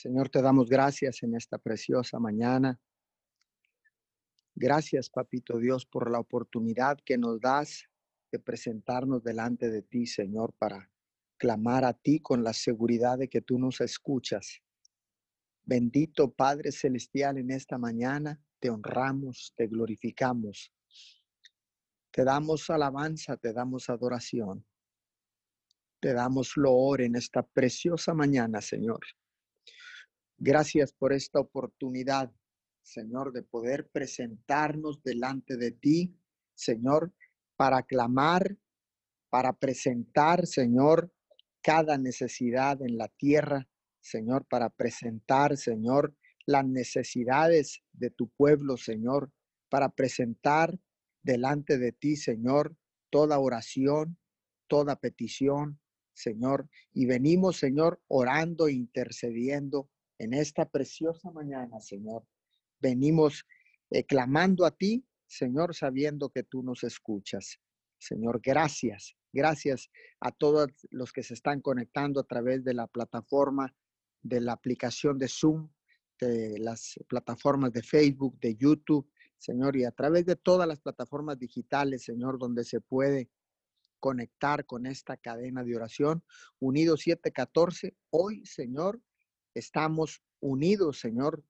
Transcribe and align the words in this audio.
Señor, 0.00 0.30
te 0.30 0.40
damos 0.40 0.70
gracias 0.70 1.22
en 1.22 1.34
esta 1.34 1.58
preciosa 1.58 2.18
mañana. 2.18 2.80
Gracias, 4.54 5.10
Papito 5.10 5.58
Dios, 5.58 5.84
por 5.84 6.10
la 6.10 6.18
oportunidad 6.18 6.96
que 7.04 7.18
nos 7.18 7.38
das 7.38 7.84
de 8.32 8.38
presentarnos 8.38 9.22
delante 9.22 9.68
de 9.68 9.82
ti, 9.82 10.06
Señor, 10.06 10.54
para 10.56 10.90
clamar 11.36 11.84
a 11.84 11.92
ti 11.92 12.18
con 12.18 12.42
la 12.42 12.54
seguridad 12.54 13.18
de 13.18 13.28
que 13.28 13.42
tú 13.42 13.58
nos 13.58 13.82
escuchas. 13.82 14.62
Bendito 15.64 16.32
Padre 16.32 16.72
Celestial, 16.72 17.36
en 17.36 17.50
esta 17.50 17.76
mañana 17.76 18.40
te 18.58 18.70
honramos, 18.70 19.52
te 19.54 19.66
glorificamos. 19.66 20.72
Te 22.10 22.24
damos 22.24 22.70
alabanza, 22.70 23.36
te 23.36 23.52
damos 23.52 23.90
adoración. 23.90 24.64
Te 26.00 26.14
damos 26.14 26.56
loor 26.56 27.02
en 27.02 27.16
esta 27.16 27.42
preciosa 27.42 28.14
mañana, 28.14 28.62
Señor. 28.62 29.00
Gracias 30.42 30.94
por 30.94 31.12
esta 31.12 31.38
oportunidad, 31.38 32.32
Señor, 32.82 33.30
de 33.34 33.42
poder 33.42 33.90
presentarnos 33.90 35.02
delante 35.02 35.58
de 35.58 35.70
ti, 35.70 36.16
Señor, 36.54 37.12
para 37.56 37.82
clamar, 37.82 38.56
para 39.28 39.52
presentar, 39.52 40.46
Señor, 40.46 41.12
cada 41.60 41.98
necesidad 41.98 42.80
en 42.80 42.96
la 42.96 43.08
tierra, 43.08 43.68
Señor, 44.00 44.46
para 44.46 44.70
presentar, 44.70 45.58
Señor, 45.58 46.14
las 46.46 46.64
necesidades 46.64 47.82
de 47.92 48.08
tu 48.08 48.30
pueblo, 48.30 48.78
Señor, 48.78 49.30
para 49.68 49.90
presentar 49.90 50.80
delante 51.22 51.76
de 51.76 51.92
ti, 51.92 52.16
Señor, 52.16 52.74
toda 53.10 53.38
oración, 53.38 54.16
toda 54.68 54.96
petición, 54.96 55.78
Señor, 56.14 56.66
y 56.94 57.04
venimos, 57.04 57.58
Señor, 57.58 58.00
orando 58.08 58.70
intercediendo 58.70 59.90
en 60.20 60.34
esta 60.34 60.66
preciosa 60.66 61.30
mañana, 61.30 61.80
Señor. 61.80 62.26
Venimos 62.78 63.46
eh, 63.90 64.04
clamando 64.04 64.66
a 64.66 64.70
ti, 64.70 65.02
Señor, 65.26 65.74
sabiendo 65.74 66.28
que 66.28 66.42
tú 66.42 66.62
nos 66.62 66.84
escuchas. 66.84 67.58
Señor, 67.98 68.40
gracias. 68.42 69.16
Gracias 69.32 69.90
a 70.20 70.30
todos 70.30 70.68
los 70.90 71.12
que 71.12 71.22
se 71.22 71.32
están 71.32 71.62
conectando 71.62 72.20
a 72.20 72.24
través 72.24 72.62
de 72.64 72.74
la 72.74 72.86
plataforma, 72.86 73.74
de 74.22 74.42
la 74.42 74.52
aplicación 74.52 75.18
de 75.18 75.28
Zoom, 75.28 75.70
de 76.20 76.58
las 76.58 77.00
plataformas 77.08 77.72
de 77.72 77.82
Facebook, 77.82 78.38
de 78.40 78.56
YouTube, 78.56 79.10
Señor, 79.38 79.74
y 79.76 79.84
a 79.84 79.90
través 79.90 80.26
de 80.26 80.36
todas 80.36 80.68
las 80.68 80.80
plataformas 80.80 81.38
digitales, 81.38 82.04
Señor, 82.04 82.38
donde 82.38 82.64
se 82.64 82.82
puede 82.82 83.30
conectar 84.00 84.66
con 84.66 84.84
esta 84.84 85.16
cadena 85.16 85.64
de 85.64 85.76
oración. 85.76 86.22
Unidos 86.58 87.00
714, 87.00 87.96
hoy, 88.10 88.44
Señor, 88.44 89.00
estamos 89.54 90.22
unidos, 90.40 91.00
Señor, 91.00 91.42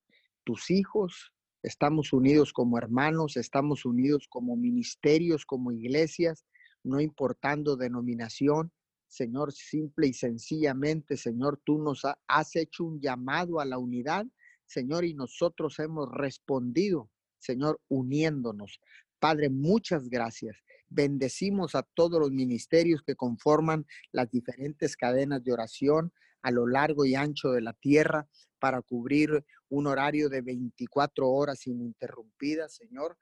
tus 0.45 0.71
hijos, 0.71 1.33
estamos 1.63 2.13
unidos 2.13 2.53
como 2.53 2.79
hermanos, 2.79 3.37
estamos 3.37 3.85
unidos 3.85 4.27
como 4.29 4.57
ministerios, 4.57 5.45
como 5.45 5.73
iglesias, 5.73 6.45
no 6.83 7.01
importando 7.01 7.77
denominación. 7.77 8.73
Señor, 9.09 9.53
simple 9.53 10.07
y 10.07 10.13
sencillamente, 10.13 11.17
Señor, 11.17 11.61
tú 11.65 11.79
nos 11.79 12.03
has 12.29 12.57
hecho 12.57 12.85
un 12.85 13.01
llamado 13.01 13.61
a 13.61 13.65
la 13.65 13.77
unidad, 13.77 14.25
Señor, 14.67 15.05
y 15.05 15.15
nosotros 15.15 15.79
hemos 15.81 16.09
respondido, 16.13 17.11
Señor, 17.39 17.81
uniéndonos. 17.89 18.81
Padre, 19.19 19.51
muchas 19.51 20.09
gracias. 20.09 20.57
Bendecimos 20.89 21.75
a 21.75 21.83
todos 21.83 22.21
los 22.21 22.31
ministerios 22.31 23.03
que 23.03 23.17
conforman 23.17 23.85
las 24.13 24.31
diferentes 24.31 24.97
cadenas 24.97 25.43
de 25.43 25.53
oración 25.53 26.13
a 26.43 26.51
lo 26.51 26.67
largo 26.67 27.05
y 27.05 27.15
ancho 27.15 27.51
de 27.51 27.61
la 27.61 27.73
tierra 27.73 28.29
para 28.59 28.83
cubrir 28.83 29.45
un 29.69 29.87
horario 29.87 30.29
de 30.29 30.43
24 30.43 31.29
horas 31.29 31.67
ininterrumpidas, 31.67 32.75
Señor. 32.75 33.17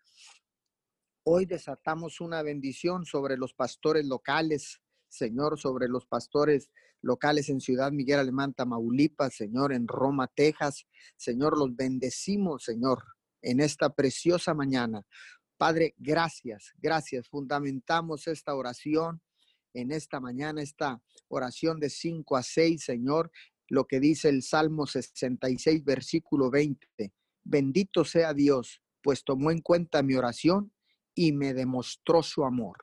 Hoy 1.24 1.46
desatamos 1.46 2.20
una 2.20 2.42
bendición 2.42 3.04
sobre 3.04 3.36
los 3.36 3.54
pastores 3.54 4.06
locales, 4.06 4.80
Señor, 5.08 5.58
sobre 5.58 5.88
los 5.88 6.06
pastores 6.06 6.70
locales 7.02 7.48
en 7.48 7.60
Ciudad 7.60 7.92
Miguel 7.92 8.18
Alemán, 8.18 8.54
Tamaulipas, 8.54 9.34
Señor, 9.34 9.72
en 9.72 9.86
Roma, 9.86 10.26
Texas. 10.34 10.86
Señor, 11.16 11.58
los 11.58 11.74
bendecimos, 11.76 12.64
Señor, 12.64 13.04
en 13.42 13.60
esta 13.60 13.90
preciosa 13.90 14.54
mañana. 14.54 15.02
Padre, 15.56 15.94
gracias, 15.98 16.72
gracias. 16.78 17.28
Fundamentamos 17.28 18.26
esta 18.26 18.54
oración 18.54 19.20
en 19.74 19.92
esta 19.92 20.20
mañana, 20.20 20.62
esta 20.62 21.00
oración 21.28 21.78
de 21.80 21.90
5 21.90 22.36
a 22.36 22.42
6, 22.42 22.82
Señor, 22.82 23.30
lo 23.68 23.86
que 23.86 24.00
dice 24.00 24.28
el 24.28 24.42
Salmo 24.42 24.86
66, 24.86 25.84
versículo 25.84 26.50
20. 26.50 27.12
Bendito 27.44 28.04
sea 28.04 28.34
Dios, 28.34 28.82
pues 29.02 29.24
tomó 29.24 29.50
en 29.50 29.60
cuenta 29.60 30.02
mi 30.02 30.14
oración 30.14 30.72
y 31.14 31.32
me 31.32 31.54
demostró 31.54 32.22
su 32.22 32.44
amor. 32.44 32.78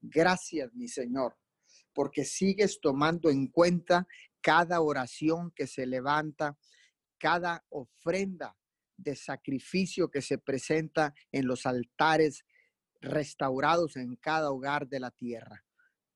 Gracias, 0.00 0.72
mi 0.74 0.88
Señor, 0.88 1.36
porque 1.92 2.24
sigues 2.24 2.80
tomando 2.80 3.30
en 3.30 3.48
cuenta 3.48 4.06
cada 4.40 4.80
oración 4.80 5.52
que 5.54 5.66
se 5.66 5.86
levanta, 5.86 6.56
cada 7.18 7.64
ofrenda 7.70 8.56
de 8.96 9.16
sacrificio 9.16 10.10
que 10.10 10.22
se 10.22 10.38
presenta 10.38 11.14
en 11.32 11.46
los 11.46 11.66
altares 11.66 12.44
restaurados 13.00 13.96
en 13.96 14.16
cada 14.16 14.50
hogar 14.50 14.88
de 14.88 15.00
la 15.00 15.10
tierra. 15.10 15.64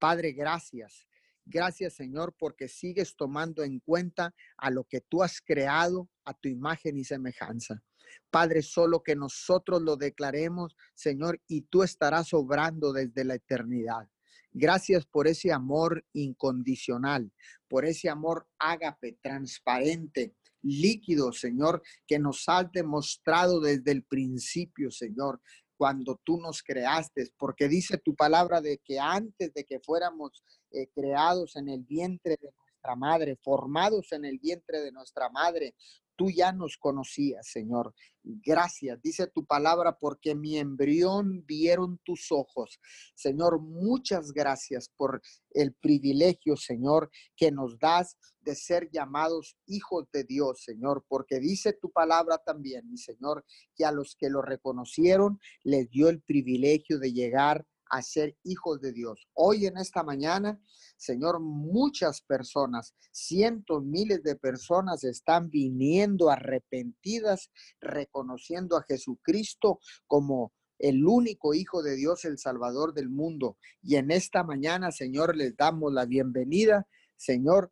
Padre, 0.03 0.33
gracias. 0.33 1.07
Gracias, 1.45 1.95
Señor, 1.95 2.35
porque 2.37 2.67
sigues 2.67 3.15
tomando 3.15 3.63
en 3.63 3.79
cuenta 3.79 4.35
a 4.57 4.69
lo 4.69 4.83
que 4.83 5.01
tú 5.01 5.23
has 5.23 5.41
creado 5.41 6.11
a 6.25 6.35
tu 6.35 6.49
imagen 6.49 6.99
y 6.99 7.05
semejanza. 7.05 7.81
Padre, 8.29 8.63
solo 8.63 9.05
que 9.05 9.15
nosotros 9.15 9.81
lo 9.81 9.95
declaremos, 9.95 10.77
Señor, 10.93 11.41
y 11.47 11.61
tú 11.63 11.85
estarás 11.85 12.35
obrando 12.35 12.93
desde 12.93 13.23
la 13.23 13.37
eternidad. 13.37 14.09
Gracias 14.51 15.07
por 15.07 15.29
ese 15.29 15.53
amor 15.53 16.05
incondicional, 16.13 17.31
por 17.69 17.85
ese 17.85 18.09
amor 18.09 18.49
ágape, 18.59 19.19
transparente, 19.23 20.35
líquido, 20.63 21.33
Señor, 21.33 21.81
que 22.09 22.19
nos 22.19 22.49
has 22.49 22.73
demostrado 22.73 23.61
desde 23.61 23.93
el 23.93 24.03
principio, 24.03 24.91
Señor 24.91 25.41
cuando 25.83 26.21
tú 26.23 26.39
nos 26.39 26.63
creaste, 26.63 27.33
porque 27.37 27.67
dice 27.67 27.99
tu 27.99 28.15
palabra 28.15 28.61
de 28.61 28.79
que 28.79 29.01
antes 29.01 29.53
de 29.53 29.65
que 29.65 29.81
fuéramos 29.81 30.45
eh, 30.71 30.87
creados 30.95 31.57
en 31.57 31.69
el 31.69 31.83
vientre 31.83 32.39
de 32.41 32.53
nuestra 32.57 32.95
madre, 32.95 33.37
formados 33.43 34.13
en 34.13 34.25
el 34.25 34.39
vientre 34.39 34.81
de 34.81 34.93
nuestra 34.93 35.29
madre, 35.29 35.75
tú 36.23 36.31
ya 36.31 36.53
nos 36.53 36.77
conocías, 36.77 37.49
Señor. 37.49 37.93
Gracias, 38.23 39.03
dice 39.03 39.27
tu 39.27 39.45
palabra, 39.45 39.99
porque 39.99 40.37
mi 40.37 40.57
embrión 40.57 41.45
vieron 41.45 41.99
tus 42.05 42.31
ojos. 42.31 42.79
Señor, 43.17 43.61
muchas 43.61 44.31
gracias 44.31 44.89
por 44.97 45.21
el 45.51 45.75
privilegio, 45.75 46.57
Señor, 46.57 47.11
que 47.37 47.51
nos 47.51 47.77
das 47.81 48.17
de 48.39 48.55
ser 48.55 48.89
llamados 48.93 49.57
hijos 49.67 50.07
de 50.13 50.23
Dios, 50.23 50.63
Señor, 50.63 51.05
porque 51.09 51.41
dice 51.41 51.73
tu 51.73 51.91
palabra 51.91 52.39
también, 52.39 52.89
mi 52.89 52.99
Señor, 52.99 53.45
que 53.75 53.85
a 53.85 53.91
los 53.91 54.15
que 54.15 54.31
lo 54.31 54.43
reconocieron 54.43 55.41
les 55.65 55.91
dio 55.91 56.09
el 56.09 56.23
privilegio 56.23 57.01
de 57.01 57.13
llegar 57.13 57.67
a 57.93 58.01
ser 58.01 58.35
hijos 58.43 58.81
de 58.81 58.93
Dios. 58.93 59.29
Hoy 59.35 59.67
en 59.67 59.77
esta 59.77 60.03
mañana, 60.03 60.59
Señor, 60.97 61.41
muchas 61.41 62.23
personas, 62.23 62.95
cientos, 63.13 63.85
miles 63.85 64.23
de 64.23 64.35
personas 64.35 65.05
están 65.05 65.51
viniendo 65.51 66.31
arrepentidas, 66.31 67.51
reconociendo 67.83 68.79
a 68.79 68.85
Jesucristo 68.89 69.79
como 70.07 70.55
el 70.79 71.05
único 71.07 71.53
Hijo 71.53 71.83
de 71.83 71.95
Dios, 71.97 72.25
el 72.25 72.39
Salvador 72.39 72.95
del 72.95 73.11
mundo. 73.11 73.59
Y 73.83 73.97
en 73.97 74.11
esta 74.11 74.43
mañana, 74.43 74.91
Señor, 74.91 75.37
les 75.37 75.55
damos 75.55 75.93
la 75.93 76.07
bienvenida, 76.07 76.89
Señor, 77.17 77.71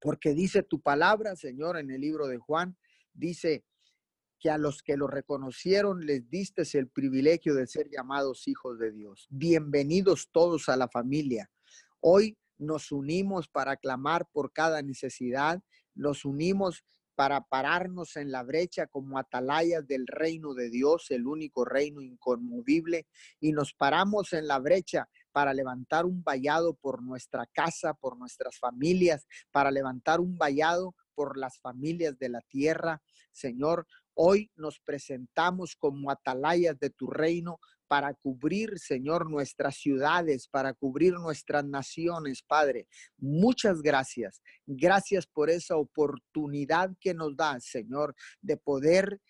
porque 0.00 0.34
dice 0.34 0.64
tu 0.64 0.80
palabra, 0.80 1.36
Señor, 1.36 1.78
en 1.78 1.92
el 1.92 2.00
libro 2.00 2.26
de 2.26 2.38
Juan, 2.38 2.76
dice, 3.12 3.64
que 4.44 4.50
a 4.50 4.58
los 4.58 4.82
que 4.82 4.98
lo 4.98 5.06
reconocieron 5.06 6.04
les 6.04 6.28
diste 6.28 6.64
el 6.74 6.88
privilegio 6.88 7.54
de 7.54 7.66
ser 7.66 7.88
llamados 7.88 8.46
hijos 8.46 8.78
de 8.78 8.92
Dios. 8.92 9.26
Bienvenidos 9.30 10.28
todos 10.30 10.68
a 10.68 10.76
la 10.76 10.86
familia. 10.86 11.50
Hoy 12.00 12.36
nos 12.58 12.92
unimos 12.92 13.48
para 13.48 13.78
clamar 13.78 14.26
por 14.30 14.52
cada 14.52 14.82
necesidad, 14.82 15.62
nos 15.94 16.26
unimos 16.26 16.84
para 17.14 17.40
pararnos 17.40 18.16
en 18.16 18.30
la 18.30 18.42
brecha 18.42 18.86
como 18.86 19.16
atalayas 19.16 19.86
del 19.86 20.06
reino 20.06 20.52
de 20.52 20.68
Dios, 20.68 21.10
el 21.10 21.26
único 21.26 21.64
reino 21.64 22.02
inconmovible, 22.02 23.06
y 23.40 23.52
nos 23.52 23.72
paramos 23.72 24.34
en 24.34 24.46
la 24.46 24.58
brecha 24.58 25.08
para 25.32 25.54
levantar 25.54 26.04
un 26.04 26.22
vallado 26.22 26.74
por 26.74 27.02
nuestra 27.02 27.46
casa, 27.46 27.94
por 27.94 28.18
nuestras 28.18 28.58
familias, 28.58 29.26
para 29.50 29.70
levantar 29.70 30.20
un 30.20 30.36
vallado 30.36 30.94
por 31.14 31.36
las 31.36 31.58
familias 31.58 32.18
de 32.18 32.28
la 32.28 32.40
tierra. 32.42 33.02
Señor, 33.32 33.86
hoy 34.14 34.50
nos 34.56 34.80
presentamos 34.80 35.76
como 35.76 36.10
atalayas 36.10 36.78
de 36.78 36.90
tu 36.90 37.08
reino 37.08 37.58
para 37.86 38.14
cubrir, 38.14 38.78
Señor, 38.78 39.30
nuestras 39.30 39.76
ciudades, 39.76 40.48
para 40.48 40.72
cubrir 40.74 41.14
nuestras 41.14 41.64
naciones, 41.64 42.42
Padre. 42.42 42.88
Muchas 43.18 43.82
gracias. 43.82 44.42
Gracias 44.66 45.26
por 45.26 45.50
esa 45.50 45.76
oportunidad 45.76 46.90
que 47.00 47.14
nos 47.14 47.36
da, 47.36 47.60
Señor, 47.60 48.14
de 48.40 48.56
poder 48.56 49.20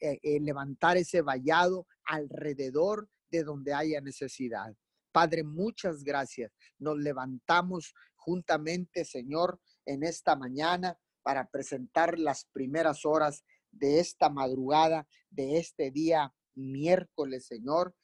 eh, 0.00 0.18
eh, 0.22 0.40
levantar 0.40 0.96
ese 0.96 1.22
vallado 1.22 1.86
alrededor 2.04 3.08
de 3.30 3.42
donde 3.42 3.72
haya 3.72 4.00
necesidad. 4.00 4.74
Padre, 5.10 5.42
muchas 5.42 6.04
gracias. 6.04 6.52
Nos 6.78 6.98
levantamos 6.98 7.94
juntamente, 8.14 9.04
Señor, 9.04 9.60
en 9.84 10.02
esta 10.04 10.36
mañana 10.36 10.96
para 11.22 11.48
presentar 11.48 12.18
las 12.18 12.46
primeras 12.52 13.04
horas 13.04 13.44
de 13.70 14.00
esta 14.00 14.28
madrugada, 14.28 15.06
de 15.30 15.58
este 15.58 15.90
día 15.90 16.32
miércoles, 16.54 17.46
Señor, 17.46 17.94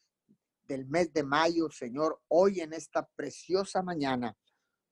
del 0.66 0.86
mes 0.86 1.12
de 1.12 1.22
mayo, 1.22 1.70
Señor. 1.70 2.20
Hoy 2.28 2.60
en 2.60 2.72
esta 2.72 3.08
preciosa 3.16 3.82
mañana, 3.82 4.36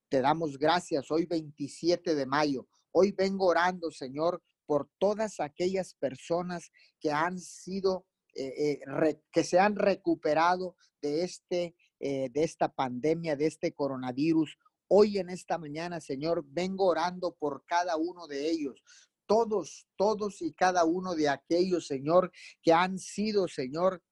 te 0.08 0.20
damos 0.20 0.58
gracias. 0.58 1.10
Hoy 1.10 1.26
27 1.26 2.14
de 2.14 2.26
mayo. 2.26 2.66
Hoy 2.92 3.12
vengo 3.12 3.46
orando, 3.46 3.90
Señor, 3.90 4.42
por 4.64 4.88
todas 4.98 5.40
aquellas 5.40 5.94
personas 5.94 6.70
que 7.00 7.10
han 7.10 7.38
sido, 7.38 8.06
eh, 8.34 8.80
eh, 8.80 9.20
que 9.30 9.44
se 9.44 9.58
han 9.58 9.76
recuperado 9.76 10.76
de, 11.02 11.24
este, 11.24 11.76
eh, 12.00 12.30
de 12.30 12.42
esta 12.42 12.72
pandemia, 12.72 13.36
de 13.36 13.46
este 13.46 13.72
coronavirus. 13.72 14.58
Hoy 14.88 15.18
en 15.18 15.30
esta 15.30 15.58
mañana, 15.58 16.00
Señor, 16.00 16.44
vengo 16.46 16.86
orando 16.86 17.34
por 17.34 17.64
cada 17.66 17.96
uno 17.96 18.26
de 18.26 18.50
ellos. 18.50 18.82
Todos, 19.26 19.88
todos 19.96 20.40
y 20.42 20.52
cada 20.52 20.84
uno 20.84 21.14
de 21.14 21.28
aquellos, 21.28 21.86
Señor, 21.88 22.30
que 22.62 22.72
han 22.72 22.98
sido, 22.98 23.48
Señor, 23.48 24.02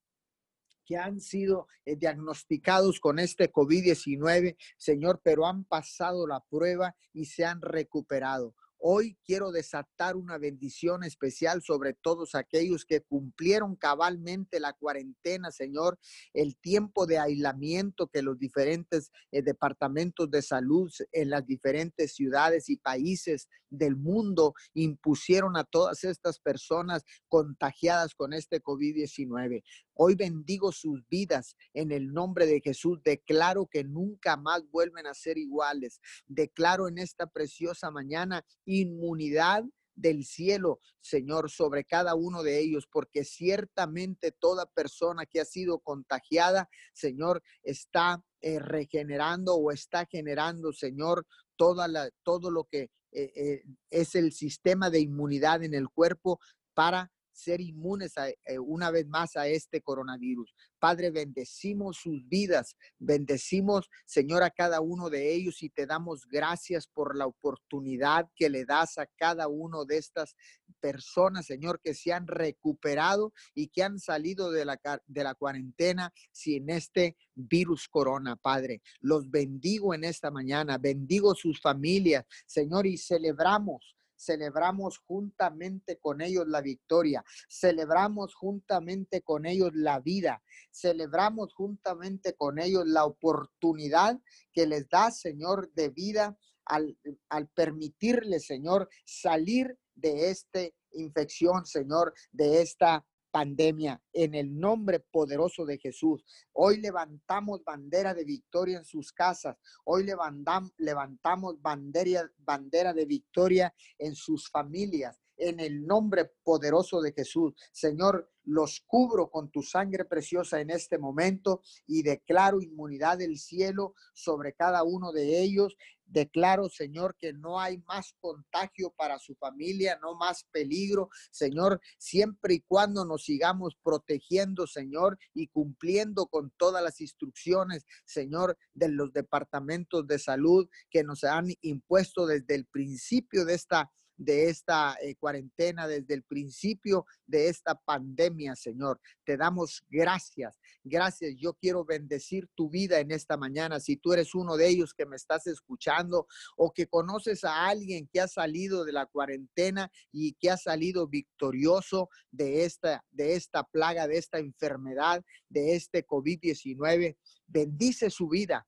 que 0.85 0.97
han 0.97 1.21
sido 1.21 1.69
diagnosticados 1.87 3.01
con 3.01 3.19
este 3.19 3.51
COVID-19, 3.51 4.57
Señor, 4.77 5.21
pero 5.23 5.47
han 5.47 5.65
pasado 5.65 6.27
la 6.27 6.41
prueba 6.41 6.95
y 7.13 7.27
se 7.27 7.45
han 7.45 7.61
recuperado. 7.61 8.55
Hoy 8.87 9.17
quiero 9.25 9.51
desatar 9.51 10.15
una 10.15 10.37
bendición 10.37 11.05
especial 11.05 11.63
sobre 11.63 11.95
todos 11.95 12.35
aquellos 12.35 12.85
que 12.85 13.01
cumplieron 13.01 13.77
cabalmente 13.77 14.61
la 14.61 14.75
cuarentena, 14.75 15.51
Señor, 15.51 15.99
el 16.35 16.59
tiempo 16.59 17.07
de 17.07 17.19
aislamiento 17.19 18.09
que 18.09 18.21
los 18.21 18.39
diferentes 18.39 19.11
eh, 19.33 19.41
departamentos 19.41 20.31
de 20.31 20.43
salud 20.43 20.93
en 21.13 21.31
las 21.31 21.47
diferentes 21.47 22.15
ciudades 22.15 22.69
y 22.69 22.77
países 22.77 23.49
del 23.71 23.97
mundo 23.97 24.55
impusieron 24.75 25.57
a 25.57 25.65
todas 25.65 26.05
estas 26.05 26.39
personas 26.39 27.05
contagiadas 27.29 28.15
con 28.15 28.33
este 28.35 28.63
COVID-19. 28.63 29.63
Hoy 29.95 30.15
bendigo 30.15 30.73
sus 30.73 31.07
vidas 31.09 31.57
en 31.73 31.93
el 31.93 32.13
nombre 32.13 32.47
de 32.47 32.61
Jesús. 32.61 33.01
Declaro 33.05 33.67
que 33.67 33.85
nunca 33.85 34.37
más 34.37 34.63
vuelven 34.71 35.07
a 35.07 35.15
ser 35.15 35.39
iguales. 35.39 36.01
Declaro 36.27 36.89
en 36.89 36.99
esta 36.99 37.27
preciosa 37.27 37.91
mañana 37.91 38.45
inmunidad 38.81 39.65
del 39.95 40.25
cielo, 40.25 40.81
Señor, 41.01 41.51
sobre 41.51 41.85
cada 41.85 42.15
uno 42.15 42.43
de 42.43 42.61
ellos, 42.61 42.89
porque 42.91 43.25
ciertamente 43.25 44.33
toda 44.33 44.67
persona 44.67 45.27
que 45.27 45.41
ha 45.41 45.45
sido 45.45 45.79
contagiada, 45.79 46.69
Señor, 46.93 47.43
está 47.63 48.23
eh, 48.41 48.59
regenerando 48.59 49.55
o 49.55 49.71
está 49.71 50.07
generando, 50.07 50.73
Señor, 50.73 51.27
toda 51.57 51.89
la, 51.89 52.11
todo 52.23 52.51
lo 52.51 52.65
que 52.65 52.91
eh, 53.13 53.33
eh, 53.37 53.63
es 53.91 54.17
el 54.17 54.33
sistema 54.33 54.91
de 54.91 55.01
inmunidad 55.01 55.63
en 55.63 55.75
el 55.75 55.89
cuerpo 55.89 56.41
para 56.75 57.13
ser 57.35 57.61
inmunes 57.61 58.15
eh, 58.17 58.59
una 58.59 58.91
vez 58.91 59.07
más 59.07 59.37
a 59.37 59.47
este 59.49 59.81
coronavirus. 59.81 60.55
Padre, 60.79 61.11
bendecimos 61.11 61.99
sus 61.99 62.27
vidas, 62.29 62.77
bendecimos, 62.99 63.91
Señor, 64.07 64.43
a 64.43 64.51
cada 64.51 64.81
uno 64.81 65.11
de 65.11 65.35
ellos 65.35 65.63
y 65.63 65.71
te 65.71 65.87
damos 65.87 66.27
gracias 66.27 66.87
por 66.87 67.17
la 67.17 67.27
oportunidad 67.27 68.29
que 68.37 68.49
le 68.49 68.65
das 68.65 68.99
a 68.99 69.07
cada 69.07 69.49
uno 69.49 69.85
de 69.85 69.99
estas 69.99 70.37
personas, 70.81 71.47
Señor, 71.47 71.81
que 71.81 71.95
se 71.95 72.13
han 72.13 72.27
recuperado 72.27 73.33
y 73.55 73.69
que 73.69 73.83
han 73.83 73.99
salido 73.99 74.51
de 74.51 74.65
la, 74.65 74.79
de 75.07 75.25
la 75.25 75.35
cuarentena 75.35 76.13
sin 76.31 76.71
este 76.71 77.17
virus 77.35 77.89
corona, 77.89 78.37
Padre. 78.37 78.83
Los 79.01 79.31
bendigo 79.31 79.95
en 79.95 80.05
esta 80.05 80.31
mañana, 80.31 80.79
bendigo 80.79 81.35
sus 81.35 81.61
familias, 81.61 82.25
Señor, 82.47 82.87
y 82.87 82.97
celebramos 82.99 83.95
celebramos 84.17 84.99
juntamente 84.99 85.99
con 85.99 86.21
ellos 86.21 86.47
la 86.47 86.61
victoria, 86.61 87.25
celebramos 87.49 88.35
juntamente 88.35 89.23
con 89.23 89.47
ellos 89.47 89.71
la 89.75 90.01
vida, 90.01 90.43
celebramos 90.73 91.55
juntamente 91.55 92.35
con 92.35 92.59
ellos 92.59 92.87
la 92.87 93.05
oportunidad 93.05 94.19
que 94.53 94.67
les 94.67 94.89
da, 94.89 95.11
Señor, 95.11 95.73
de 95.75 95.91
vida 95.91 96.37
al, 96.65 96.97
al 97.29 97.49
permitirle, 97.49 98.41
Señor, 98.41 98.89
salir 99.05 99.79
de 99.95 100.31
esta 100.31 100.61
infección, 100.93 101.67
Señor, 101.67 102.15
de 102.33 102.63
esta 102.63 103.05
pandemia 103.35 104.01
en 104.13 104.37
el 104.37 104.57
nombre 104.57 105.01
poderoso 105.01 105.67
de 105.67 105.79
Jesús. 105.79 106.25
Hoy 106.53 106.81
levantamos 106.81 107.65
bandera 107.65 108.15
de 108.15 108.25
victoria 108.25 108.79
en 108.79 108.85
sus 108.85 109.13
casas. 109.13 109.57
Hoy 109.85 110.05
levantamos, 110.05 111.61
bandera, 111.61 112.31
bandera 112.39 112.93
de 112.93 113.05
victoria 113.07 113.75
en 113.99 114.15
sus 114.15 114.49
familias 114.49 115.19
en 115.37 115.59
el 115.59 115.85
nombre 115.85 116.31
poderoso 116.45 117.01
de 117.01 117.13
Jesús. 117.13 117.55
Señor, 117.73 118.31
los 118.45 118.83
cubro 118.87 119.31
con 119.31 119.51
tu 119.51 119.63
sangre 119.63 120.05
preciosa 120.05 120.61
en 120.61 120.71
este 120.71 120.99
momento 120.99 121.63
y 121.87 122.03
declaro 122.03 122.61
inmunidad 122.61 123.19
del 123.19 123.39
cielo 123.39 123.95
sobre 124.13 124.53
cada 124.55 124.83
uno 124.83 125.13
de 125.13 125.43
ellos. 125.43 125.77
Declaro, 126.07 126.69
Señor, 126.69 127.17
que 127.19 127.33
no 127.33 127.59
hay 127.59 127.79
más 127.79 128.15
contagio 128.21 128.91
para 128.91 129.19
su 129.19 129.35
familia, 129.37 129.99
no 130.03 130.15
más 130.15 130.45
peligro, 130.53 131.09
Señor, 131.31 131.81
siempre 131.97 132.55
y 132.55 132.61
cuando 132.61 133.07
nos 133.07 133.25
sigamos 133.25 133.75
protegiendo, 133.83 134.67
Señor, 134.67 135.19
y 135.33 135.49
cumpliendo 135.49 136.27
con 136.27 136.53
todas 136.59 136.85
las 136.85 137.01
instrucciones, 137.01 137.87
Señor, 138.05 138.59
de 138.75 138.89
los 138.89 139.13
departamentos 139.15 140.07
de 140.07 140.19
salud 140.19 140.69
que 140.91 141.03
nos 141.03 141.25
han 141.25 141.47
impuesto 141.63 142.27
desde 142.27 142.55
el 142.55 142.67
principio 142.67 143.47
de 143.47 143.55
esta 143.55 143.91
de 144.17 144.49
esta 144.49 144.97
eh, 145.01 145.15
cuarentena, 145.17 145.87
desde 145.87 146.15
el 146.15 146.23
principio 146.23 147.07
de 147.27 147.49
esta 147.49 147.75
pandemia, 147.75 148.55
Señor. 148.57 149.01
Te 149.25 149.37
damos 149.37 149.85
gracias, 149.91 150.59
gracias. 150.83 151.35
Yo 151.37 151.55
quiero 151.55 151.85
bendecir 151.85 152.49
tu 152.55 152.71
vida 152.71 153.01
en 153.01 153.11
esta 153.11 153.37
mañana. 153.37 153.81
Si 153.81 153.97
tú 153.97 154.13
eres 154.13 154.35
uno 154.35 154.57
de 154.57 154.69
ellos 154.69 154.95
que 154.95 155.07
me 155.07 155.17
estás 155.17 155.47
escuchando 155.47 156.27
o 156.57 156.73
que 156.73 156.87
conoces 156.87 157.45
a 157.45 157.67
alguien 157.67 158.09
que 158.13 158.21
ha 158.21 158.29
salido 158.29 158.85
de 158.85 158.93
la 158.93 159.07
cuarentena 159.07 159.91
y 160.13 160.35
que 160.35 160.51
ha 160.51 160.57
salido 160.57 161.09
victorioso 161.09 162.09
de 162.31 162.65
esta, 162.65 163.05
de 163.11 163.35
esta 163.35 163.65
plaga, 163.65 164.07
de 164.07 164.19
esta 164.19 164.39
enfermedad, 164.39 165.25
de 165.49 165.75
este 165.75 166.07
COVID-19, 166.07 167.17
bendice 167.47 168.11
su 168.11 168.29
vida 168.29 168.67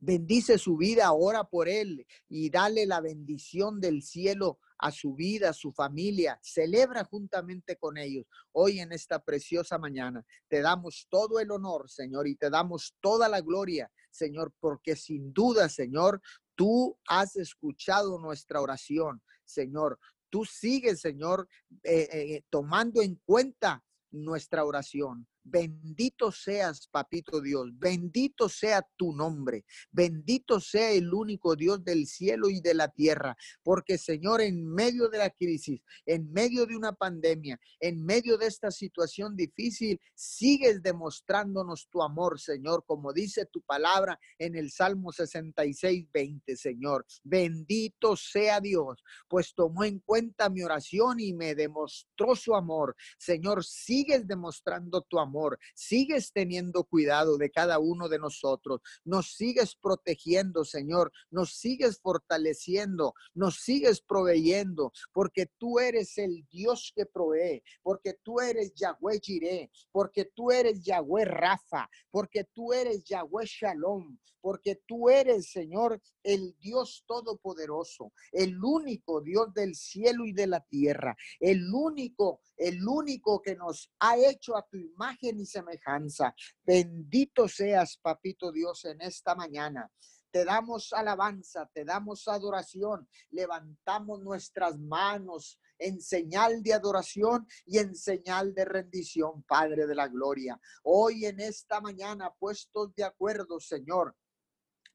Bendice 0.00 0.58
su 0.58 0.76
vida, 0.76 1.12
ora 1.12 1.44
por 1.44 1.68
él 1.68 2.06
y 2.28 2.50
dale 2.50 2.86
la 2.86 3.00
bendición 3.00 3.80
del 3.80 4.02
cielo 4.02 4.60
a 4.78 4.92
su 4.92 5.14
vida, 5.14 5.50
a 5.50 5.52
su 5.52 5.72
familia. 5.72 6.38
Celebra 6.42 7.04
juntamente 7.04 7.76
con 7.76 7.98
ellos 7.98 8.24
hoy 8.52 8.78
en 8.80 8.92
esta 8.92 9.18
preciosa 9.18 9.76
mañana. 9.76 10.24
Te 10.46 10.60
damos 10.60 11.08
todo 11.10 11.40
el 11.40 11.50
honor, 11.50 11.90
Señor, 11.90 12.28
y 12.28 12.36
te 12.36 12.48
damos 12.48 12.94
toda 13.00 13.28
la 13.28 13.40
gloria, 13.40 13.90
Señor, 14.10 14.52
porque 14.60 14.94
sin 14.94 15.32
duda, 15.32 15.68
Señor, 15.68 16.22
tú 16.54 16.96
has 17.08 17.36
escuchado 17.36 18.18
nuestra 18.18 18.60
oración, 18.60 19.20
Señor. 19.44 19.98
Tú 20.30 20.44
sigues, 20.44 21.00
Señor, 21.00 21.48
eh, 21.82 22.08
eh, 22.12 22.42
tomando 22.50 23.02
en 23.02 23.20
cuenta 23.24 23.82
nuestra 24.10 24.64
oración. 24.64 25.26
Bendito 25.50 26.30
seas, 26.30 26.88
papito 26.88 27.40
Dios. 27.40 27.70
Bendito 27.78 28.48
sea 28.48 28.86
tu 28.96 29.12
nombre. 29.14 29.64
Bendito 29.90 30.60
sea 30.60 30.90
el 30.90 31.12
único 31.14 31.56
Dios 31.56 31.82
del 31.82 32.06
cielo 32.06 32.50
y 32.50 32.60
de 32.60 32.74
la 32.74 32.88
tierra. 32.88 33.34
Porque, 33.62 33.96
Señor, 33.96 34.42
en 34.42 34.66
medio 34.66 35.08
de 35.08 35.18
la 35.18 35.30
crisis, 35.30 35.80
en 36.04 36.30
medio 36.32 36.66
de 36.66 36.76
una 36.76 36.92
pandemia, 36.92 37.58
en 37.80 38.04
medio 38.04 38.36
de 38.36 38.46
esta 38.46 38.70
situación 38.70 39.36
difícil, 39.36 39.98
sigues 40.14 40.82
demostrándonos 40.82 41.88
tu 41.90 42.02
amor, 42.02 42.38
Señor, 42.38 42.84
como 42.86 43.12
dice 43.12 43.46
tu 43.46 43.62
palabra 43.62 44.18
en 44.38 44.54
el 44.54 44.70
Salmo 44.70 45.12
66, 45.12 46.06
20, 46.12 46.56
Señor. 46.56 47.06
Bendito 47.24 48.16
sea 48.16 48.60
Dios, 48.60 49.02
pues 49.28 49.54
tomó 49.54 49.84
en 49.84 50.00
cuenta 50.00 50.50
mi 50.50 50.62
oración 50.62 51.20
y 51.20 51.32
me 51.32 51.54
demostró 51.54 52.36
su 52.36 52.54
amor. 52.54 52.94
Señor, 53.18 53.64
sigues 53.64 54.26
demostrando 54.26 55.00
tu 55.02 55.18
amor 55.18 55.37
Sigues 55.74 56.32
teniendo 56.32 56.84
cuidado 56.84 57.36
de 57.36 57.50
cada 57.50 57.78
uno 57.78 58.08
de 58.08 58.18
nosotros. 58.18 58.80
Nos 59.04 59.34
sigues 59.34 59.74
protegiendo, 59.74 60.64
Señor. 60.64 61.12
Nos 61.30 61.54
sigues 61.54 62.00
fortaleciendo. 62.00 63.14
Nos 63.34 63.60
sigues 63.60 64.00
proveyendo. 64.00 64.92
Porque 65.12 65.46
tú 65.58 65.78
eres 65.78 66.18
el 66.18 66.46
Dios 66.50 66.92
que 66.94 67.06
provee. 67.06 67.62
Porque 67.82 68.14
tú 68.22 68.40
eres 68.40 68.74
Yahweh 68.74 69.20
Jireh. 69.20 69.70
Porque 69.92 70.24
tú 70.24 70.50
eres 70.50 70.82
Yahweh 70.82 71.24
Rafa. 71.24 71.88
Porque 72.10 72.44
tú 72.44 72.72
eres 72.72 73.04
Yahweh 73.04 73.46
Shalom. 73.46 74.18
Porque 74.40 74.80
tú 74.86 75.10
eres, 75.10 75.50
Señor, 75.50 76.00
el 76.22 76.56
Dios 76.60 77.04
todopoderoso. 77.06 78.12
El 78.32 78.62
único 78.62 79.20
Dios 79.20 79.52
del 79.54 79.74
cielo 79.74 80.24
y 80.24 80.32
de 80.32 80.46
la 80.46 80.60
tierra. 80.60 81.16
El 81.40 81.72
único, 81.72 82.40
el 82.58 82.86
único 82.86 83.40
que 83.40 83.54
nos 83.54 83.90
ha 84.00 84.16
hecho 84.16 84.56
a 84.56 84.66
tu 84.66 84.76
imagen 84.76 85.40
y 85.40 85.46
semejanza. 85.46 86.34
Bendito 86.64 87.48
seas, 87.48 87.98
papito 88.02 88.52
Dios, 88.52 88.84
en 88.84 89.00
esta 89.00 89.34
mañana. 89.34 89.90
Te 90.30 90.44
damos 90.44 90.92
alabanza, 90.92 91.70
te 91.72 91.84
damos 91.84 92.28
adoración, 92.28 93.08
levantamos 93.30 94.20
nuestras 94.20 94.78
manos 94.78 95.58
en 95.78 96.00
señal 96.00 96.62
de 96.62 96.74
adoración 96.74 97.46
y 97.64 97.78
en 97.78 97.94
señal 97.94 98.52
de 98.52 98.64
rendición, 98.64 99.42
Padre 99.44 99.86
de 99.86 99.94
la 99.94 100.08
Gloria. 100.08 100.60
Hoy 100.82 101.24
en 101.24 101.40
esta 101.40 101.80
mañana, 101.80 102.30
puestos 102.38 102.94
de 102.94 103.04
acuerdo, 103.04 103.58
Señor, 103.60 104.14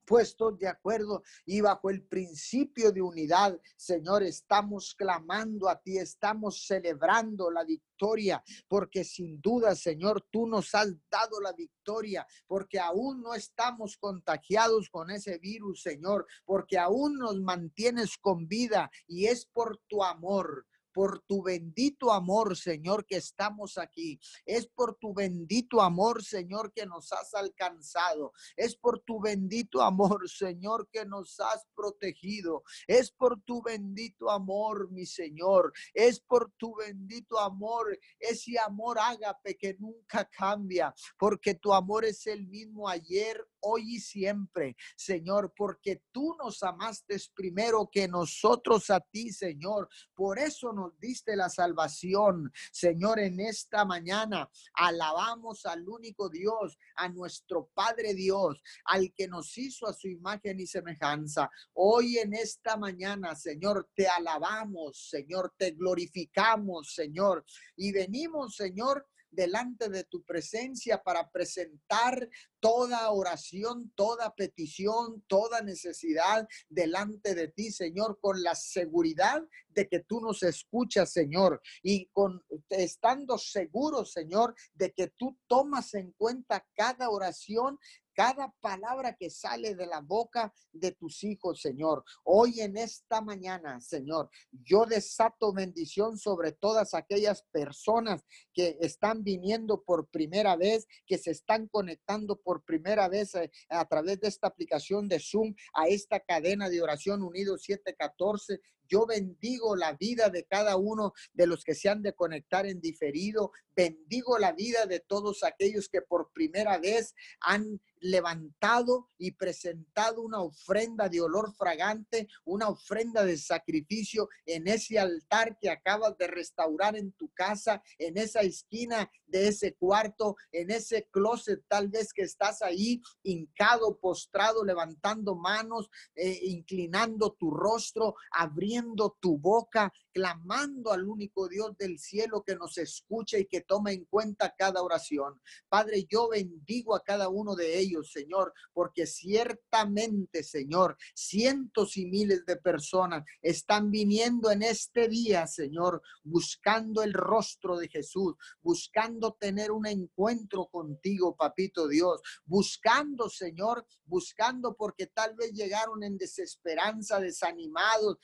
puestos 0.05 0.57
de 0.57 0.67
acuerdo 0.67 1.23
y 1.45 1.61
bajo 1.61 1.89
el 1.89 2.03
principio 2.03 2.91
de 2.91 3.01
unidad, 3.01 3.59
Señor, 3.75 4.23
estamos 4.23 4.95
clamando 4.95 5.69
a 5.69 5.79
ti, 5.81 5.97
estamos 5.97 6.65
celebrando 6.65 7.49
la 7.49 7.63
victoria, 7.63 8.43
porque 8.67 9.03
sin 9.03 9.41
duda, 9.41 9.75
Señor, 9.75 10.25
tú 10.31 10.47
nos 10.47 10.73
has 10.75 10.93
dado 11.09 11.39
la 11.41 11.53
victoria, 11.53 12.25
porque 12.47 12.79
aún 12.79 13.21
no 13.21 13.33
estamos 13.33 13.97
contagiados 13.97 14.89
con 14.89 15.09
ese 15.09 15.37
virus, 15.37 15.81
Señor, 15.81 16.25
porque 16.45 16.77
aún 16.77 17.17
nos 17.17 17.39
mantienes 17.41 18.17
con 18.17 18.47
vida 18.47 18.91
y 19.07 19.25
es 19.25 19.45
por 19.45 19.77
tu 19.87 20.03
amor 20.03 20.65
por 20.93 21.21
tu 21.21 21.41
bendito 21.41 22.11
amor, 22.11 22.55
Señor, 22.55 23.05
que 23.05 23.17
estamos 23.17 23.77
aquí. 23.77 24.19
Es 24.45 24.67
por 24.67 24.95
tu 24.95 25.13
bendito 25.13 25.81
amor, 25.81 26.23
Señor, 26.23 26.71
que 26.71 26.85
nos 26.85 27.11
has 27.11 27.33
alcanzado. 27.33 28.31
Es 28.55 28.75
por 28.75 28.99
tu 28.99 29.19
bendito 29.19 29.81
amor, 29.81 30.29
Señor, 30.29 30.87
que 30.91 31.05
nos 31.05 31.39
has 31.39 31.65
protegido. 31.75 32.63
Es 32.87 33.11
por 33.11 33.41
tu 33.41 33.61
bendito 33.61 34.29
amor, 34.29 34.91
mi 34.91 35.05
Señor. 35.05 35.73
Es 35.93 36.19
por 36.19 36.51
tu 36.57 36.75
bendito 36.75 37.39
amor, 37.39 37.97
ese 38.19 38.57
amor 38.59 38.99
ágape 38.99 39.57
que 39.57 39.75
nunca 39.79 40.25
cambia, 40.25 40.93
porque 41.17 41.55
tu 41.55 41.73
amor 41.73 42.05
es 42.05 42.27
el 42.27 42.47
mismo 42.47 42.87
ayer, 42.87 43.45
hoy 43.63 43.95
y 43.95 43.99
siempre, 43.99 44.75
Señor, 44.95 45.53
porque 45.55 46.03
tú 46.11 46.35
nos 46.37 46.61
amaste 46.63 47.17
primero 47.35 47.89
que 47.91 48.07
nosotros 48.07 48.89
a 48.89 48.99
ti, 48.99 49.31
Señor. 49.31 49.89
Por 50.13 50.39
eso 50.39 50.73
nos 50.73 50.97
diste 50.99 51.35
la 51.35 51.49
salvación, 51.49 52.51
Señor, 52.71 53.19
en 53.19 53.39
esta 53.39 53.85
mañana. 53.85 54.49
Alabamos 54.73 55.65
al 55.65 55.87
único 55.87 56.29
Dios, 56.29 56.77
a 56.95 57.09
nuestro 57.09 57.69
Padre 57.73 58.13
Dios, 58.13 58.61
al 58.85 59.13
que 59.13 59.27
nos 59.27 59.57
hizo 59.57 59.87
a 59.87 59.93
su 59.93 60.07
imagen 60.07 60.59
y 60.59 60.67
semejanza. 60.67 61.49
Hoy 61.73 62.17
en 62.17 62.33
esta 62.33 62.77
mañana, 62.77 63.35
Señor, 63.35 63.89
te 63.95 64.07
alabamos, 64.07 65.09
Señor, 65.09 65.53
te 65.57 65.71
glorificamos, 65.71 66.93
Señor, 66.93 67.45
y 67.75 67.91
venimos, 67.91 68.55
Señor, 68.55 69.07
delante 69.33 69.89
de 69.89 70.03
tu 70.03 70.23
presencia 70.23 71.01
para 71.01 71.29
presentar 71.29 72.29
toda 72.59 73.11
oración, 73.11 73.91
toda 73.95 74.33
petición, 74.35 75.23
toda 75.27 75.61
necesidad 75.61 76.47
delante 76.69 77.35
de 77.35 77.49
ti, 77.49 77.71
Señor, 77.71 78.19
con 78.21 78.41
la 78.41 78.55
seguridad 78.55 79.41
de 79.67 79.87
que 79.87 79.99
tú 79.99 80.21
nos 80.21 80.43
escuchas, 80.43 81.11
Señor, 81.11 81.61
y 81.81 82.07
con 82.07 82.41
estando 82.69 83.37
seguros, 83.37 84.13
Señor, 84.13 84.55
de 84.73 84.93
que 84.93 85.07
tú 85.09 85.37
tomas 85.47 85.93
en 85.93 86.11
cuenta 86.13 86.65
cada 86.75 87.09
oración 87.09 87.77
cada 88.13 88.53
palabra 88.61 89.15
que 89.15 89.29
sale 89.29 89.75
de 89.75 89.85
la 89.85 90.01
boca 90.01 90.53
de 90.71 90.91
tus 90.91 91.23
hijos, 91.23 91.61
Señor. 91.61 92.03
Hoy 92.23 92.61
en 92.61 92.77
esta 92.77 93.21
mañana, 93.21 93.79
Señor, 93.81 94.29
yo 94.51 94.85
desato 94.85 95.53
bendición 95.53 96.17
sobre 96.17 96.51
todas 96.51 96.93
aquellas 96.93 97.43
personas 97.51 98.23
que 98.53 98.77
están 98.81 99.23
viniendo 99.23 99.83
por 99.83 100.07
primera 100.07 100.55
vez, 100.55 100.87
que 101.05 101.17
se 101.17 101.31
están 101.31 101.67
conectando 101.67 102.39
por 102.39 102.63
primera 102.63 103.07
vez 103.07 103.35
a, 103.35 103.43
eh, 103.43 103.51
a 103.69 103.85
través 103.85 104.19
de 104.19 104.27
esta 104.27 104.47
aplicación 104.47 105.07
de 105.07 105.19
Zoom 105.19 105.53
a 105.73 105.87
esta 105.87 106.19
cadena 106.19 106.69
de 106.69 106.81
oración 106.81 107.23
unido 107.23 107.57
714. 107.57 108.59
Yo 108.93 109.07
bendigo 109.07 109.75
la 109.75 109.93
vida 109.93 110.29
de 110.29 110.43
cada 110.43 110.75
uno 110.75 111.13
de 111.33 111.47
los 111.47 111.63
que 111.63 111.73
se 111.73 111.89
han 111.89 112.03
de 112.03 112.13
conectar 112.13 112.67
en 112.67 112.79
diferido. 112.79 113.51
Bendigo 113.75 114.37
la 114.37 114.51
vida 114.51 114.85
de 114.85 114.99
todos 114.99 115.43
aquellos 115.43 115.89
que 115.89 116.03
por 116.03 116.31
primera 116.31 116.77
vez 116.77 117.15
han 117.39 117.81
levantado 117.99 119.09
y 119.17 119.31
presentado 119.31 120.21
una 120.21 120.41
ofrenda 120.41 121.09
de 121.09 121.21
olor 121.21 121.55
fragante, 121.55 122.27
una 122.43 122.67
ofrenda 122.67 123.23
de 123.23 123.37
sacrificio 123.37 124.29
en 124.45 124.67
ese 124.67 124.99
altar 124.99 125.57
que 125.57 125.71
acabas 125.71 126.15
de 126.17 126.27
restaurar 126.27 126.95
en 126.95 127.13
tu 127.13 127.29
casa, 127.29 127.81
en 127.97 128.17
esa 128.17 128.41
esquina 128.41 129.09
de 129.25 129.47
ese 129.47 129.73
cuarto, 129.73 130.35
en 130.51 130.69
ese 130.69 131.07
closet 131.09 131.63
tal 131.67 131.87
vez 131.87 132.13
que 132.13 132.23
estás 132.23 132.61
ahí 132.61 133.01
hincado, 133.23 133.97
postrado, 133.97 134.63
levantando 134.63 135.35
manos, 135.35 135.89
eh, 136.13 136.39
inclinando 136.43 137.31
tu 137.39 137.49
rostro, 137.49 138.15
abriendo 138.31 138.82
tu 139.21 139.37
boca, 139.37 139.91
clamando 140.11 140.91
al 140.91 141.07
único 141.07 141.47
Dios 141.47 141.75
del 141.77 141.97
cielo 141.99 142.43
que 142.43 142.55
nos 142.55 142.77
escucha 142.77 143.37
y 143.37 143.45
que 143.45 143.61
toma 143.61 143.91
en 143.91 144.05
cuenta 144.05 144.53
cada 144.57 144.81
oración. 144.81 145.41
Padre, 145.69 146.05
yo 146.09 146.29
bendigo 146.29 146.95
a 146.95 147.03
cada 147.03 147.29
uno 147.29 147.55
de 147.55 147.79
ellos, 147.79 148.11
Señor, 148.11 148.53
porque 148.73 149.05
ciertamente, 149.05 150.43
Señor, 150.43 150.97
cientos 151.15 151.97
y 151.97 152.05
miles 152.05 152.45
de 152.45 152.57
personas 152.57 153.23
están 153.41 153.89
viniendo 153.89 154.51
en 154.51 154.63
este 154.63 155.07
día, 155.07 155.47
Señor, 155.47 156.01
buscando 156.23 157.01
el 157.01 157.13
rostro 157.13 157.77
de 157.77 157.87
Jesús, 157.87 158.35
buscando 158.61 159.33
tener 159.33 159.71
un 159.71 159.87
encuentro 159.87 160.67
contigo, 160.67 161.35
papito 161.35 161.87
Dios, 161.87 162.21
buscando, 162.45 163.29
Señor, 163.29 163.85
buscando 164.05 164.75
porque 164.75 165.07
tal 165.07 165.35
vez 165.35 165.53
llegaron 165.53 166.03
en 166.03 166.17
desesperanza, 166.17 167.19
desanimados, 167.19 168.17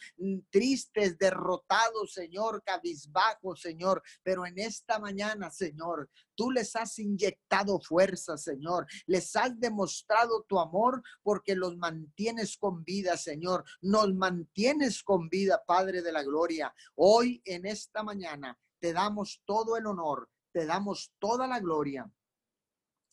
tristes, 0.50 1.18
derrotados 1.18 2.10
Señor, 2.10 2.64
cabizbajo, 2.64 3.56
Señor, 3.56 4.02
pero 4.24 4.46
en 4.46 4.60
esta 4.60 5.00
mañana, 5.00 5.50
Señor, 5.50 6.10
tú 6.36 6.52
les 6.52 6.76
has 6.76 6.98
inyectado 7.00 7.80
fuerza, 7.80 8.38
Señor, 8.38 8.86
les 9.06 9.36
has 9.36 9.60
demostrado 9.60 10.44
tu 10.48 10.60
amor 10.60 11.02
porque 11.24 11.56
los 11.56 11.78
mantienes 11.78 12.58
con 12.58 12.84
vida, 12.84 13.18
Señor, 13.18 13.64
nos 13.82 14.14
mantienes 14.14 15.04
con 15.04 15.30
vida, 15.30 15.64
Padre 15.66 16.02
de 16.02 16.12
la 16.12 16.24
Gloria. 16.24 16.74
Hoy, 16.96 17.42
en 17.46 17.66
esta 17.66 18.04
mañana, 18.04 18.58
te 18.80 18.94
damos 18.94 19.42
todo 19.46 19.78
el 19.78 19.86
honor, 19.86 20.30
te 20.52 20.66
damos 20.66 21.12
toda 21.20 21.48
la 21.48 21.60
gloria 21.60 22.10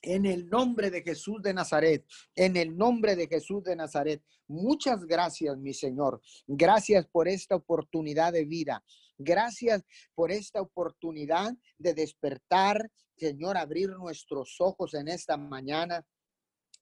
en 0.06 0.24
el 0.24 0.48
nombre 0.48 0.90
de 0.90 1.02
Jesús 1.02 1.42
de 1.42 1.52
Nazaret, 1.52 2.06
en 2.36 2.56
el 2.56 2.76
nombre 2.76 3.16
de 3.16 3.26
Jesús 3.26 3.64
de 3.64 3.74
Nazaret. 3.74 4.22
Muchas 4.46 5.04
gracias, 5.04 5.58
mi 5.58 5.74
Señor. 5.74 6.22
Gracias 6.46 7.06
por 7.08 7.26
esta 7.26 7.56
oportunidad 7.56 8.32
de 8.32 8.44
vida. 8.44 8.84
Gracias 9.18 9.82
por 10.14 10.30
esta 10.30 10.60
oportunidad 10.60 11.52
de 11.78 11.94
despertar, 11.94 12.90
Señor, 13.16 13.56
abrir 13.56 13.90
nuestros 13.90 14.56
ojos 14.60 14.94
en 14.94 15.08
esta 15.08 15.36
mañana 15.36 16.06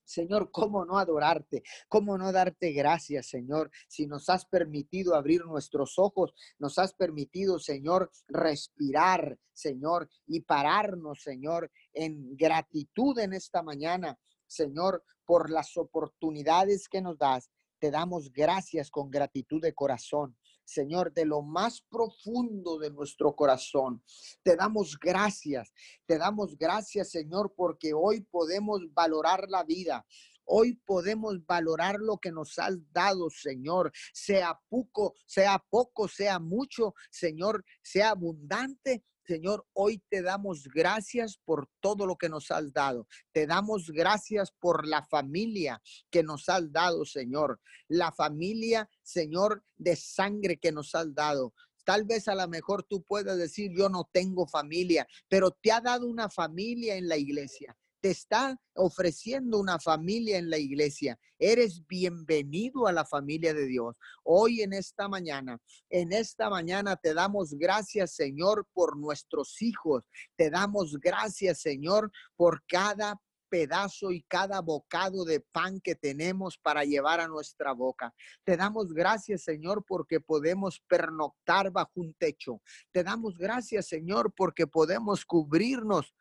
Señor, 0.05 0.51
¿cómo 0.51 0.85
no 0.85 0.99
adorarte? 0.99 1.63
¿Cómo 1.89 2.19
no 2.19 2.31
darte 2.31 2.73
gracias, 2.73 3.27
Señor? 3.27 3.71
Si 3.89 4.07
nos 4.07 4.29
has 4.29 4.45
permitido 4.45 5.15
abrir 5.15 5.45
nuestros 5.47 5.99
ojos, 5.99 6.35
nos 6.59 6.79
has 6.79 6.95
permitido, 6.95 7.59
Señor, 7.59 8.11
respirar, 8.29 9.39
Señor, 9.53 10.09
y 10.27 10.41
pararnos, 10.41 11.23
Señor, 11.23 11.71
en 11.95 12.37
gratitud 12.37 13.19
en 13.19 13.33
esta 13.33 13.63
mañana, 13.63 14.19
Señor, 14.47 15.03
por 15.25 15.51
las 15.51 15.77
oportunidades 15.77 16.89
que 16.89 17.01
nos 17.01 17.19
das. 17.19 17.51
Te 17.79 17.91
damos 17.91 18.31
gracias 18.33 18.91
con 18.91 19.11
gratitud 19.11 19.61
de 19.61 19.75
corazón. 19.75 20.37
Señor, 20.65 21.13
de 21.13 21.27
lo 21.27 21.43
más 21.43 21.83
profundo 21.83 22.79
de 22.79 22.91
nuestro 22.91 23.37
corazón. 23.37 24.03
Te 24.43 24.57
damos 24.57 24.99
gracias, 24.99 25.73
te 26.07 26.17
damos 26.17 26.57
gracias, 26.57 27.11
Señor, 27.11 27.53
porque 27.55 27.93
hoy 27.93 28.23
podemos 28.23 28.81
valorar 28.95 29.47
la 29.49 29.63
vida. 29.63 30.07
Hoy 30.47 30.75
podemos 30.85 31.45
valorar 31.47 31.97
lo 31.99 32.19
que 32.19 32.31
nos 32.31 32.59
has 32.59 32.77
dado, 32.93 33.31
Señor, 33.31 33.91
sea 34.13 34.59
poco, 34.69 35.15
sea 35.27 35.59
poco, 35.71 36.07
sea 36.07 36.39
mucho, 36.39 36.95
Señor, 37.11 37.65
sea 37.83 38.11
abundante 38.11 39.05
Señor, 39.27 39.67
hoy 39.73 40.03
te 40.11 40.21
damos 40.21 40.69
gracias 40.69 41.39
por 41.45 41.69
todo 41.81 42.07
lo 42.07 42.17
que 42.17 42.29
nos 42.29 42.51
has 42.51 42.73
dado. 42.73 43.07
Te 43.33 43.47
damos 43.47 43.91
gracias 43.91 44.53
por 44.53 44.87
la 44.87 45.03
familia 45.03 45.81
que 46.11 46.23
nos 46.23 46.49
has 46.49 46.71
dado, 46.71 47.07
Señor. 47.07 47.61
La 47.89 48.13
familia, 48.13 48.89
Señor, 49.03 49.65
de 49.77 49.97
sangre 49.97 50.59
que 50.59 50.73
nos 50.73 50.95
has 50.95 51.15
dado. 51.15 51.55
Tal 51.85 52.05
vez 52.05 52.29
a 52.29 52.35
lo 52.35 52.47
mejor 52.49 52.83
tú 52.83 53.03
puedas 53.03 53.39
decir, 53.39 53.71
yo 53.77 53.89
no 53.89 54.09
tengo 54.13 54.47
familia, 54.47 55.07
pero 55.29 55.51
te 55.51 55.73
ha 55.73 55.81
dado 55.81 56.07
una 56.07 56.29
familia 56.29 56.97
en 56.97 57.09
la 57.09 57.17
iglesia 57.17 57.77
te 58.05 58.11
está 58.11 58.55
ofreciendo 58.75 59.59
una 59.59 59.79
familia 59.79 60.37
en 60.37 60.51
la 60.51 60.59
iglesia. 60.59 61.19
Eres 61.39 61.87
bienvenido 61.87 62.87
a 62.87 62.93
la 62.93 63.07
familia 63.07 63.55
de 63.55 63.65
Dios. 63.65 63.97
Hoy 64.23 64.61
en 64.61 64.75
esta 64.75 65.09
mañana, 65.09 65.59
en 65.89 66.13
esta 66.13 66.51
mañana 66.51 66.97
te 66.97 67.15
damos 67.15 67.55
gracias, 67.55 68.15
Señor, 68.15 68.67
por 68.75 68.99
nuestros 68.99 69.63
hijos. 69.63 70.05
Te 70.37 70.51
damos 70.51 71.01
gracias, 71.01 71.63
Señor, 71.63 72.13
por 72.37 72.63
cada 72.67 73.19
pedazo 73.49 74.11
y 74.11 74.23
cada 74.25 74.61
bocado 74.61 75.25
de 75.25 75.41
pan 75.41 75.81
que 75.81 75.95
tenemos 75.95 76.59
para 76.59 76.85
llevar 76.85 77.21
a 77.21 77.29
nuestra 77.29 77.73
boca. 77.73 78.13
Te 78.45 78.59
damos 78.59 78.93
gracias, 78.93 79.45
Señor, 79.45 79.83
porque 79.89 80.21
podemos 80.21 80.79
pernoctar 80.89 81.71
bajo 81.71 81.93
un 81.95 82.13
techo. 82.13 82.61
Te 82.93 83.03
damos 83.03 83.39
gracias, 83.39 83.87
Señor, 83.87 84.35
porque 84.37 84.67
podemos 84.67 85.25
cubrirnos 85.25 86.15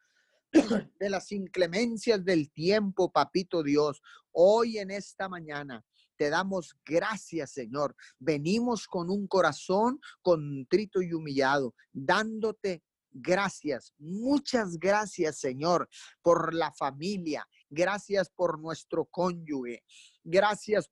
de 0.99 1.09
las 1.09 1.31
inclemencias 1.31 2.23
del 2.23 2.51
tiempo, 2.51 3.11
papito 3.11 3.63
Dios. 3.63 4.01
Hoy 4.31 4.77
en 4.77 4.91
esta 4.91 5.27
mañana 5.27 5.83
te 6.15 6.29
damos 6.29 6.75
gracias, 6.85 7.51
Señor. 7.51 7.95
Venimos 8.19 8.87
con 8.87 9.09
un 9.09 9.27
corazón 9.27 9.99
contrito 10.21 11.01
y 11.01 11.13
humillado, 11.13 11.73
dándote 11.91 12.83
gracias. 13.11 13.93
Muchas 13.97 14.77
gracias, 14.77 15.39
Señor, 15.39 15.89
por 16.21 16.53
la 16.53 16.71
familia. 16.71 17.47
Gracias 17.69 18.29
por 18.29 18.59
nuestro 18.59 19.05
cónyuge. 19.05 19.83
Gracias 20.23 20.89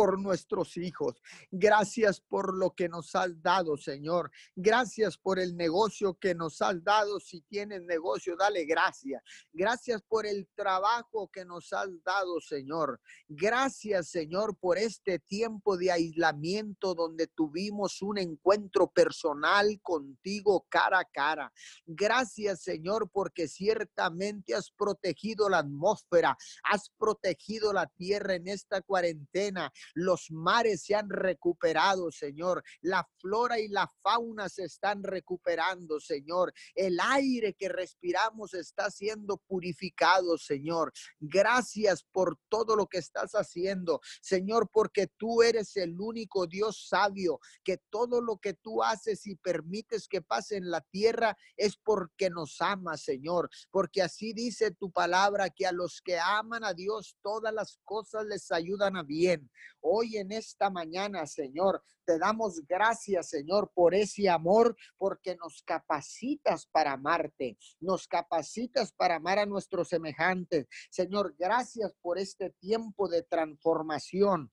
por 0.00 0.18
nuestros 0.18 0.78
hijos. 0.78 1.20
Gracias 1.50 2.22
por 2.22 2.56
lo 2.56 2.70
que 2.70 2.88
nos 2.88 3.14
has 3.14 3.42
dado, 3.42 3.76
Señor. 3.76 4.30
Gracias 4.56 5.18
por 5.18 5.38
el 5.38 5.54
negocio 5.54 6.14
que 6.14 6.34
nos 6.34 6.62
has 6.62 6.82
dado. 6.82 7.20
Si 7.20 7.42
tienes 7.42 7.82
negocio, 7.82 8.34
dale 8.34 8.64
gracias. 8.64 9.22
Gracias 9.52 10.00
por 10.00 10.24
el 10.24 10.48
trabajo 10.56 11.28
que 11.30 11.44
nos 11.44 11.70
has 11.74 11.90
dado, 12.02 12.40
Señor. 12.40 12.98
Gracias, 13.28 14.08
Señor, 14.08 14.56
por 14.56 14.78
este 14.78 15.18
tiempo 15.18 15.76
de 15.76 15.92
aislamiento 15.92 16.94
donde 16.94 17.26
tuvimos 17.26 18.00
un 18.00 18.16
encuentro 18.16 18.90
personal 18.90 19.78
contigo 19.82 20.64
cara 20.70 21.00
a 21.00 21.04
cara. 21.04 21.52
Gracias, 21.84 22.62
Señor, 22.62 23.10
porque 23.12 23.48
ciertamente 23.48 24.54
has 24.54 24.70
protegido 24.70 25.50
la 25.50 25.58
atmósfera, 25.58 26.38
has 26.62 26.88
protegido 26.96 27.74
la 27.74 27.86
tierra 27.86 28.36
en 28.36 28.48
esta 28.48 28.80
cuarentena 28.80 29.70
los 29.94 30.30
mares 30.30 30.82
se 30.82 30.94
han 30.94 31.08
recuperado, 31.08 32.10
Señor. 32.10 32.62
La 32.80 33.08
flora 33.18 33.58
y 33.58 33.68
la 33.68 33.90
fauna 34.02 34.48
se 34.48 34.64
están 34.64 35.02
recuperando, 35.02 36.00
Señor. 36.00 36.52
El 36.74 36.98
aire 37.00 37.54
que 37.54 37.68
respiramos 37.68 38.54
está 38.54 38.90
siendo 38.90 39.38
purificado, 39.38 40.38
Señor. 40.38 40.92
Gracias 41.18 42.04
por 42.04 42.38
todo 42.48 42.76
lo 42.76 42.86
que 42.86 42.98
estás 42.98 43.32
haciendo, 43.32 44.00
Señor, 44.20 44.68
porque 44.72 45.08
tú 45.16 45.42
eres 45.42 45.76
el 45.76 46.00
único 46.00 46.46
Dios 46.46 46.86
sabio, 46.88 47.40
que 47.64 47.78
todo 47.90 48.20
lo 48.20 48.38
que 48.38 48.54
tú 48.54 48.82
haces 48.82 49.26
y 49.26 49.36
permites 49.36 50.08
que 50.08 50.22
pase 50.22 50.56
en 50.56 50.70
la 50.70 50.80
tierra 50.80 51.36
es 51.56 51.76
porque 51.76 52.30
nos 52.30 52.60
amas, 52.60 53.02
Señor. 53.02 53.50
Porque 53.70 54.02
así 54.02 54.32
dice 54.32 54.70
tu 54.70 54.90
palabra, 54.90 55.50
que 55.50 55.66
a 55.66 55.72
los 55.72 56.00
que 56.02 56.18
aman 56.18 56.64
a 56.64 56.74
Dios 56.74 57.16
todas 57.22 57.52
las 57.52 57.78
cosas 57.84 58.26
les 58.26 58.50
ayudan 58.52 58.96
a 58.96 59.02
bien. 59.02 59.50
Hoy 59.80 60.18
en 60.18 60.32
esta 60.32 60.70
mañana, 60.70 61.26
Señor, 61.26 61.82
te 62.04 62.18
damos 62.18 62.60
gracias, 62.66 63.28
Señor, 63.28 63.70
por 63.74 63.94
ese 63.94 64.28
amor, 64.28 64.76
porque 64.98 65.36
nos 65.36 65.62
capacitas 65.62 66.66
para 66.66 66.92
amarte, 66.92 67.56
nos 67.80 68.06
capacitas 68.06 68.92
para 68.92 69.16
amar 69.16 69.38
a 69.38 69.46
nuestros 69.46 69.88
semejantes. 69.88 70.66
Señor, 70.90 71.34
gracias 71.38 71.94
por 72.00 72.18
este 72.18 72.50
tiempo 72.50 73.08
de 73.08 73.22
transformación 73.22 74.50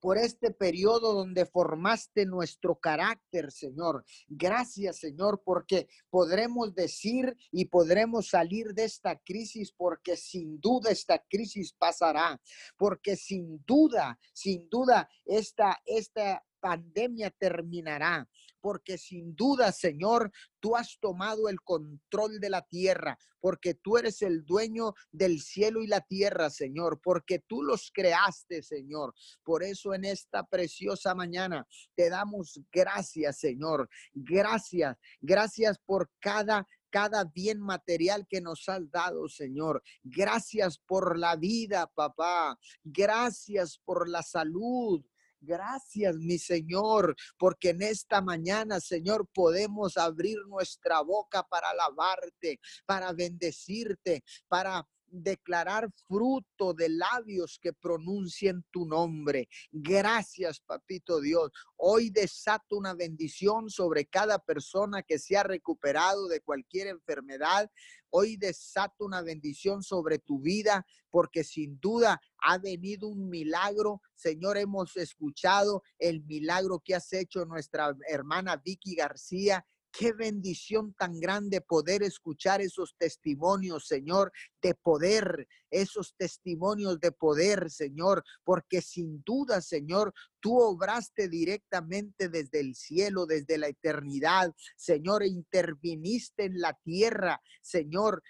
por 0.00 0.18
este 0.18 0.50
periodo 0.50 1.12
donde 1.14 1.46
formaste 1.46 2.26
nuestro 2.26 2.76
carácter, 2.76 3.50
Señor. 3.50 4.04
Gracias, 4.28 4.98
Señor, 4.98 5.42
porque 5.44 5.88
podremos 6.10 6.74
decir 6.74 7.36
y 7.50 7.66
podremos 7.66 8.28
salir 8.28 8.74
de 8.74 8.84
esta 8.84 9.18
crisis 9.18 9.72
porque 9.72 10.16
sin 10.16 10.60
duda 10.60 10.90
esta 10.90 11.18
crisis 11.28 11.72
pasará, 11.72 12.40
porque 12.76 13.16
sin 13.16 13.62
duda, 13.66 14.18
sin 14.32 14.68
duda 14.68 15.08
esta, 15.24 15.80
esta 15.84 16.44
pandemia 16.60 17.30
terminará, 17.30 18.26
porque 18.64 18.96
sin 18.96 19.36
duda, 19.36 19.72
Señor, 19.72 20.32
tú 20.58 20.74
has 20.74 20.98
tomado 20.98 21.50
el 21.50 21.60
control 21.60 22.40
de 22.40 22.48
la 22.48 22.62
tierra, 22.62 23.18
porque 23.38 23.74
tú 23.74 23.98
eres 23.98 24.22
el 24.22 24.42
dueño 24.46 24.94
del 25.12 25.42
cielo 25.42 25.82
y 25.82 25.86
la 25.86 26.00
tierra, 26.00 26.48
Señor, 26.48 26.98
porque 27.02 27.40
tú 27.40 27.62
los 27.62 27.90
creaste, 27.92 28.62
Señor. 28.62 29.12
Por 29.42 29.62
eso 29.62 29.92
en 29.92 30.06
esta 30.06 30.46
preciosa 30.46 31.14
mañana 31.14 31.68
te 31.94 32.08
damos 32.08 32.58
gracias, 32.72 33.38
Señor. 33.38 33.86
Gracias, 34.14 34.96
gracias 35.20 35.78
por 35.84 36.10
cada 36.18 36.66
cada 36.88 37.24
bien 37.24 37.60
material 37.60 38.24
que 38.28 38.40
nos 38.40 38.68
has 38.68 38.88
dado, 38.88 39.28
Señor. 39.28 39.82
Gracias 40.04 40.78
por 40.78 41.18
la 41.18 41.34
vida, 41.34 41.90
papá. 41.92 42.56
Gracias 42.84 43.80
por 43.84 44.08
la 44.08 44.22
salud. 44.22 45.04
Gracias, 45.44 46.16
mi 46.16 46.38
Señor, 46.38 47.14
porque 47.38 47.70
en 47.70 47.82
esta 47.82 48.20
mañana, 48.20 48.80
Señor, 48.80 49.28
podemos 49.32 49.96
abrir 49.96 50.38
nuestra 50.48 51.00
boca 51.02 51.42
para 51.42 51.70
alabarte, 51.70 52.60
para 52.86 53.12
bendecirte, 53.12 54.24
para 54.48 54.86
declarar 55.22 55.90
fruto 56.08 56.74
de 56.74 56.88
labios 56.88 57.58
que 57.60 57.72
pronuncien 57.72 58.64
tu 58.70 58.86
nombre. 58.86 59.48
Gracias, 59.70 60.60
papito 60.60 61.20
Dios. 61.20 61.52
Hoy 61.76 62.10
desato 62.10 62.76
una 62.76 62.94
bendición 62.94 63.70
sobre 63.70 64.06
cada 64.06 64.38
persona 64.38 65.02
que 65.02 65.18
se 65.18 65.36
ha 65.36 65.42
recuperado 65.42 66.26
de 66.28 66.40
cualquier 66.40 66.88
enfermedad. 66.88 67.70
Hoy 68.10 68.36
desato 68.36 69.04
una 69.04 69.22
bendición 69.22 69.82
sobre 69.82 70.18
tu 70.18 70.40
vida 70.40 70.86
porque 71.10 71.44
sin 71.44 71.78
duda 71.80 72.20
ha 72.38 72.58
venido 72.58 73.08
un 73.08 73.28
milagro. 73.28 74.00
Señor, 74.14 74.56
hemos 74.58 74.96
escuchado 74.96 75.82
el 75.98 76.24
milagro 76.24 76.80
que 76.84 76.94
has 76.94 77.12
hecho 77.12 77.44
nuestra 77.44 77.96
hermana 78.08 78.56
Vicky 78.56 78.94
García 78.94 79.64
Qué 79.96 80.12
bendición 80.12 80.92
tan 80.94 81.20
grande 81.20 81.60
poder 81.60 82.02
escuchar 82.02 82.60
esos 82.60 82.96
testimonios, 82.98 83.86
Señor, 83.86 84.32
de 84.60 84.74
poder, 84.74 85.46
esos 85.70 86.16
testimonios 86.16 86.98
de 86.98 87.12
poder, 87.12 87.70
Señor, 87.70 88.24
porque 88.42 88.82
sin 88.82 89.22
duda, 89.22 89.60
Señor, 89.60 90.12
tú 90.40 90.58
obraste 90.58 91.28
directamente 91.28 92.28
desde 92.28 92.58
el 92.58 92.74
cielo, 92.74 93.24
desde 93.24 93.56
la 93.56 93.68
eternidad, 93.68 94.52
Señor, 94.74 95.22
e 95.22 95.28
interviniste 95.28 96.46
en 96.46 96.60
la 96.60 96.76
tierra, 96.82 97.40
Señor, 97.62 98.20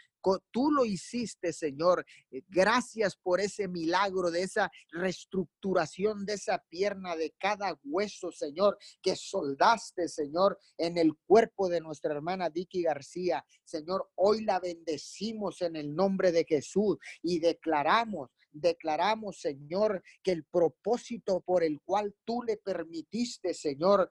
Tú 0.51 0.71
lo 0.71 0.85
hiciste, 0.85 1.53
Señor. 1.53 2.05
Eh, 2.31 2.43
gracias 2.49 3.17
por 3.17 3.41
ese 3.41 3.69
milagro 3.69 4.31
de 4.31 4.43
esa 4.43 4.71
reestructuración 4.91 6.25
de 6.25 6.35
esa 6.35 6.59
pierna, 6.69 7.17
de 7.17 7.35
cada 7.39 7.79
hueso, 7.85 8.33
Señor, 8.33 8.79
que 9.03 9.17
soldaste, 9.17 10.09
Señor, 10.09 10.59
en 10.79 10.99
el 10.99 11.15
cuerpo 11.27 11.69
de 11.69 11.81
nuestra 11.81 12.15
hermana 12.15 12.49
Vicky 12.49 12.83
García. 12.83 13.45
Señor, 13.65 14.11
hoy 14.15 14.45
la 14.45 14.61
bendecimos 14.61 15.61
en 15.63 15.77
el 15.77 15.95
nombre 15.95 16.33
de 16.33 16.45
Jesús 16.45 16.99
y 17.23 17.41
declaramos 17.41 18.31
declaramos, 18.55 19.41
Señor, 19.41 20.03
que 20.23 20.33
el 20.33 20.45
propósito 20.45 21.43
por 21.43 21.63
el 21.63 21.81
cual 21.85 22.15
tú 22.25 22.43
le 22.43 22.57
permitiste, 22.57 23.53
Señor, 23.53 24.09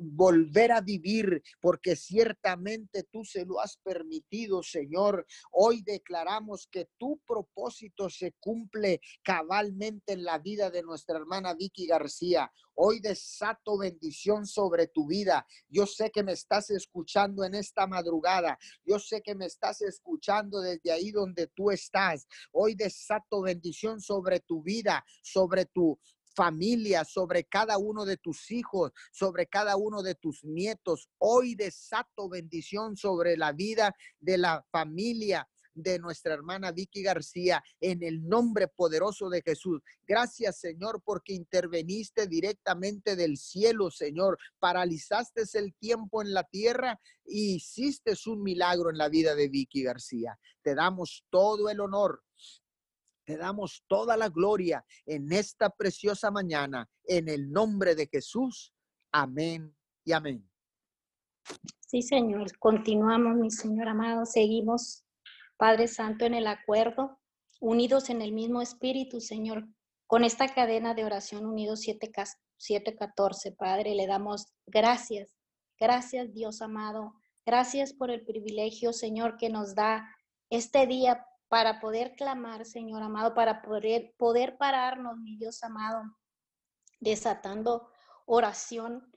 volver 0.00 0.72
a 0.72 0.80
vivir, 0.80 1.42
porque 1.60 1.96
ciertamente 1.96 3.04
tú 3.04 3.24
se 3.24 3.44
lo 3.44 3.60
has 3.60 3.76
permitido, 3.78 4.62
Señor. 4.62 5.26
Hoy 5.50 5.82
declaramos 5.82 6.68
que 6.70 6.88
tu 6.96 7.20
propósito 7.26 8.08
se 8.08 8.32
cumple 8.40 9.00
cabalmente 9.22 10.12
en 10.12 10.24
la 10.24 10.38
vida 10.38 10.70
de 10.70 10.82
nuestra 10.82 11.18
hermana 11.18 11.54
Vicky 11.54 11.86
García. 11.86 12.50
Hoy 12.74 13.00
desato 13.00 13.78
bendición 13.78 14.46
sobre 14.46 14.88
tu 14.88 15.06
vida. 15.06 15.46
Yo 15.68 15.86
sé 15.86 16.10
que 16.10 16.22
me 16.22 16.32
estás 16.32 16.70
escuchando 16.70 17.44
en 17.44 17.54
esta 17.54 17.86
madrugada. 17.86 18.58
Yo 18.84 18.98
sé 18.98 19.22
que 19.22 19.34
me 19.34 19.46
estás 19.46 19.80
escuchando 19.82 20.60
desde 20.60 20.90
ahí 20.90 21.10
donde 21.10 21.46
tú 21.46 21.70
estás. 21.70 22.26
Hoy 22.52 22.74
desato 22.74 23.42
bendición 23.42 24.00
sobre 24.00 24.40
tu 24.40 24.62
vida, 24.62 25.04
sobre 25.22 25.66
tu 25.66 25.98
familia, 26.34 27.04
sobre 27.04 27.44
cada 27.44 27.78
uno 27.78 28.04
de 28.04 28.16
tus 28.16 28.50
hijos, 28.50 28.92
sobre 29.12 29.46
cada 29.46 29.76
uno 29.76 30.02
de 30.02 30.16
tus 30.16 30.44
nietos. 30.44 31.08
Hoy 31.18 31.54
desato 31.54 32.28
bendición 32.28 32.96
sobre 32.96 33.36
la 33.36 33.52
vida 33.52 33.94
de 34.18 34.38
la 34.38 34.66
familia 34.70 35.48
de 35.74 35.98
nuestra 35.98 36.34
hermana 36.34 36.72
Vicky 36.72 37.02
García 37.02 37.62
en 37.80 38.02
el 38.02 38.26
nombre 38.26 38.68
poderoso 38.68 39.28
de 39.28 39.42
Jesús. 39.42 39.82
Gracias, 40.06 40.58
Señor, 40.58 41.02
porque 41.04 41.34
interveniste 41.34 42.26
directamente 42.26 43.16
del 43.16 43.36
cielo, 43.36 43.90
Señor. 43.90 44.38
Paralizaste 44.58 45.42
el 45.54 45.74
tiempo 45.74 46.22
en 46.22 46.32
la 46.32 46.44
tierra 46.44 47.00
y 47.24 47.56
hiciste 47.56 48.14
un 48.26 48.42
milagro 48.42 48.90
en 48.90 48.98
la 48.98 49.08
vida 49.08 49.34
de 49.34 49.48
Vicky 49.48 49.82
García. 49.82 50.38
Te 50.62 50.74
damos 50.74 51.24
todo 51.30 51.68
el 51.68 51.80
honor. 51.80 52.22
Te 53.24 53.36
damos 53.36 53.84
toda 53.88 54.16
la 54.16 54.28
gloria 54.28 54.84
en 55.06 55.32
esta 55.32 55.70
preciosa 55.70 56.30
mañana, 56.30 56.88
en 57.04 57.28
el 57.28 57.50
nombre 57.50 57.94
de 57.94 58.06
Jesús. 58.06 58.72
Amén 59.12 59.74
y 60.04 60.12
amén. 60.12 60.48
Sí, 61.86 62.02
Señor. 62.02 62.58
Continuamos, 62.58 63.36
mi 63.36 63.50
Señor 63.50 63.88
amado. 63.88 64.26
Seguimos 64.26 65.03
Padre 65.56 65.88
Santo, 65.88 66.24
en 66.24 66.34
el 66.34 66.46
acuerdo, 66.46 67.18
unidos 67.60 68.10
en 68.10 68.22
el 68.22 68.32
mismo 68.32 68.60
espíritu, 68.60 69.20
Señor, 69.20 69.66
con 70.06 70.24
esta 70.24 70.52
cadena 70.52 70.94
de 70.94 71.04
oración 71.04 71.46
unidos 71.46 71.80
714, 71.80 73.52
Padre, 73.52 73.94
le 73.94 74.06
damos 74.06 74.46
gracias, 74.66 75.36
gracias 75.78 76.32
Dios 76.34 76.60
amado, 76.60 77.14
gracias 77.46 77.92
por 77.92 78.10
el 78.10 78.24
privilegio, 78.24 78.92
Señor, 78.92 79.36
que 79.36 79.48
nos 79.48 79.74
da 79.74 80.08
este 80.50 80.86
día 80.86 81.26
para 81.48 81.80
poder 81.80 82.14
clamar, 82.16 82.64
Señor 82.66 83.02
amado, 83.02 83.34
para 83.34 83.62
poder, 83.62 84.12
poder 84.18 84.56
pararnos, 84.56 85.18
mi 85.18 85.36
Dios 85.36 85.62
amado, 85.62 86.02
desatando 87.00 87.88
oración 88.26 89.10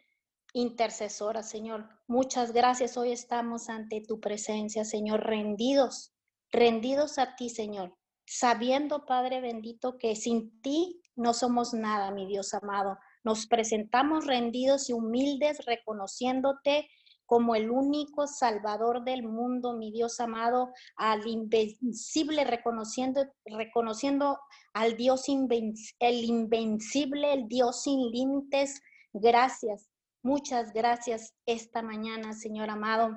intercesora, 0.54 1.43
Señor. 1.43 1.89
Muchas 2.08 2.52
gracias. 2.52 2.97
Hoy 2.97 3.12
estamos 3.12 3.69
ante 3.69 4.02
tu 4.02 4.19
presencia, 4.19 4.86
Señor, 4.86 5.26
rendidos, 5.26 6.13
rendidos 6.52 7.18
a 7.18 7.36
ti, 7.36 7.50
Señor, 7.50 7.96
sabiendo, 8.26 9.06
Padre 9.06 9.42
bendito, 9.42 9.98
que 9.98 10.16
sin 10.16 10.62
ti 10.62 11.02
no 11.16 11.34
somos 11.34 11.74
nada, 11.74 12.12
mi 12.12 12.26
Dios 12.28 12.54
amado. 12.54 12.98
Nos 13.24 13.48
presentamos 13.48 14.26
rendidos 14.26 14.90
y 14.90 14.94
humildes, 14.94 15.66
reconociéndote 15.66 16.88
como 17.26 17.56
el 17.56 17.70
único 17.72 18.26
Salvador 18.26 19.04
del 19.04 19.24
mundo, 19.24 19.74
mi 19.74 19.92
Dios 19.92 20.20
amado, 20.20 20.72
al 20.96 21.28
invencible, 21.28 22.46
reconociendo, 22.46 23.26
reconociendo 23.46 24.40
al 24.74 24.96
Dios 24.96 25.26
el 25.28 26.24
invencible, 26.24 27.34
el 27.34 27.48
Dios 27.48 27.84
sin 27.84 28.12
límites. 28.12 28.82
Gracias, 29.12 29.90
muchas 30.24 30.72
gracias 30.72 31.34
esta 31.46 31.82
mañana, 31.82 32.32
Señor 32.32 32.70
amado 32.70 33.12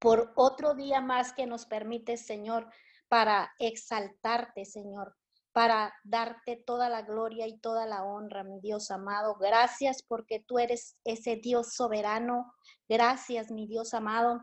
por 0.00 0.32
otro 0.34 0.74
día 0.74 1.00
más 1.00 1.32
que 1.32 1.46
nos 1.46 1.66
permite, 1.66 2.16
Señor, 2.16 2.68
para 3.08 3.52
exaltarte, 3.58 4.64
Señor, 4.64 5.14
para 5.52 5.92
darte 6.04 6.56
toda 6.56 6.88
la 6.88 7.02
gloria 7.02 7.46
y 7.46 7.58
toda 7.58 7.86
la 7.86 8.02
honra, 8.04 8.42
mi 8.42 8.60
Dios 8.60 8.90
amado. 8.90 9.36
Gracias 9.36 10.02
porque 10.02 10.40
tú 10.40 10.58
eres 10.58 10.96
ese 11.04 11.36
Dios 11.36 11.74
soberano. 11.74 12.54
Gracias, 12.88 13.50
mi 13.50 13.66
Dios 13.66 13.92
amado, 13.92 14.40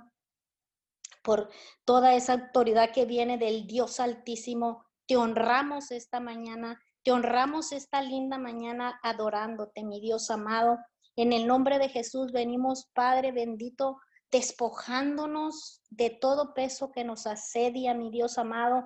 por 1.23 1.49
toda 1.85 2.13
esa 2.13 2.33
autoridad 2.33 2.91
que 2.91 3.05
viene 3.05 3.37
del 3.37 3.65
Dios 3.65 3.99
altísimo. 3.99 4.85
Te 5.07 5.17
honramos 5.17 5.91
esta 5.91 6.19
mañana, 6.19 6.79
te 7.03 7.11
honramos 7.11 7.71
esta 7.71 8.01
linda 8.01 8.37
mañana 8.37 8.99
adorándote, 9.01 9.83
mi 9.83 10.01
Dios 10.01 10.29
amado. 10.29 10.77
En 11.15 11.33
el 11.33 11.47
nombre 11.47 11.79
de 11.79 11.89
Jesús 11.89 12.31
venimos, 12.31 12.91
Padre 12.93 13.31
bendito, 13.31 13.97
despojándonos 14.31 15.81
de 15.89 16.09
todo 16.09 16.53
peso 16.53 16.91
que 16.91 17.03
nos 17.03 17.27
asedia, 17.27 17.93
mi 17.93 18.09
Dios 18.09 18.37
amado. 18.37 18.83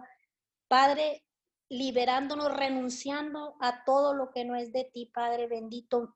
Padre, 0.67 1.23
liberándonos, 1.69 2.53
renunciando 2.53 3.55
a 3.59 3.83
todo 3.83 4.13
lo 4.13 4.31
que 4.31 4.45
no 4.45 4.55
es 4.55 4.71
de 4.71 4.89
ti, 4.93 5.11
Padre 5.13 5.47
bendito, 5.47 6.15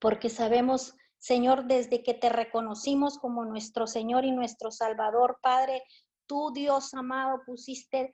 porque 0.00 0.28
sabemos, 0.28 0.94
Señor, 1.18 1.66
desde 1.66 2.02
que 2.02 2.14
te 2.14 2.28
reconocimos 2.28 3.18
como 3.18 3.44
nuestro 3.44 3.86
Señor 3.86 4.24
y 4.24 4.32
nuestro 4.32 4.70
Salvador, 4.70 5.38
Padre, 5.42 5.82
tú, 6.26 6.52
Dios 6.52 6.92
amado, 6.94 7.40
pusiste 7.46 8.12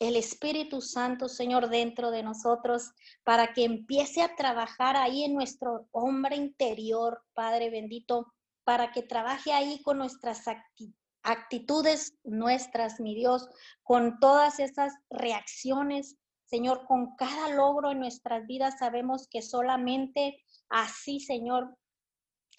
el 0.00 0.16
Espíritu 0.16 0.80
Santo, 0.80 1.28
Señor, 1.28 1.68
dentro 1.68 2.10
de 2.10 2.22
nosotros, 2.22 2.92
para 3.24 3.52
que 3.52 3.64
empiece 3.64 4.22
a 4.22 4.36
trabajar 4.36 4.96
ahí 4.96 5.24
en 5.24 5.34
nuestro 5.34 5.88
hombre 5.90 6.36
interior, 6.36 7.22
Padre 7.34 7.70
bendito, 7.70 8.32
para 8.68 8.92
que 8.92 9.02
trabaje 9.02 9.50
ahí 9.54 9.80
con 9.82 9.96
nuestras 9.96 10.44
actitudes 11.22 12.18
nuestras, 12.22 13.00
mi 13.00 13.14
Dios, 13.14 13.48
con 13.82 14.20
todas 14.20 14.60
esas 14.60 14.92
reacciones, 15.08 16.18
Señor, 16.44 16.84
con 16.86 17.16
cada 17.16 17.48
logro 17.54 17.92
en 17.92 18.00
nuestras 18.00 18.46
vidas, 18.46 18.74
sabemos 18.78 19.26
que 19.30 19.40
solamente 19.40 20.44
así, 20.68 21.18
Señor, 21.18 21.78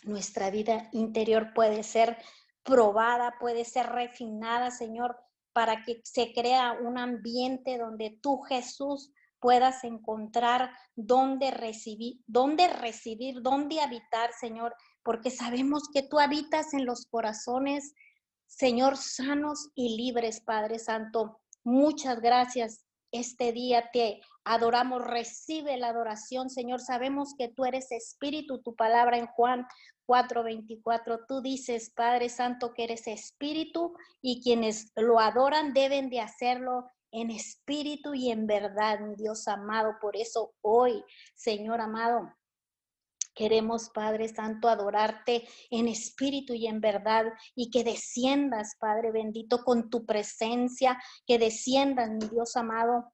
nuestra 0.04 0.50
vida 0.50 0.90
interior 0.94 1.54
puede 1.54 1.84
ser 1.84 2.18
probada, 2.64 3.36
puede 3.40 3.64
ser 3.64 3.86
refinada, 3.92 4.72
Señor, 4.72 5.16
para 5.54 5.84
que 5.84 6.02
se 6.04 6.34
crea 6.34 6.72
un 6.72 6.98
ambiente 6.98 7.78
donde 7.78 8.18
tú, 8.20 8.40
Jesús, 8.42 9.12
puedas 9.40 9.84
encontrar 9.84 10.72
dónde 10.96 11.52
recibir, 11.52 12.20
dónde 12.26 12.68
recibir, 12.68 13.44
dónde 13.44 13.80
habitar, 13.80 14.32
Señor, 14.34 14.76
porque 15.04 15.32
sabemos 15.32 15.84
que 15.94 16.04
tú 16.04 16.20
habitas 16.20 16.74
en 16.74 16.86
los 16.86 17.06
corazones, 17.06 17.94
Señor, 18.48 18.98
sanos 18.98 19.70
y 19.76 19.96
libres, 19.96 20.42
Padre 20.42 20.80
Santo. 20.80 21.40
Muchas 21.64 22.20
gracias. 22.20 22.86
Este 23.12 23.52
día 23.54 23.90
te 23.92 24.22
adoramos, 24.44 25.04
recibe 25.04 25.78
la 25.78 25.90
adoración, 25.90 26.50
Señor. 26.50 26.80
Sabemos 26.80 27.34
que 27.38 27.48
tú 27.48 27.66
eres 27.66 27.92
espíritu, 27.92 28.62
tu 28.62 28.76
palabra 28.76 29.18
en 29.18 29.28
Juan 29.28 29.66
4:24, 30.08 31.26
tú 31.28 31.42
dices, 31.42 31.92
Padre 31.96 32.30
Santo, 32.30 32.74
que 32.74 32.86
eres 32.86 33.08
espíritu 33.08 33.94
y 34.22 34.42
quienes 34.42 34.92
lo 34.96 35.20
adoran 35.20 35.74
deben 35.74 36.10
de 36.10 36.20
hacerlo 36.20 36.90
en 37.12 37.30
espíritu 37.30 38.14
y 38.14 38.32
en 38.32 38.48
verdad, 38.48 39.00
mi 39.00 39.16
Dios 39.16 39.48
amado. 39.48 39.98
Por 40.02 40.16
eso 40.16 40.54
hoy, 40.62 41.04
Señor 41.36 41.82
amado, 41.82 42.34
Queremos, 43.34 43.90
Padre 43.90 44.28
Santo, 44.28 44.68
adorarte 44.68 45.48
en 45.70 45.88
espíritu 45.88 46.54
y 46.54 46.68
en 46.68 46.82
verdad 46.82 47.26
y 47.56 47.70
que 47.70 47.84
desciendas, 47.84 48.76
Padre 48.80 49.12
bendito, 49.12 49.64
con 49.64 49.90
tu 49.90 50.06
presencia, 50.06 51.02
que 51.26 51.40
desciendas, 51.40 52.10
mi 52.10 52.28
Dios 52.28 52.56
amado, 52.56 53.14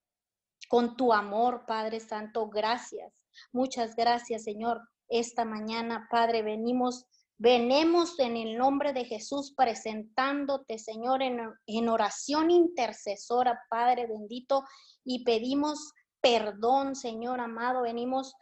con 0.70 0.96
tu 0.96 1.14
amor, 1.14 1.66
Padre 1.68 2.00
Santo. 2.00 2.50
Gracias. 2.50 3.24
Muchas 3.52 3.96
gracias, 3.96 4.44
Señor. 4.44 4.82
Esta 5.08 5.46
mañana, 5.46 6.08
Padre, 6.10 6.42
venimos 6.42 7.06
Venemos 7.38 8.18
en 8.20 8.38
el 8.38 8.58
nombre 8.58 8.94
de 8.94 9.04
Jesús 9.04 9.54
presentándote, 9.58 10.80
Señor, 10.80 11.22
en, 11.22 11.42
en, 11.68 11.90
oración 11.90 12.50
intercesora, 12.50 13.62
Padre 13.70 14.08
bendito, 14.08 14.64
y 15.04 15.26
pedimos 15.26 15.92
perdón, 16.22 16.96
Señor 16.96 17.42
amado. 17.42 17.82
Venimos 17.82 18.34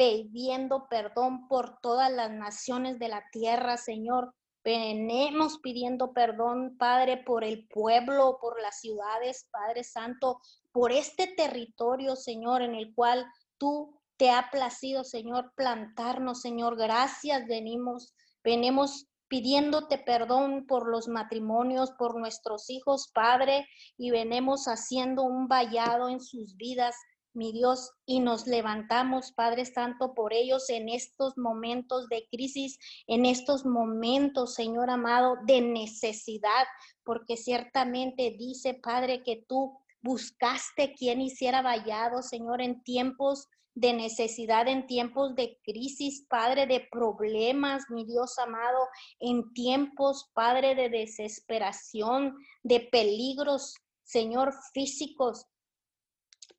pidiendo 0.00 0.88
perdón 0.88 1.46
por 1.46 1.78
todas 1.82 2.10
las 2.10 2.30
naciones 2.30 2.98
de 2.98 3.08
la 3.08 3.22
tierra, 3.32 3.76
Señor. 3.76 4.32
Venemos 4.64 5.58
pidiendo 5.58 6.14
perdón, 6.14 6.78
Padre, 6.78 7.18
por 7.18 7.44
el 7.44 7.68
pueblo, 7.68 8.38
por 8.40 8.58
las 8.62 8.80
ciudades, 8.80 9.46
Padre 9.52 9.84
Santo, 9.84 10.40
por 10.72 10.90
este 10.90 11.26
territorio, 11.36 12.16
Señor, 12.16 12.62
en 12.62 12.76
el 12.76 12.94
cual 12.94 13.26
tú 13.58 14.00
te 14.16 14.30
ha 14.30 14.48
placido, 14.50 15.04
Señor, 15.04 15.52
plantarnos, 15.54 16.40
Señor. 16.40 16.78
Gracias, 16.78 17.46
venimos, 17.46 18.14
venimos 18.42 19.06
pidiéndote 19.28 19.98
perdón 19.98 20.64
por 20.66 20.88
los 20.88 21.08
matrimonios, 21.08 21.90
por 21.98 22.18
nuestros 22.18 22.70
hijos, 22.70 23.10
Padre, 23.12 23.66
y 23.98 24.10
venimos 24.10 24.64
haciendo 24.64 25.24
un 25.24 25.46
vallado 25.46 26.08
en 26.08 26.22
sus 26.22 26.56
vidas, 26.56 26.96
mi 27.32 27.52
Dios, 27.52 27.92
y 28.06 28.20
nos 28.20 28.46
levantamos, 28.46 29.32
Padre 29.32 29.64
Santo, 29.64 30.14
por 30.14 30.32
ellos 30.32 30.68
en 30.68 30.88
estos 30.88 31.38
momentos 31.38 32.08
de 32.08 32.26
crisis, 32.30 32.78
en 33.06 33.24
estos 33.24 33.64
momentos, 33.64 34.54
Señor 34.54 34.90
amado, 34.90 35.36
de 35.46 35.60
necesidad, 35.60 36.66
porque 37.04 37.36
ciertamente 37.36 38.34
dice, 38.38 38.74
Padre, 38.74 39.22
que 39.22 39.44
tú 39.48 39.78
buscaste 40.02 40.94
quien 40.94 41.20
hiciera 41.20 41.62
vallado, 41.62 42.22
Señor, 42.22 42.60
en 42.60 42.82
tiempos 42.82 43.48
de 43.74 43.92
necesidad, 43.92 44.66
en 44.68 44.86
tiempos 44.86 45.34
de 45.34 45.58
crisis, 45.62 46.26
Padre, 46.28 46.66
de 46.66 46.86
problemas, 46.90 47.84
mi 47.88 48.04
Dios 48.04 48.38
amado, 48.38 48.78
en 49.20 49.52
tiempos, 49.52 50.30
Padre, 50.34 50.74
de 50.74 50.88
desesperación, 50.88 52.36
de 52.62 52.80
peligros, 52.80 53.76
Señor, 54.02 54.52
físicos, 54.74 55.46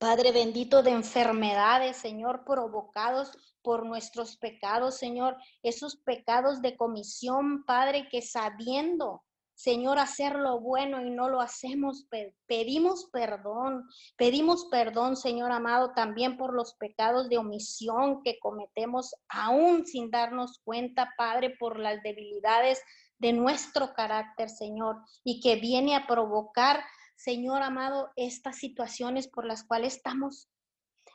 Padre 0.01 0.31
bendito 0.31 0.81
de 0.81 0.89
enfermedades, 0.89 1.95
Señor, 1.95 2.43
provocados 2.43 3.37
por 3.61 3.85
nuestros 3.85 4.35
pecados, 4.35 4.97
Señor, 4.97 5.37
esos 5.61 5.95
pecados 5.95 6.63
de 6.63 6.75
comisión, 6.75 7.63
Padre, 7.65 8.09
que 8.09 8.23
sabiendo, 8.23 9.21
Señor, 9.53 9.99
hacer 9.99 10.37
lo 10.37 10.59
bueno 10.59 11.05
y 11.05 11.11
no 11.11 11.29
lo 11.29 11.39
hacemos, 11.39 12.07
pedimos 12.47 13.09
perdón, 13.13 13.87
pedimos 14.17 14.65
perdón, 14.71 15.15
Señor 15.15 15.51
amado, 15.51 15.91
también 15.93 16.35
por 16.35 16.55
los 16.55 16.73
pecados 16.73 17.29
de 17.29 17.37
omisión 17.37 18.23
que 18.23 18.39
cometemos 18.39 19.13
aún 19.29 19.85
sin 19.85 20.09
darnos 20.09 20.61
cuenta, 20.63 21.13
Padre, 21.15 21.55
por 21.59 21.77
las 21.77 22.01
debilidades 22.01 22.81
de 23.19 23.33
nuestro 23.33 23.93
carácter, 23.93 24.49
Señor, 24.49 24.97
y 25.23 25.41
que 25.41 25.57
viene 25.57 25.95
a 25.95 26.07
provocar 26.07 26.83
Señor 27.23 27.61
amado, 27.61 28.09
estas 28.15 28.57
situaciones 28.57 29.27
por 29.27 29.45
las 29.45 29.63
cuales 29.63 29.97
estamos 29.97 30.49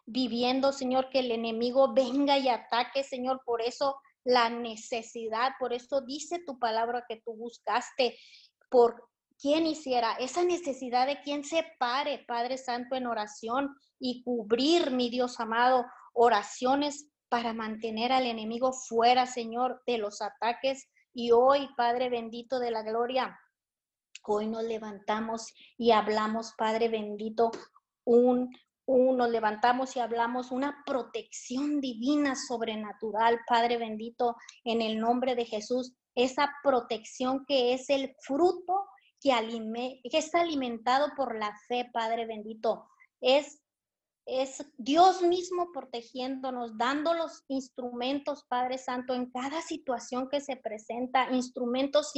viviendo, 0.04 0.72
Señor, 0.72 1.10
que 1.10 1.18
el 1.18 1.32
enemigo 1.32 1.92
venga 1.94 2.38
y 2.38 2.48
ataque, 2.48 3.02
Señor, 3.02 3.42
por 3.44 3.60
eso 3.60 3.96
la 4.22 4.48
necesidad, 4.48 5.52
por 5.58 5.72
eso 5.72 6.02
dice 6.02 6.38
tu 6.46 6.60
palabra 6.60 7.04
que 7.08 7.20
tú 7.24 7.34
buscaste, 7.34 8.16
por 8.70 9.08
quien 9.36 9.66
hiciera 9.66 10.12
esa 10.12 10.44
necesidad 10.44 11.08
de 11.08 11.20
quien 11.22 11.42
se 11.42 11.66
pare, 11.80 12.24
Padre 12.28 12.56
Santo, 12.56 12.94
en 12.94 13.08
oración 13.08 13.74
y 13.98 14.22
cubrir, 14.22 14.92
mi 14.92 15.10
Dios 15.10 15.40
amado, 15.40 15.86
oraciones 16.12 17.08
para 17.28 17.52
mantener 17.52 18.12
al 18.12 18.26
enemigo 18.26 18.72
fuera, 18.72 19.26
Señor, 19.26 19.82
de 19.86 19.98
los 19.98 20.22
ataques. 20.22 20.88
Y 21.12 21.32
hoy, 21.32 21.68
Padre 21.76 22.10
bendito 22.10 22.60
de 22.60 22.70
la 22.70 22.82
gloria, 22.82 23.36
Hoy 24.26 24.46
nos 24.46 24.64
levantamos 24.64 25.54
y 25.76 25.92
hablamos, 25.92 26.52
Padre 26.56 26.88
bendito, 26.88 27.50
un, 28.04 28.50
un, 28.86 29.16
nos 29.16 29.30
levantamos 29.30 29.96
y 29.96 30.00
hablamos 30.00 30.50
una 30.50 30.82
protección 30.84 31.80
divina 31.80 32.34
sobrenatural, 32.36 33.40
Padre 33.46 33.78
bendito, 33.78 34.36
en 34.64 34.82
el 34.82 34.98
nombre 34.98 35.34
de 35.34 35.44
Jesús, 35.44 35.94
esa 36.14 36.52
protección 36.62 37.44
que 37.46 37.74
es 37.74 37.90
el 37.90 38.14
fruto 38.20 38.86
que, 39.20 39.32
que 40.10 40.18
es 40.18 40.34
alimentado 40.34 41.08
por 41.16 41.36
la 41.36 41.54
fe, 41.68 41.88
Padre 41.92 42.26
bendito. 42.26 42.88
Es 43.20 43.60
es 44.26 44.66
Dios 44.76 45.22
mismo 45.22 45.70
protegiéndonos, 45.72 46.76
dando 46.76 47.14
los 47.14 47.44
instrumentos, 47.46 48.44
Padre 48.48 48.76
Santo, 48.76 49.14
en 49.14 49.30
cada 49.30 49.62
situación 49.62 50.28
que 50.28 50.40
se 50.40 50.56
presenta, 50.56 51.30
instrumentos 51.30 52.10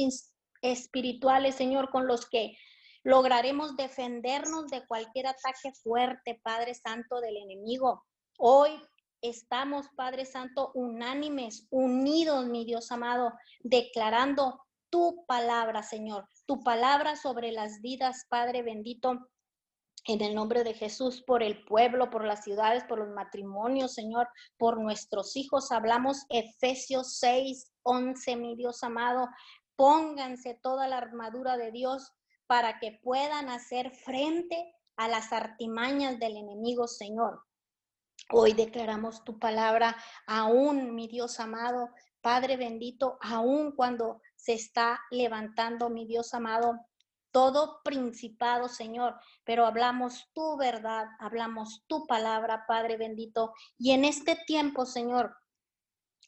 espirituales, 0.61 1.55
Señor, 1.55 1.89
con 1.89 2.07
los 2.07 2.29
que 2.29 2.57
lograremos 3.03 3.75
defendernos 3.75 4.67
de 4.67 4.85
cualquier 4.87 5.27
ataque 5.27 5.71
fuerte, 5.83 6.39
Padre 6.43 6.73
Santo, 6.73 7.21
del 7.21 7.37
enemigo. 7.37 8.05
Hoy 8.37 8.71
estamos, 9.21 9.87
Padre 9.95 10.25
Santo, 10.25 10.71
unánimes, 10.73 11.67
unidos, 11.69 12.47
mi 12.47 12.65
Dios 12.65 12.91
amado, 12.91 13.33
declarando 13.61 14.61
tu 14.89 15.25
palabra, 15.27 15.83
Señor, 15.83 16.27
tu 16.45 16.63
palabra 16.63 17.15
sobre 17.15 17.51
las 17.51 17.81
vidas, 17.81 18.25
Padre 18.29 18.63
bendito, 18.63 19.29
en 20.05 20.21
el 20.21 20.33
nombre 20.33 20.63
de 20.63 20.73
Jesús, 20.73 21.21
por 21.21 21.43
el 21.43 21.63
pueblo, 21.65 22.09
por 22.09 22.25
las 22.25 22.43
ciudades, 22.43 22.83
por 22.85 22.99
los 22.99 23.09
matrimonios, 23.09 23.93
Señor, 23.93 24.27
por 24.57 24.79
nuestros 24.79 25.35
hijos. 25.35 25.71
Hablamos 25.71 26.25
Efesios 26.29 27.17
6, 27.17 27.71
11, 27.83 28.35
mi 28.37 28.55
Dios 28.55 28.83
amado, 28.83 29.27
Pónganse 29.79 30.55
toda 30.55 30.89
la 30.89 30.97
armadura 30.97 31.55
de 31.55 31.71
Dios 31.71 32.11
para 32.47 32.79
que 32.79 32.99
puedan 33.01 33.47
hacer 33.47 33.91
frente 33.91 34.75
a 34.97 35.07
las 35.07 35.31
artimañas 35.31 36.19
del 36.19 36.35
enemigo, 36.35 36.85
Señor. 36.85 37.45
Hoy 38.29 38.51
declaramos 38.51 39.23
tu 39.23 39.39
palabra, 39.39 39.95
aún, 40.27 40.95
mi 40.95 41.07
Dios 41.07 41.39
amado, 41.39 41.91
Padre 42.19 42.57
bendito, 42.57 43.19
aún 43.21 43.71
cuando 43.71 44.21
se 44.35 44.51
está 44.51 44.99
levantando, 45.11 45.89
mi 45.89 46.05
Dios 46.05 46.33
amado, 46.33 46.85
todo 47.31 47.79
principado, 47.81 48.67
Señor, 48.67 49.15
pero 49.45 49.65
hablamos 49.65 50.29
tu 50.33 50.57
verdad, 50.57 51.05
hablamos 51.19 51.85
tu 51.87 52.05
palabra, 52.05 52.65
Padre 52.67 52.97
bendito. 52.97 53.53
Y 53.77 53.91
en 53.91 54.03
este 54.03 54.35
tiempo, 54.45 54.85
Señor, 54.85 55.37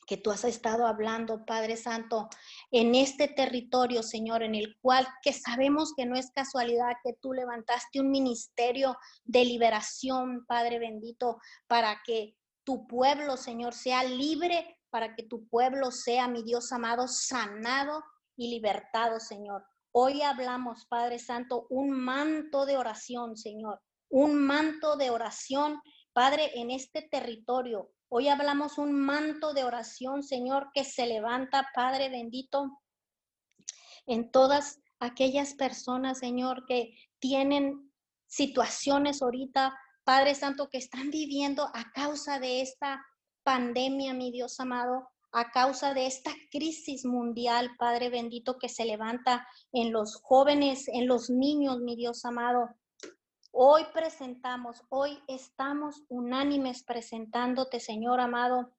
que 0.08 0.18
tú 0.18 0.32
has 0.32 0.44
estado 0.44 0.88
hablando, 0.88 1.46
Padre 1.46 1.78
Santo, 1.78 2.30
en 2.72 2.96
este 2.96 3.28
territorio, 3.28 4.04
Señor, 4.04 4.44
en 4.44 4.56
el 4.56 4.78
cual 4.82 5.08
que 5.22 5.34
sabemos 5.34 5.94
que 5.96 6.06
no 6.06 6.16
es 6.16 6.32
casualidad 6.32 6.94
que 7.04 7.14
tú 7.22 7.34
levantaste 7.34 8.00
un 8.00 8.12
ministerio 8.12 8.98
de 9.24 9.46
liberación, 9.46 10.46
Padre 10.48 10.80
bendito, 10.80 11.38
para 11.68 12.02
que 12.06 12.36
tu 12.64 12.88
pueblo, 12.88 13.38
Señor, 13.38 13.74
sea 13.74 14.04
libre, 14.04 14.78
para 14.90 15.16
que 15.16 15.24
tu 15.24 15.48
pueblo 15.48 15.92
sea, 15.92 16.28
mi 16.28 16.44
Dios 16.44 16.72
amado, 16.72 17.08
sanado 17.08 18.04
y 18.36 18.50
libertado, 18.50 19.20
Señor. 19.20 19.64
Hoy 19.94 20.22
hablamos, 20.22 20.86
Padre 20.88 21.20
Santo, 21.20 21.68
un 21.70 21.92
manto 21.92 22.66
de 22.66 22.78
oración, 22.78 23.38
Señor, 23.38 23.82
un 24.10 24.46
manto 24.46 24.96
de 24.98 25.10
oración, 25.10 25.82
Padre, 26.14 26.52
en 26.56 26.72
este 26.72 27.02
territorio, 27.04 27.92
Hoy 28.14 28.28
hablamos 28.28 28.78
un 28.78 28.92
manto 28.92 29.54
de 29.54 29.64
oración, 29.64 30.22
Señor, 30.22 30.72
que 30.74 30.84
se 30.84 31.06
levanta, 31.06 31.70
Padre 31.74 32.10
bendito, 32.10 32.82
en 34.06 34.32
todas 34.32 34.82
aquellas 35.00 35.54
personas, 35.54 36.20
Señor, 36.20 36.66
que 36.66 36.94
tienen 37.20 37.90
situaciones 38.28 39.22
ahorita, 39.22 39.80
Padre 40.04 40.36
Santo, 40.36 40.68
que 40.70 40.78
están 40.78 41.10
viviendo 41.10 41.72
a 41.74 41.90
causa 41.94 42.38
de 42.38 42.60
esta 42.60 43.02
pandemia, 43.44 44.14
mi 44.14 44.30
Dios 44.30 44.60
amado, 44.60 45.08
a 45.32 45.50
causa 45.52 45.94
de 45.94 46.06
esta 46.06 46.32
crisis 46.52 47.06
mundial, 47.06 47.72
Padre 47.80 48.10
bendito, 48.10 48.58
que 48.60 48.68
se 48.68 48.84
levanta 48.84 49.48
en 49.72 49.94
los 49.94 50.18
jóvenes, 50.22 50.90
en 50.90 51.08
los 51.08 51.30
niños, 51.30 51.80
mi 51.80 51.96
Dios 51.96 52.26
amado. 52.26 52.76
Hoy 53.54 53.84
presentamos, 53.94 54.82
hoy 54.88 55.20
estamos 55.28 56.04
unánimes 56.08 56.84
presentándote, 56.84 57.82
Señor 57.82 58.22
amado, 58.22 58.74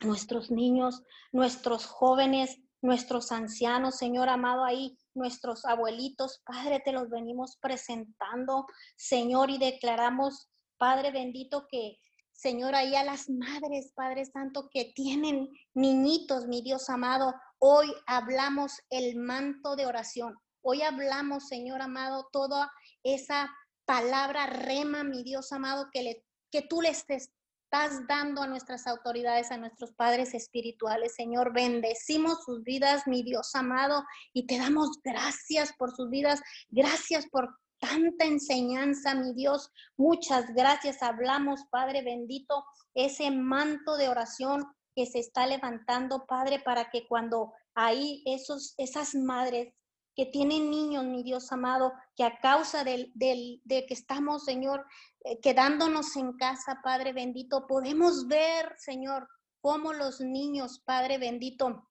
nuestros 0.00 0.52
niños, 0.52 1.02
nuestros 1.32 1.86
jóvenes, 1.86 2.60
nuestros 2.80 3.32
ancianos, 3.32 3.96
Señor 3.96 4.28
amado, 4.28 4.64
ahí 4.64 4.96
nuestros 5.12 5.64
abuelitos, 5.64 6.40
Padre, 6.46 6.80
te 6.84 6.92
los 6.92 7.10
venimos 7.10 7.56
presentando, 7.60 8.66
Señor, 8.96 9.50
y 9.50 9.58
declaramos, 9.58 10.48
Padre 10.78 11.10
bendito, 11.10 11.66
que, 11.68 11.98
Señor, 12.32 12.76
ahí 12.76 12.94
a 12.94 13.02
las 13.02 13.28
madres, 13.28 13.92
Padre 13.96 14.24
Santo, 14.24 14.70
que 14.70 14.92
tienen 14.94 15.50
niñitos, 15.74 16.46
mi 16.46 16.62
Dios 16.62 16.88
amado, 16.88 17.34
hoy 17.58 17.92
hablamos 18.06 18.72
el 18.88 19.16
manto 19.16 19.74
de 19.74 19.86
oración. 19.86 20.38
Hoy 20.62 20.82
hablamos, 20.82 21.48
Señor 21.48 21.82
amado, 21.82 22.28
toda 22.32 22.70
esa 23.02 23.50
palabra 23.90 24.46
rema, 24.46 25.02
mi 25.02 25.24
Dios 25.24 25.50
amado, 25.50 25.88
que, 25.92 26.02
le, 26.04 26.24
que 26.52 26.62
tú 26.62 26.80
les 26.80 27.04
estás 27.10 28.06
dando 28.06 28.40
a 28.40 28.46
nuestras 28.46 28.86
autoridades, 28.86 29.50
a 29.50 29.56
nuestros 29.56 29.90
padres 29.94 30.32
espirituales, 30.32 31.16
Señor. 31.16 31.52
Bendecimos 31.52 32.44
sus 32.44 32.62
vidas, 32.62 33.08
mi 33.08 33.24
Dios 33.24 33.52
amado, 33.56 34.04
y 34.32 34.46
te 34.46 34.58
damos 34.58 34.90
gracias 35.02 35.72
por 35.76 35.90
sus 35.90 36.08
vidas. 36.08 36.40
Gracias 36.68 37.26
por 37.32 37.48
tanta 37.80 38.26
enseñanza, 38.26 39.16
mi 39.16 39.34
Dios. 39.34 39.72
Muchas 39.96 40.54
gracias. 40.54 41.02
Hablamos, 41.02 41.64
Padre 41.68 42.02
bendito, 42.02 42.64
ese 42.94 43.32
manto 43.32 43.96
de 43.96 44.08
oración 44.08 44.72
que 44.94 45.06
se 45.06 45.18
está 45.18 45.48
levantando, 45.48 46.26
Padre, 46.26 46.60
para 46.60 46.90
que 46.90 47.08
cuando 47.08 47.52
ahí 47.74 48.22
esos, 48.24 48.72
esas 48.78 49.16
madres 49.16 49.74
que 50.14 50.26
tienen 50.26 50.70
niños, 50.70 51.04
mi 51.04 51.22
Dios 51.22 51.50
amado, 51.52 51.92
que 52.16 52.24
a 52.24 52.38
causa 52.40 52.84
del, 52.84 53.12
de 53.14 53.86
que 53.86 53.94
estamos, 53.94 54.44
Señor, 54.44 54.84
eh, 55.24 55.40
quedándonos 55.40 56.16
en 56.16 56.36
casa, 56.36 56.80
Padre 56.82 57.12
bendito, 57.12 57.66
podemos 57.66 58.26
ver, 58.26 58.74
Señor, 58.78 59.28
cómo 59.60 59.92
los 59.92 60.20
niños, 60.20 60.80
Padre 60.84 61.18
bendito, 61.18 61.86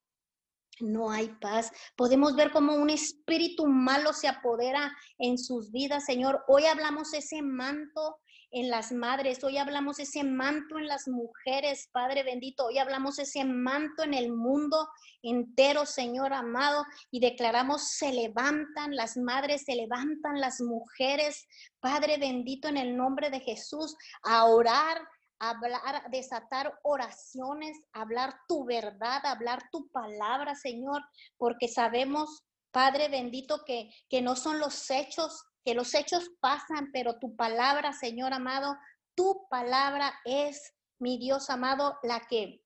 no 0.80 1.10
hay 1.10 1.28
paz. 1.40 1.72
Podemos 1.96 2.34
ver 2.36 2.52
cómo 2.52 2.74
un 2.74 2.90
espíritu 2.90 3.66
malo 3.66 4.12
se 4.12 4.28
apodera 4.28 4.90
en 5.18 5.38
sus 5.38 5.70
vidas, 5.70 6.06
Señor. 6.06 6.42
Hoy 6.48 6.64
hablamos 6.64 7.12
ese 7.12 7.42
manto 7.42 8.18
en 8.50 8.68
las 8.68 8.92
madres, 8.92 9.42
hoy 9.44 9.58
hablamos 9.58 9.98
ese 9.98 10.24
manto 10.24 10.78
en 10.78 10.88
las 10.88 11.06
mujeres, 11.06 11.88
Padre 11.92 12.22
bendito, 12.22 12.66
hoy 12.66 12.78
hablamos 12.78 13.18
ese 13.18 13.44
manto 13.44 14.02
en 14.02 14.14
el 14.14 14.32
mundo 14.32 14.88
entero, 15.22 15.86
Señor 15.86 16.32
amado, 16.32 16.84
y 17.10 17.20
declaramos 17.20 17.90
se 17.96 18.12
levantan 18.12 18.96
las 18.96 19.16
madres, 19.16 19.64
se 19.64 19.76
levantan 19.76 20.40
las 20.40 20.60
mujeres, 20.60 21.46
Padre 21.80 22.18
bendito, 22.18 22.68
en 22.68 22.76
el 22.76 22.96
nombre 22.96 23.30
de 23.30 23.40
Jesús, 23.40 23.96
a 24.22 24.44
orar 24.46 24.98
hablar, 25.40 26.10
desatar 26.10 26.78
oraciones, 26.82 27.76
hablar 27.92 28.34
tu 28.46 28.64
verdad, 28.66 29.24
hablar 29.24 29.62
tu 29.72 29.88
palabra, 29.90 30.54
Señor, 30.54 31.02
porque 31.38 31.66
sabemos, 31.66 32.44
Padre 32.70 33.08
bendito, 33.08 33.64
que, 33.64 33.90
que 34.08 34.20
no 34.20 34.36
son 34.36 34.60
los 34.60 34.90
hechos 34.90 35.42
que 35.64 35.74
los 35.74 35.94
hechos 35.94 36.30
pasan, 36.40 36.90
pero 36.92 37.18
tu 37.18 37.36
palabra, 37.36 37.92
Señor 37.92 38.32
amado, 38.32 38.76
tu 39.14 39.46
palabra 39.48 40.12
es, 40.24 40.74
mi 40.98 41.18
Dios 41.18 41.50
amado, 41.50 41.98
la 42.02 42.20
que 42.28 42.62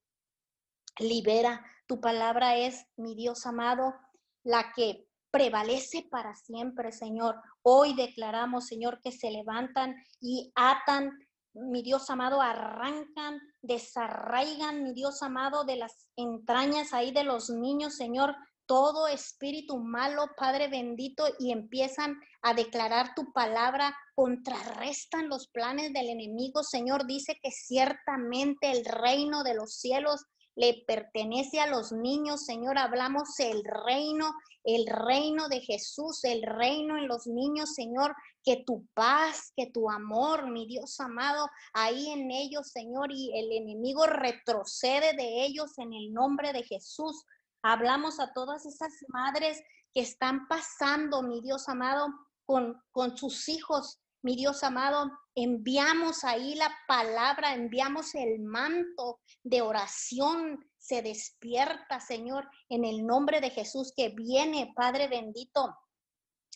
libera. 0.99 1.65
Tu 1.87 2.01
palabra 2.01 2.57
es, 2.57 2.87
mi 2.97 3.15
Dios 3.15 3.47
amado, 3.47 3.95
la 4.43 4.73
que 4.75 5.07
prevalece 5.31 6.07
para 6.11 6.35
siempre, 6.35 6.93
Señor. 6.93 7.41
Hoy 7.63 7.95
declaramos, 7.95 8.67
Señor, 8.67 9.01
que 9.03 9.13
se 9.13 9.31
levantan 9.31 9.97
y 10.21 10.53
atan, 10.55 11.11
mi 11.53 11.83
Dios 11.83 12.09
amado, 12.11 12.41
arrancan, 12.41 13.41
desarraigan, 13.61 14.85
mi 14.85 14.93
Dios 14.93 15.23
amado, 15.23 15.65
de 15.65 15.77
las 15.77 16.09
entrañas 16.17 16.93
ahí 16.93 17.13
de 17.13 17.25
los 17.25 17.51
niños, 17.51 17.97
Señor, 17.97 18.35
todo 18.67 19.09
espíritu 19.09 19.79
malo, 19.79 20.27
Padre 20.37 20.69
bendito, 20.69 21.27
y 21.39 21.53
empiezan 21.53 22.19
a 22.43 22.55
declarar 22.55 23.15
tu 23.15 23.33
palabra, 23.33 23.97
contrarrestan 24.15 25.29
los 25.29 25.49
planes 25.49 25.93
del 25.93 26.09
enemigo. 26.09 26.63
Señor, 26.63 27.07
dice 27.07 27.39
que 27.43 27.51
ciertamente 27.51 28.71
el 28.71 28.85
reino 28.85 29.43
de 29.43 29.55
los 29.55 29.75
cielos 29.75 30.25
le 30.57 30.85
pertenece 30.87 31.61
a 31.61 31.67
los 31.67 31.93
niños, 31.93 32.45
Señor. 32.45 32.79
Hablamos 32.79 33.39
el 33.41 33.65
reino, 33.65 34.33
el 34.63 34.87
reino 34.87 35.49
de 35.49 35.61
Jesús, 35.61 36.23
el 36.25 36.43
reino 36.43 36.97
en 36.97 37.09
los 37.09 37.27
niños, 37.27 37.75
Señor. 37.75 38.15
Que 38.45 38.63
tu 38.65 38.87
paz, 38.95 39.53
que 39.57 39.67
tu 39.67 39.91
amor, 39.91 40.51
mi 40.51 40.67
Dios 40.67 41.01
amado, 41.01 41.49
ahí 41.73 42.11
en 42.11 42.31
ellos, 42.31 42.69
Señor, 42.69 43.11
y 43.11 43.33
el 43.39 43.51
enemigo 43.53 44.07
retrocede 44.07 45.15
de 45.17 45.45
ellos 45.45 45.79
en 45.79 45.93
el 45.93 46.13
nombre 46.13 46.53
de 46.53 46.63
Jesús. 46.63 47.25
Hablamos 47.67 48.21
a 48.21 48.35
todas 48.35 48.67
esas 48.67 48.93
madres 49.09 49.59
que 49.95 50.03
están 50.03 50.47
pasando, 50.49 51.23
mi 51.23 51.41
Dios 51.41 51.67
amado, 51.71 52.09
con, 52.45 52.79
con 52.91 53.17
sus 53.17 53.49
hijos, 53.49 54.03
mi 54.21 54.37
Dios 54.37 54.63
amado, 54.63 55.11
enviamos 55.35 56.25
ahí 56.25 56.57
la 56.57 56.71
palabra, 56.87 57.55
enviamos 57.55 58.15
el 58.15 58.41
manto 58.41 59.21
de 59.43 59.63
oración, 59.63 60.63
se 60.77 61.01
despierta, 61.01 62.01
Señor, 62.01 62.51
en 62.69 62.85
el 62.85 63.07
nombre 63.07 63.41
de 63.41 63.49
Jesús 63.49 63.95
que 63.97 64.11
viene, 64.11 64.75
Padre 64.77 65.09
bendito, 65.09 65.75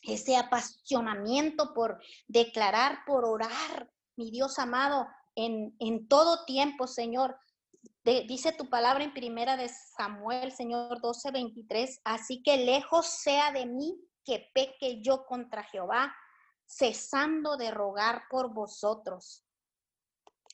ese 0.02 0.36
apasionamiento 0.36 1.72
por 1.72 2.02
declarar, 2.26 2.98
por 3.06 3.24
orar, 3.24 3.90
mi 4.14 4.30
Dios 4.30 4.58
amado, 4.58 5.08
en, 5.34 5.74
en 5.78 6.06
todo 6.06 6.44
tiempo, 6.44 6.86
Señor 6.86 7.34
dice 8.26 8.52
tu 8.52 8.70
palabra 8.70 9.04
en 9.04 9.12
primera 9.12 9.56
de 9.56 9.68
Samuel, 9.68 10.52
Señor 10.52 11.00
12, 11.00 11.30
23, 11.30 12.00
así 12.04 12.42
que 12.42 12.56
lejos 12.56 13.06
sea 13.06 13.52
de 13.52 13.66
mí 13.66 14.00
que 14.24 14.50
peque 14.54 15.02
yo 15.02 15.26
contra 15.26 15.64
Jehová, 15.64 16.14
cesando 16.66 17.56
de 17.56 17.70
rogar 17.70 18.22
por 18.30 18.52
vosotros. 18.52 19.44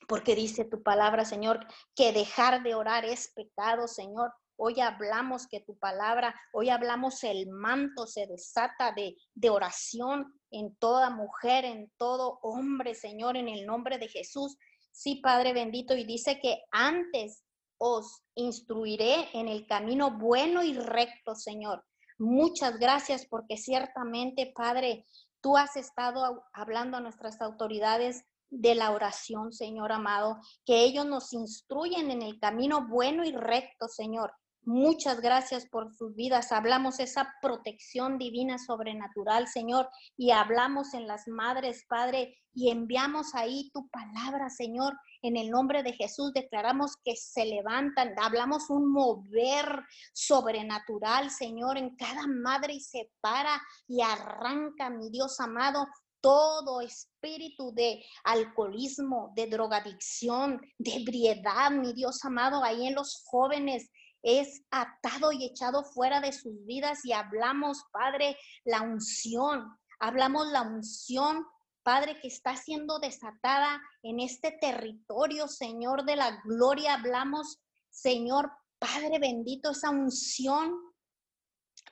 Porque 0.09 0.35
dice 0.35 0.65
tu 0.65 0.83
palabra, 0.83 1.25
Señor, 1.25 1.67
que 1.95 2.13
dejar 2.13 2.63
de 2.63 2.75
orar 2.75 3.05
es 3.05 3.33
pecado, 3.35 3.89
Señor. 3.89 4.33
Hoy 4.57 4.81
hablamos 4.81 5.47
que 5.49 5.61
tu 5.61 5.77
palabra, 5.79 6.35
hoy 6.53 6.71
hablamos 6.71 7.25
el 7.25 7.49
manto 7.49 8.07
se 8.07 8.27
desata 8.27 8.93
de, 8.93 9.17
de 9.35 9.51
oración 9.51 10.41
en 10.51 10.77
toda 10.77 11.11
mujer, 11.11 11.65
en 11.65 11.91
todo 11.97 12.39
hombre, 12.43 12.95
Señor, 12.95 13.37
en 13.37 13.49
el 13.49 13.67
nombre 13.67 13.99
de 13.99 14.09
Jesús. 14.09 14.57
Sí, 14.93 15.17
Padre 15.17 15.53
bendito, 15.53 15.97
y 15.97 16.05
dice 16.05 16.39
que 16.41 16.63
antes 16.71 17.44
os 17.79 18.23
instruiré 18.35 19.29
en 19.33 19.49
el 19.49 19.67
camino 19.67 20.19
bueno 20.19 20.63
y 20.63 20.75
recto, 20.75 21.35
Señor. 21.35 21.85
Muchas 22.19 22.79
gracias 22.79 23.27
porque 23.27 23.57
ciertamente, 23.57 24.53
Padre, 24.55 25.05
tú 25.41 25.57
has 25.57 25.77
estado 25.77 26.45
hablando 26.53 26.97
a 26.97 27.01
nuestras 27.01 27.41
autoridades 27.41 28.25
de 28.51 28.75
la 28.75 28.93
oración, 28.93 29.53
Señor 29.53 29.93
amado, 29.93 30.39
que 30.65 30.85
ellos 30.85 31.07
nos 31.07 31.33
instruyen 31.33 32.11
en 32.11 32.23
el 32.23 32.39
camino 32.39 32.87
bueno 32.87 33.25
y 33.25 33.33
recto, 33.33 33.89
Señor. 33.89 34.33
Muchas 34.67 35.21
gracias 35.21 35.67
por 35.67 35.95
sus 35.95 36.15
vidas. 36.15 36.51
Hablamos 36.51 36.99
esa 36.99 37.35
protección 37.43 38.17
divina 38.17 38.59
sobrenatural, 38.59 39.47
Señor, 39.47 39.91
y 40.17 40.31
hablamos 40.31 40.95
en 40.95 41.07
las 41.07 41.29
madres, 41.29 41.85
Padre, 41.87 42.39
y 42.55 42.71
enviamos 42.71 43.35
ahí 43.35 43.71
tu 43.75 43.91
palabra, 43.91 44.49
Señor. 44.49 44.95
En 45.21 45.37
el 45.37 45.51
nombre 45.51 45.83
de 45.83 45.93
Jesús 45.93 46.33
declaramos 46.33 46.97
que 47.05 47.15
se 47.15 47.45
levantan. 47.45 48.15
Hablamos 48.19 48.71
un 48.71 48.91
mover 48.91 49.83
sobrenatural, 50.15 51.31
Señor, 51.31 51.77
en 51.77 51.95
cada 51.97 52.27
madre 52.27 52.75
y 52.75 52.81
se 52.81 53.11
para 53.21 53.61
y 53.87 54.01
arranca, 54.01 54.89
mi 54.89 55.11
Dios 55.11 55.41
amado, 55.41 55.87
todo 56.23 56.81
espíritu 56.81 57.71
de 57.75 58.03
alcoholismo, 58.25 59.31
de 59.37 59.47
drogadicción, 59.47 60.59
de 60.79 60.95
ebriedad, 60.95 61.71
mi 61.71 61.93
Dios 61.93 62.25
amado, 62.25 62.65
ahí 62.65 62.87
en 62.87 62.95
los 62.95 63.23
jóvenes, 63.27 63.91
es 64.25 64.63
atado 64.71 65.33
y 65.33 65.45
echado 65.45 65.85
fuera 65.85 66.21
de 66.21 66.33
sus 66.33 66.65
vidas 66.65 67.05
y 67.05 67.13
hablamos, 67.13 67.85
Padre, 67.93 68.37
la 68.65 68.81
unción, 68.81 69.79
hablamos 70.01 70.47
la 70.49 70.63
unción, 70.63 71.47
Padre, 71.83 72.19
que 72.19 72.29
está 72.29 72.57
siendo 72.57 72.99
desatada 72.99 73.83
en 74.03 74.19
este 74.21 74.53
territorio, 74.53 75.47
Señor 75.47 76.07
de 76.07 76.17
la 76.17 76.41
gloria, 76.43 76.95
hablamos, 76.95 77.61
Señor, 77.91 78.51
Padre 78.79 79.19
bendito, 79.19 79.73
esa 79.73 79.91
unción, 79.91 80.75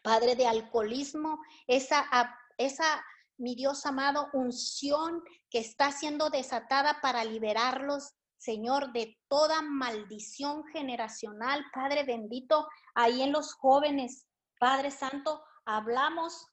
Padre 0.03 0.35
de 0.35 0.47
alcoholismo, 0.47 1.39
esa, 1.67 2.09
esa, 2.57 3.05
mi 3.37 3.55
Dios 3.55 3.85
amado, 3.85 4.31
unción 4.33 5.23
que 5.51 5.59
está 5.59 5.93
siendo 5.93 6.31
desatada 6.31 7.03
para 7.03 7.25
liberarlos 7.25 8.15
Señor, 8.43 8.93
de 8.93 9.17
toda 9.29 9.63
maldición 9.63 10.65
generacional, 10.73 11.65
Padre 11.73 12.03
bendito, 12.03 12.67
ahí 12.93 13.23
en 13.23 13.31
los 13.31 13.55
jóvenes, 13.55 14.27
Padre 14.59 14.91
Santo, 14.91 15.45
hablamos 15.65 16.49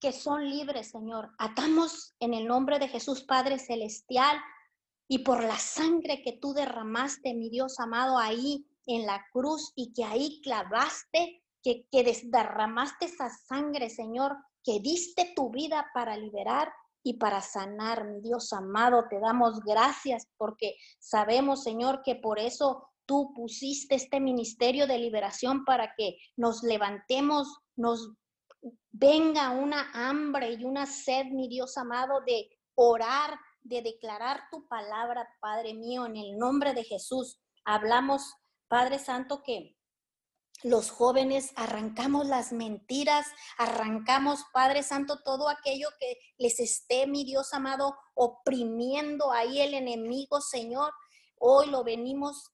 que 0.00 0.12
son 0.12 0.48
libres, 0.48 0.90
Señor. 0.90 1.34
Atamos 1.36 2.14
en 2.18 2.32
el 2.32 2.46
nombre 2.46 2.78
de 2.78 2.88
Jesús, 2.88 3.24
Padre 3.24 3.58
Celestial, 3.58 4.40
y 5.06 5.18
por 5.18 5.44
la 5.44 5.58
sangre 5.58 6.22
que 6.22 6.38
tú 6.40 6.54
derramaste, 6.54 7.34
mi 7.34 7.50
Dios 7.50 7.78
amado, 7.78 8.16
ahí 8.16 8.66
en 8.86 9.04
la 9.04 9.22
cruz 9.32 9.74
y 9.76 9.92
que 9.92 10.04
ahí 10.04 10.40
clavaste, 10.42 11.42
que, 11.62 11.86
que 11.90 12.22
derramaste 12.24 13.04
esa 13.04 13.28
sangre, 13.28 13.90
Señor, 13.90 14.34
que 14.64 14.80
diste 14.80 15.34
tu 15.36 15.50
vida 15.50 15.90
para 15.92 16.16
liberar 16.16 16.72
y 17.02 17.14
para 17.14 17.40
sanar. 17.40 18.06
Mi 18.06 18.20
Dios 18.20 18.52
amado, 18.52 19.06
te 19.08 19.20
damos 19.20 19.60
gracias 19.60 20.26
porque 20.36 20.76
sabemos, 20.98 21.62
Señor, 21.62 22.02
que 22.02 22.16
por 22.16 22.38
eso 22.38 22.88
tú 23.06 23.32
pusiste 23.34 23.94
este 23.94 24.20
ministerio 24.20 24.86
de 24.86 24.98
liberación 24.98 25.64
para 25.64 25.94
que 25.96 26.16
nos 26.36 26.62
levantemos, 26.62 27.58
nos 27.76 28.12
venga 28.92 29.50
una 29.50 29.90
hambre 29.92 30.52
y 30.52 30.64
una 30.64 30.86
sed, 30.86 31.26
mi 31.26 31.48
Dios 31.48 31.76
amado, 31.76 32.20
de 32.26 32.48
orar, 32.74 33.38
de 33.62 33.82
declarar 33.82 34.42
tu 34.50 34.66
palabra, 34.68 35.28
Padre 35.40 35.74
mío, 35.74 36.06
en 36.06 36.16
el 36.16 36.38
nombre 36.38 36.72
de 36.74 36.84
Jesús. 36.84 37.40
Hablamos, 37.64 38.34
Padre 38.68 38.98
Santo, 38.98 39.42
que 39.42 39.76
los 40.62 40.90
jóvenes 40.90 41.52
arrancamos 41.56 42.26
las 42.26 42.52
mentiras, 42.52 43.26
arrancamos, 43.56 44.44
Padre 44.52 44.82
Santo, 44.82 45.20
todo 45.22 45.48
aquello 45.48 45.88
que 45.98 46.18
les 46.38 46.60
esté, 46.60 47.06
mi 47.06 47.24
Dios 47.24 47.54
amado, 47.54 47.96
oprimiendo 48.14 49.32
ahí 49.32 49.60
el 49.60 49.74
enemigo, 49.74 50.40
Señor. 50.40 50.92
Hoy 51.38 51.68
lo 51.68 51.82
venimos 51.82 52.52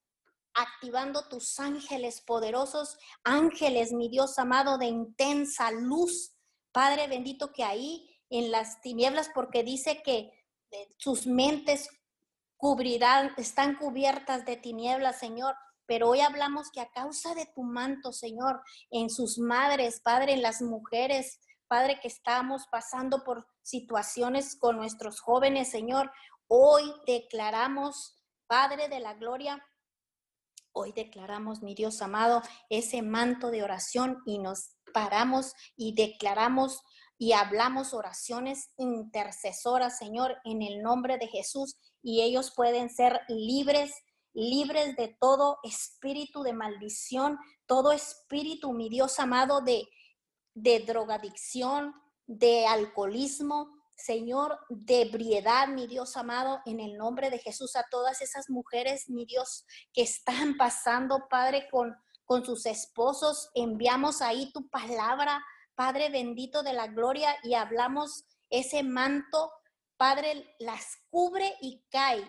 activando 0.55 1.29
tus 1.29 1.59
ángeles 1.59 2.21
poderosos, 2.21 2.97
ángeles, 3.25 3.93
mi 3.93 4.09
Dios 4.09 4.39
amado, 4.39 4.79
de 4.79 4.87
intensa 4.87 5.71
luz. 5.71 6.33
Padre 6.73 7.09
bendito 7.09 7.53
que 7.53 7.65
ahí 7.65 8.09
en 8.31 8.51
las 8.51 8.81
tinieblas, 8.81 9.31
porque 9.35 9.63
dice 9.65 10.03
que 10.03 10.33
eh, 10.71 10.89
sus 10.97 11.27
mentes 11.27 11.91
cubrirán, 12.57 13.35
están 13.37 13.77
cubiertas 13.77 14.47
de 14.47 14.57
tinieblas, 14.57 15.19
Señor 15.19 15.55
pero 15.87 16.09
hoy 16.09 16.21
hablamos 16.21 16.71
que 16.71 16.81
a 16.81 16.91
causa 16.91 17.35
de 17.35 17.47
tu 17.47 17.63
manto, 17.63 18.13
Señor, 18.13 18.63
en 18.91 19.11
sus 19.11 19.39
madres, 19.39 20.01
Padre, 20.01 20.35
en 20.35 20.43
las 20.43 20.63
mujeres, 20.63 21.41
Padre, 21.69 21.99
que 22.01 22.09
estamos 22.09 22.67
pasando 22.71 23.25
por 23.25 23.47
situaciones 23.63 24.57
con 24.57 24.77
nuestros 24.77 25.21
jóvenes, 25.21 25.71
Señor, 25.71 26.11
hoy 26.49 26.83
declaramos, 27.07 28.23
Padre 28.47 28.89
de 28.89 29.01
la 29.01 29.15
Gloria, 29.15 29.65
hoy 30.73 30.93
declaramos, 30.93 31.63
mi 31.63 31.75
Dios 31.75 32.03
amado, 32.03 32.43
ese 32.71 33.03
manto 33.03 33.51
de 33.51 33.63
oración 33.63 34.23
y 34.27 34.39
nos 34.39 34.77
paramos 34.93 35.55
y 35.77 35.95
declaramos 35.95 36.83
y 37.19 37.33
hablamos 37.33 37.95
oraciones 37.95 38.71
intercesoras, 38.77 39.99
Señor, 39.99 40.37
en 40.45 40.63
el 40.63 40.83
nombre 40.83 41.17
de 41.19 41.29
Jesús, 41.29 41.77
y 42.03 42.23
ellos 42.23 42.53
pueden 42.55 42.91
ser 42.91 43.21
libres 43.29 43.93
libres 44.37 44.97
de 44.97 45.17
todo 45.19 45.59
espíritu 45.65 46.43
de 46.43 46.53
maldición, 46.53 47.39
todo 47.65 47.91
espíritu, 47.91 48.75
mi 48.75 48.91
Dios 48.91 49.19
amado, 49.19 49.63
de, 49.63 49.89
de 50.55 50.81
drogadicción, 50.81 51.95
de 52.27 52.67
alcoholismo, 52.67 53.75
Señor, 53.97 54.59
de 54.69 55.03
ebriedad, 55.03 55.69
mi 55.69 55.87
Dios 55.87 56.19
amado, 56.19 56.61
en 56.67 56.81
el 56.81 56.99
nombre 56.99 57.31
de 57.31 57.39
Jesús, 57.39 57.77
a 57.77 57.87
todas 57.91 58.21
esas 58.21 58.51
mujeres, 58.51 59.09
mi 59.09 59.25
Dios, 59.25 59.65
que 59.95 60.03
están 60.03 60.59
pasando, 60.59 61.29
Padre, 61.31 61.67
con, 61.71 61.97
con 62.27 62.45
sus 62.45 62.67
esposos. 62.67 63.51
Enviamos 63.55 64.21
ahí 64.21 64.53
tu 64.53 64.69
palabra, 64.69 65.43
Padre 65.75 66.11
bendito 66.11 66.63
de 66.63 66.75
la 66.75 66.89
gloria, 66.89 67.35
y 67.43 67.55
hablamos 67.55 68.27
ese 68.51 68.83
manto, 68.83 69.51
Padre, 69.97 70.55
las 70.59 70.99
cubre 71.09 71.57
y 71.63 71.83
cae. 71.91 72.23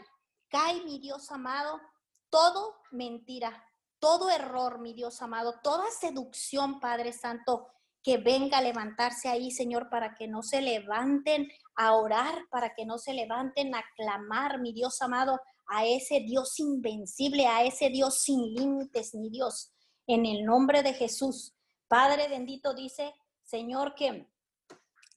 Cae, 0.48 0.82
mi 0.86 1.00
Dios 1.00 1.30
amado, 1.32 1.82
todo 2.30 2.76
mentira, 2.92 3.64
todo 4.00 4.30
error, 4.30 4.80
mi 4.80 4.94
Dios 4.94 5.22
amado, 5.22 5.56
toda 5.64 5.90
seducción, 5.92 6.80
Padre 6.80 7.14
Santo, 7.14 7.68
que 8.04 8.18
venga 8.18 8.60
a 8.60 8.62
levantarse 8.62 9.28
ahí, 9.28 9.52
Señor, 9.52 9.90
para 9.90 10.16
que 10.16 10.28
no 10.28 10.44
se 10.44 10.62
levanten 10.62 11.50
a 11.76 11.94
orar, 11.94 12.44
para 12.50 12.74
que 12.74 12.86
no 12.86 12.98
se 12.98 13.14
levanten 13.14 13.76
a 13.76 13.84
clamar, 13.96 14.60
mi 14.60 14.72
Dios 14.72 15.02
amado, 15.02 15.40
a 15.68 15.86
ese 15.86 16.22
Dios 16.22 16.60
invencible, 16.60 17.48
a 17.48 17.64
ese 17.64 17.90
Dios 17.90 18.22
sin 18.22 18.54
límites, 18.54 19.14
mi 19.14 19.30
Dios, 19.30 19.74
en 20.06 20.26
el 20.26 20.46
nombre 20.46 20.84
de 20.84 20.94
Jesús. 20.94 21.54
Padre 21.88 22.30
bendito 22.30 22.74
dice, 22.74 23.14
Señor, 23.44 23.94
que 23.96 24.28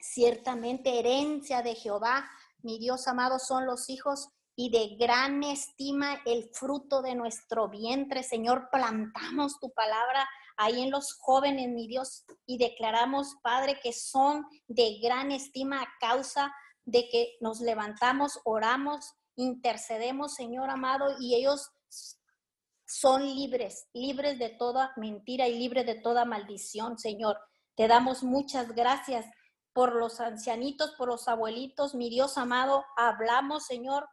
ciertamente 0.00 0.98
herencia 0.98 1.62
de 1.62 1.74
Jehová, 1.74 2.28
mi 2.62 2.78
Dios 2.78 3.06
amado, 3.06 3.38
son 3.38 3.66
los 3.66 3.88
hijos 3.88 4.30
y 4.60 4.68
de 4.68 4.94
gran 4.96 5.42
estima 5.42 6.20
el 6.26 6.50
fruto 6.52 7.00
de 7.00 7.14
nuestro 7.14 7.70
vientre. 7.70 8.22
Señor, 8.22 8.68
plantamos 8.70 9.58
tu 9.58 9.70
palabra 9.70 10.28
ahí 10.58 10.82
en 10.82 10.90
los 10.90 11.14
jóvenes, 11.14 11.70
mi 11.70 11.86
Dios, 11.86 12.26
y 12.44 12.58
declaramos, 12.58 13.36
Padre, 13.42 13.80
que 13.82 13.94
son 13.94 14.44
de 14.68 14.98
gran 15.02 15.32
estima 15.32 15.80
a 15.80 15.88
causa 15.98 16.54
de 16.84 17.08
que 17.08 17.38
nos 17.40 17.62
levantamos, 17.62 18.38
oramos, 18.44 19.14
intercedemos, 19.34 20.34
Señor 20.34 20.68
amado, 20.68 21.06
y 21.18 21.36
ellos 21.36 21.70
son 22.86 23.24
libres, 23.24 23.88
libres 23.94 24.38
de 24.38 24.50
toda 24.50 24.92
mentira 24.98 25.48
y 25.48 25.58
libres 25.58 25.86
de 25.86 25.94
toda 25.94 26.26
maldición, 26.26 26.98
Señor. 26.98 27.38
Te 27.76 27.88
damos 27.88 28.22
muchas 28.22 28.72
gracias 28.72 29.24
por 29.72 29.94
los 29.94 30.20
ancianitos, 30.20 30.90
por 30.98 31.08
los 31.08 31.28
abuelitos, 31.28 31.94
mi 31.94 32.10
Dios 32.10 32.36
amado. 32.36 32.84
Hablamos, 32.98 33.64
Señor, 33.64 34.06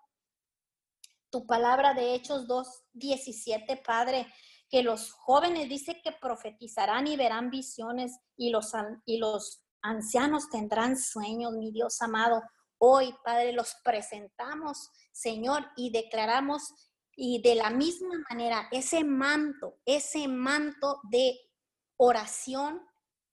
tu 1.30 1.46
palabra 1.46 1.94
de 1.94 2.16
Hechos 2.16 2.48
2, 2.48 2.68
17, 2.94 3.78
Padre, 3.78 4.28
que 4.70 4.84
los 4.84 5.12
jóvenes 5.12 5.70
dice 5.70 6.02
que 6.04 6.12
profetizarán 6.12 7.08
y 7.08 7.16
verán 7.16 7.50
visiones 7.50 8.20
y 8.36 8.50
los, 8.50 8.72
y 9.06 9.18
los 9.18 9.64
ancianos 9.82 10.50
tendrán 10.50 10.98
sueños, 10.98 11.54
mi 11.54 11.72
Dios 11.72 12.02
amado. 12.02 12.42
Hoy, 12.78 13.14
Padre, 13.24 13.54
los 13.54 13.76
presentamos, 13.84 14.90
Señor, 15.12 15.66
y 15.76 15.92
declaramos, 15.92 16.74
y 17.16 17.42
de 17.42 17.56
la 17.56 17.72
misma 17.72 18.14
manera, 18.30 18.68
ese 18.72 19.04
manto, 19.04 19.80
ese 19.86 20.28
manto 20.28 21.00
de 21.10 21.40
oración, 21.98 22.82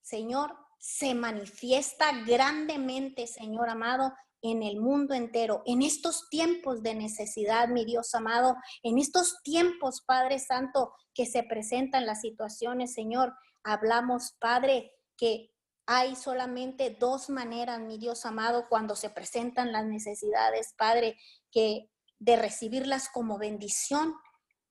Señor, 0.01 0.57
se 0.79 1.13
manifiesta 1.13 2.11
grandemente, 2.25 3.27
Señor 3.27 3.69
amado, 3.69 4.13
en 4.51 4.61
el 4.61 4.79
mundo 4.79 5.15
entero, 5.15 5.63
en 5.65 5.81
estos 5.81 6.29
tiempos 6.29 6.83
de 6.83 6.93
necesidad, 6.93 7.67
mi 7.67 7.83
Dios 7.83 8.13
amado, 8.13 8.55
en 8.83 8.99
estos 8.99 9.41
tiempos, 9.41 10.03
Padre 10.05 10.37
Santo, 10.37 10.93
que 11.15 11.25
se 11.25 11.41
presentan 11.41 12.05
las 12.05 12.21
situaciones, 12.21 12.93
Señor. 12.93 13.33
Hablamos, 13.63 14.35
Padre, 14.39 14.91
que 15.17 15.51
hay 15.87 16.15
solamente 16.15 16.95
dos 16.99 17.31
maneras, 17.31 17.79
mi 17.79 17.97
Dios 17.97 18.23
amado, 18.23 18.67
cuando 18.69 18.95
se 18.95 19.09
presentan 19.09 19.71
las 19.71 19.85
necesidades, 19.85 20.75
Padre, 20.77 21.17
que 21.51 21.89
de 22.19 22.35
recibirlas 22.35 23.09
como 23.09 23.39
bendición 23.39 24.13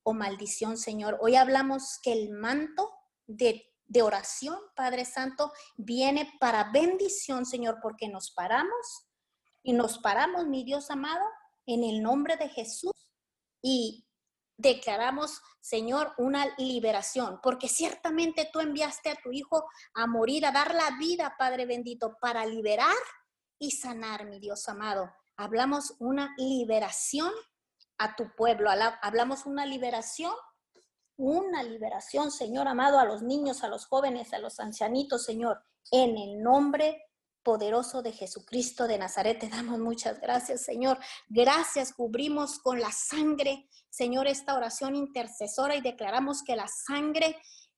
o 0.04 0.14
maldición, 0.14 0.78
Señor. 0.78 1.18
Hoy 1.20 1.34
hablamos 1.34 1.98
que 2.00 2.12
el 2.12 2.30
manto 2.30 2.92
de, 3.26 3.72
de 3.86 4.02
oración, 4.02 4.56
Padre 4.76 5.04
Santo, 5.04 5.52
viene 5.76 6.32
para 6.38 6.70
bendición, 6.70 7.44
Señor, 7.44 7.78
porque 7.82 8.08
nos 8.08 8.30
paramos 8.30 9.08
y 9.64 9.72
nos 9.72 9.98
paramos, 9.98 10.46
mi 10.46 10.62
Dios 10.62 10.90
amado, 10.90 11.24
en 11.66 11.82
el 11.82 12.02
nombre 12.02 12.36
de 12.36 12.50
Jesús 12.50 12.92
y 13.62 14.06
declaramos, 14.56 15.40
Señor, 15.60 16.12
una 16.18 16.54
liberación, 16.58 17.40
porque 17.42 17.68
ciertamente 17.68 18.48
tú 18.52 18.60
enviaste 18.60 19.10
a 19.10 19.16
tu 19.16 19.32
Hijo 19.32 19.64
a 19.94 20.06
morir, 20.06 20.44
a 20.46 20.52
dar 20.52 20.74
la 20.74 20.96
vida, 20.98 21.34
Padre 21.38 21.64
bendito, 21.64 22.16
para 22.20 22.44
liberar 22.44 22.94
y 23.58 23.70
sanar, 23.70 24.26
mi 24.26 24.38
Dios 24.38 24.68
amado. 24.68 25.10
Hablamos 25.36 25.96
una 25.98 26.34
liberación 26.36 27.32
a 27.98 28.14
tu 28.14 28.30
pueblo, 28.36 28.70
hablamos 29.02 29.46
una 29.46 29.64
liberación, 29.64 30.34
una 31.16 31.62
liberación, 31.62 32.30
Señor 32.30 32.68
amado, 32.68 32.98
a 32.98 33.06
los 33.06 33.22
niños, 33.22 33.64
a 33.64 33.68
los 33.68 33.86
jóvenes, 33.86 34.34
a 34.34 34.38
los 34.38 34.60
ancianitos, 34.60 35.24
Señor, 35.24 35.64
en 35.90 36.18
el 36.18 36.42
nombre 36.42 37.02
poderoso 37.44 38.02
de 38.02 38.12
Jesucristo 38.12 38.88
de 38.88 38.98
Nazaret. 38.98 39.38
Te 39.38 39.48
damos 39.48 39.78
muchas 39.78 40.20
gracias, 40.20 40.62
Señor. 40.62 40.98
Gracias, 41.28 41.92
cubrimos 41.92 42.58
con 42.58 42.80
la 42.80 42.90
sangre, 42.90 43.68
Señor, 43.90 44.26
esta 44.26 44.56
oración 44.56 44.96
intercesora 44.96 45.76
y 45.76 45.82
declaramos 45.82 46.42
que 46.42 46.56
la 46.56 46.66
sangre 46.66 47.36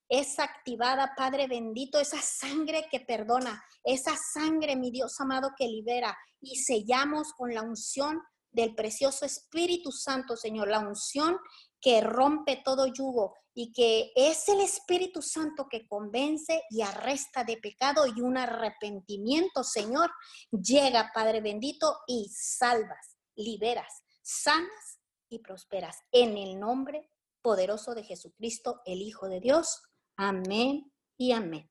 es 0.08 0.38
activada, 0.38 1.14
Padre 1.16 1.48
bendito, 1.48 1.98
esa 1.98 2.22
sangre 2.22 2.86
que 2.90 3.00
perdona, 3.00 3.62
esa 3.82 4.16
sangre, 4.16 4.76
mi 4.76 4.90
Dios 4.90 5.20
amado, 5.20 5.50
que 5.58 5.66
libera 5.66 6.16
y 6.40 6.56
sellamos 6.56 7.32
con 7.32 7.52
la 7.52 7.62
unción 7.62 8.22
del 8.52 8.74
precioso 8.74 9.26
Espíritu 9.26 9.92
Santo, 9.92 10.36
Señor, 10.36 10.68
la 10.68 10.80
unción 10.80 11.36
que 11.80 12.00
rompe 12.00 12.62
todo 12.64 12.86
yugo 12.86 13.34
y 13.54 13.72
que 13.72 14.12
es 14.14 14.48
el 14.48 14.60
Espíritu 14.60 15.22
Santo 15.22 15.66
que 15.70 15.86
convence 15.86 16.62
y 16.68 16.82
arresta 16.82 17.42
de 17.42 17.56
pecado 17.56 18.06
y 18.06 18.20
un 18.20 18.36
arrepentimiento, 18.36 19.64
Señor, 19.64 20.10
llega, 20.50 21.10
Padre 21.14 21.40
bendito, 21.40 21.96
y 22.06 22.30
salvas, 22.34 23.16
liberas, 23.34 24.02
sanas 24.20 25.00
y 25.30 25.38
prosperas. 25.38 25.96
En 26.12 26.36
el 26.36 26.60
nombre 26.60 27.10
poderoso 27.40 27.94
de 27.94 28.04
Jesucristo, 28.04 28.82
el 28.84 29.00
Hijo 29.00 29.28
de 29.28 29.40
Dios. 29.40 29.82
Amén 30.16 30.92
y 31.16 31.32
amén. 31.32 31.70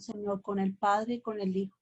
Señor, 0.00 0.42
con 0.42 0.58
el 0.58 0.76
Padre, 0.76 1.22
con 1.22 1.40
el 1.40 1.56
Hijo 1.56 1.78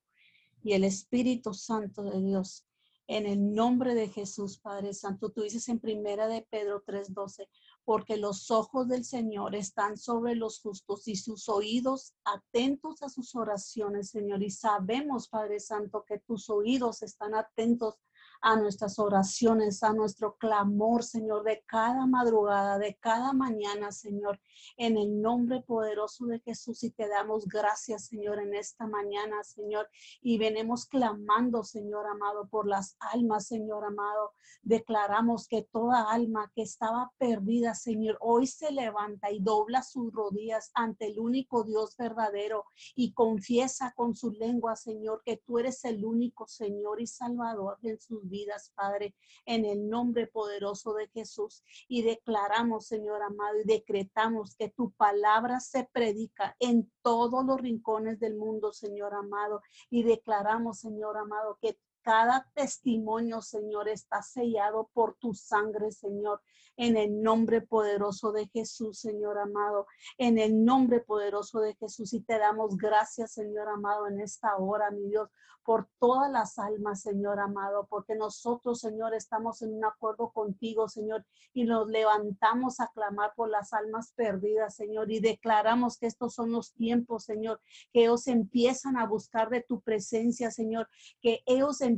y 0.63 0.73
el 0.73 0.85
Espíritu 0.85 1.55
Santo 1.55 2.03
de 2.03 2.21
Dios. 2.21 2.64
En 3.07 3.27
el 3.27 3.55
nombre 3.55 3.95
de 3.95 4.09
Jesús, 4.09 4.59
Padre 4.59 4.95
Santo, 4.95 5.31
tú 5.31 5.43
dices 5.43 5.69
en 5.69 5.79
primera 5.79 6.27
de 6.27 6.47
Pedro 6.51 6.83
3:12, 6.87 7.49
porque 7.85 8.17
los 8.17 8.51
ojos 8.51 8.89
del 8.89 9.05
Señor 9.05 9.55
están 9.55 9.99
sobre 9.99 10.35
los 10.35 10.61
justos 10.61 11.07
y 11.07 11.17
sus 11.17 11.49
oídos 11.51 12.15
atentos 12.25 13.03
a 13.03 13.11
sus 13.11 13.35
oraciones, 13.35 14.09
Señor. 14.09 14.43
Y 14.43 14.51
sabemos, 14.51 15.29
Padre 15.29 15.61
Santo, 15.61 16.05
que 16.07 16.19
tus 16.21 16.49
oídos 16.49 17.03
están 17.03 17.35
atentos 17.35 17.97
a 18.45 18.57
nuestras 18.57 18.99
oraciones, 18.99 19.83
a 19.83 19.95
nuestro 19.95 20.37
clamor, 20.37 21.03
Señor, 21.03 21.45
de 21.45 21.65
cada 21.67 22.07
madrugada, 22.07 22.77
de 22.77 22.95
cada 23.01 23.33
mañana, 23.33 23.91
Señor, 23.91 24.39
en 24.77 24.99
el 24.99 25.23
nombre 25.23 25.63
poderoso 25.63 26.27
de 26.27 26.41
Jesús. 26.41 26.85
Y 26.85 26.91
te 26.91 27.09
damos 27.09 27.47
gracias, 27.47 28.09
Señor, 28.09 28.39
en 28.39 28.55
esta 28.55 28.87
mañana, 28.87 29.43
Señor. 29.45 29.89
Y 30.21 30.37
venimos 30.37 30.85
clamando, 30.85 31.65
Señor 31.65 32.07
amado, 32.07 32.47
por 32.49 32.69
las 32.69 32.99
almas, 33.01 33.47
Señor 33.47 33.83
amado. 33.83 34.33
Declaramos 34.63 35.49
que 35.49 35.63
toda 35.63 36.13
alma 36.13 36.53
que 36.55 36.63
estaba 36.63 37.13
perdida, 37.17 37.75
Señor, 37.75 38.19
hoy 38.21 38.47
se 38.47 38.71
levanta 38.73 39.31
y 39.31 39.41
dobla 39.41 39.83
sus 39.83 40.13
rodillas 40.13 40.71
ante 40.75 41.07
el 41.07 41.19
único 41.19 41.65
Dios 41.65 41.97
verdadero 41.97 42.67
y 42.95 43.15
confiesa 43.15 43.95
con 43.97 44.15
su 44.15 44.33
lengua, 44.33 44.77
Señor, 44.77 45.23
que 45.25 45.39
tú 45.39 45.59
eres 45.59 45.83
el 45.87 46.05
único 46.05 46.47
Señor 46.47 47.01
y 47.01 47.07
Salvador 47.07 47.79
de 47.81 47.99
sus 47.99 48.29
vidas, 48.35 48.73
Padre, 48.75 49.15
en 49.47 49.65
el 49.65 49.89
nombre 49.89 50.27
poderoso 50.27 50.93
de 50.95 51.09
Jesús. 51.09 51.63
Y 51.87 52.03
declaramos, 52.03 52.87
Señor 52.87 53.23
amado, 53.23 53.61
y 53.61 53.65
decretamos 53.65 54.57
que 54.57 54.71
tu 54.71 54.91
palabra 54.93 55.61
se 55.61 55.89
predica 55.93 56.57
en 56.59 56.91
todos 57.03 57.45
los 57.45 57.61
rincones 57.61 58.19
del 58.19 58.35
mundo, 58.35 58.73
Señor 58.73 59.15
amado. 59.15 59.61
Y 59.89 60.03
declaramos, 60.03 60.81
Señor 60.81 61.17
amado, 61.17 61.59
que 61.61 61.79
cada 62.05 62.47
testimonio, 62.55 63.41
Señor, 63.41 63.89
está 63.89 64.23
sellado 64.23 64.91
por 64.93 65.15
tu 65.17 65.33
sangre, 65.35 65.91
Señor 65.91 66.41
en 66.77 66.97
el 66.97 67.23
nombre 67.23 67.61
poderoso 67.61 68.33
de 68.33 68.47
Jesús, 68.49 68.99
Señor 68.99 69.39
amado, 69.39 69.87
en 70.19 70.39
el 70.39 70.65
nombre 70.65 71.01
poderoso 71.01 71.61
de 71.61 71.75
Jesús. 71.75 72.13
Y 72.13 72.21
te 72.21 72.39
damos 72.39 72.77
gracias, 72.77 73.33
Señor 73.33 73.69
amado, 73.69 74.09
en 74.09 74.21
esta 74.21 74.57
hora, 74.57 74.91
mi 74.91 75.09
Dios, 75.09 75.31
por 75.65 75.89
todas 75.99 76.31
las 76.31 76.59
almas, 76.59 77.01
Señor 77.01 77.41
amado, 77.41 77.87
porque 77.89 78.15
nosotros, 78.15 78.81
Señor, 78.81 79.15
estamos 79.15 79.63
en 79.63 79.73
un 79.73 79.85
acuerdo 79.85 80.31
contigo, 80.31 80.89
Señor, 80.89 81.25
y 81.55 81.65
nos 81.65 81.89
levantamos 81.89 82.81
a 82.81 82.89
clamar 82.89 83.33
por 83.35 83.49
las 83.49 83.73
almas 83.73 84.13
perdidas, 84.13 84.75
Señor, 84.75 85.11
y 85.11 85.21
declaramos 85.21 85.97
que 85.97 86.07
estos 86.07 86.35
son 86.35 86.53
los 86.53 86.75
tiempos, 86.75 87.25
Señor, 87.25 87.61
que 87.93 88.03
ellos 88.03 88.27
empiezan 88.27 88.99
a 88.99 89.07
buscar 89.07 89.49
de 89.49 89.63
tu 89.63 89.81
presencia, 89.81 90.51
Señor, 90.51 90.89
que 91.23 91.43
ellos 91.47 91.81
empiezan 91.81 91.94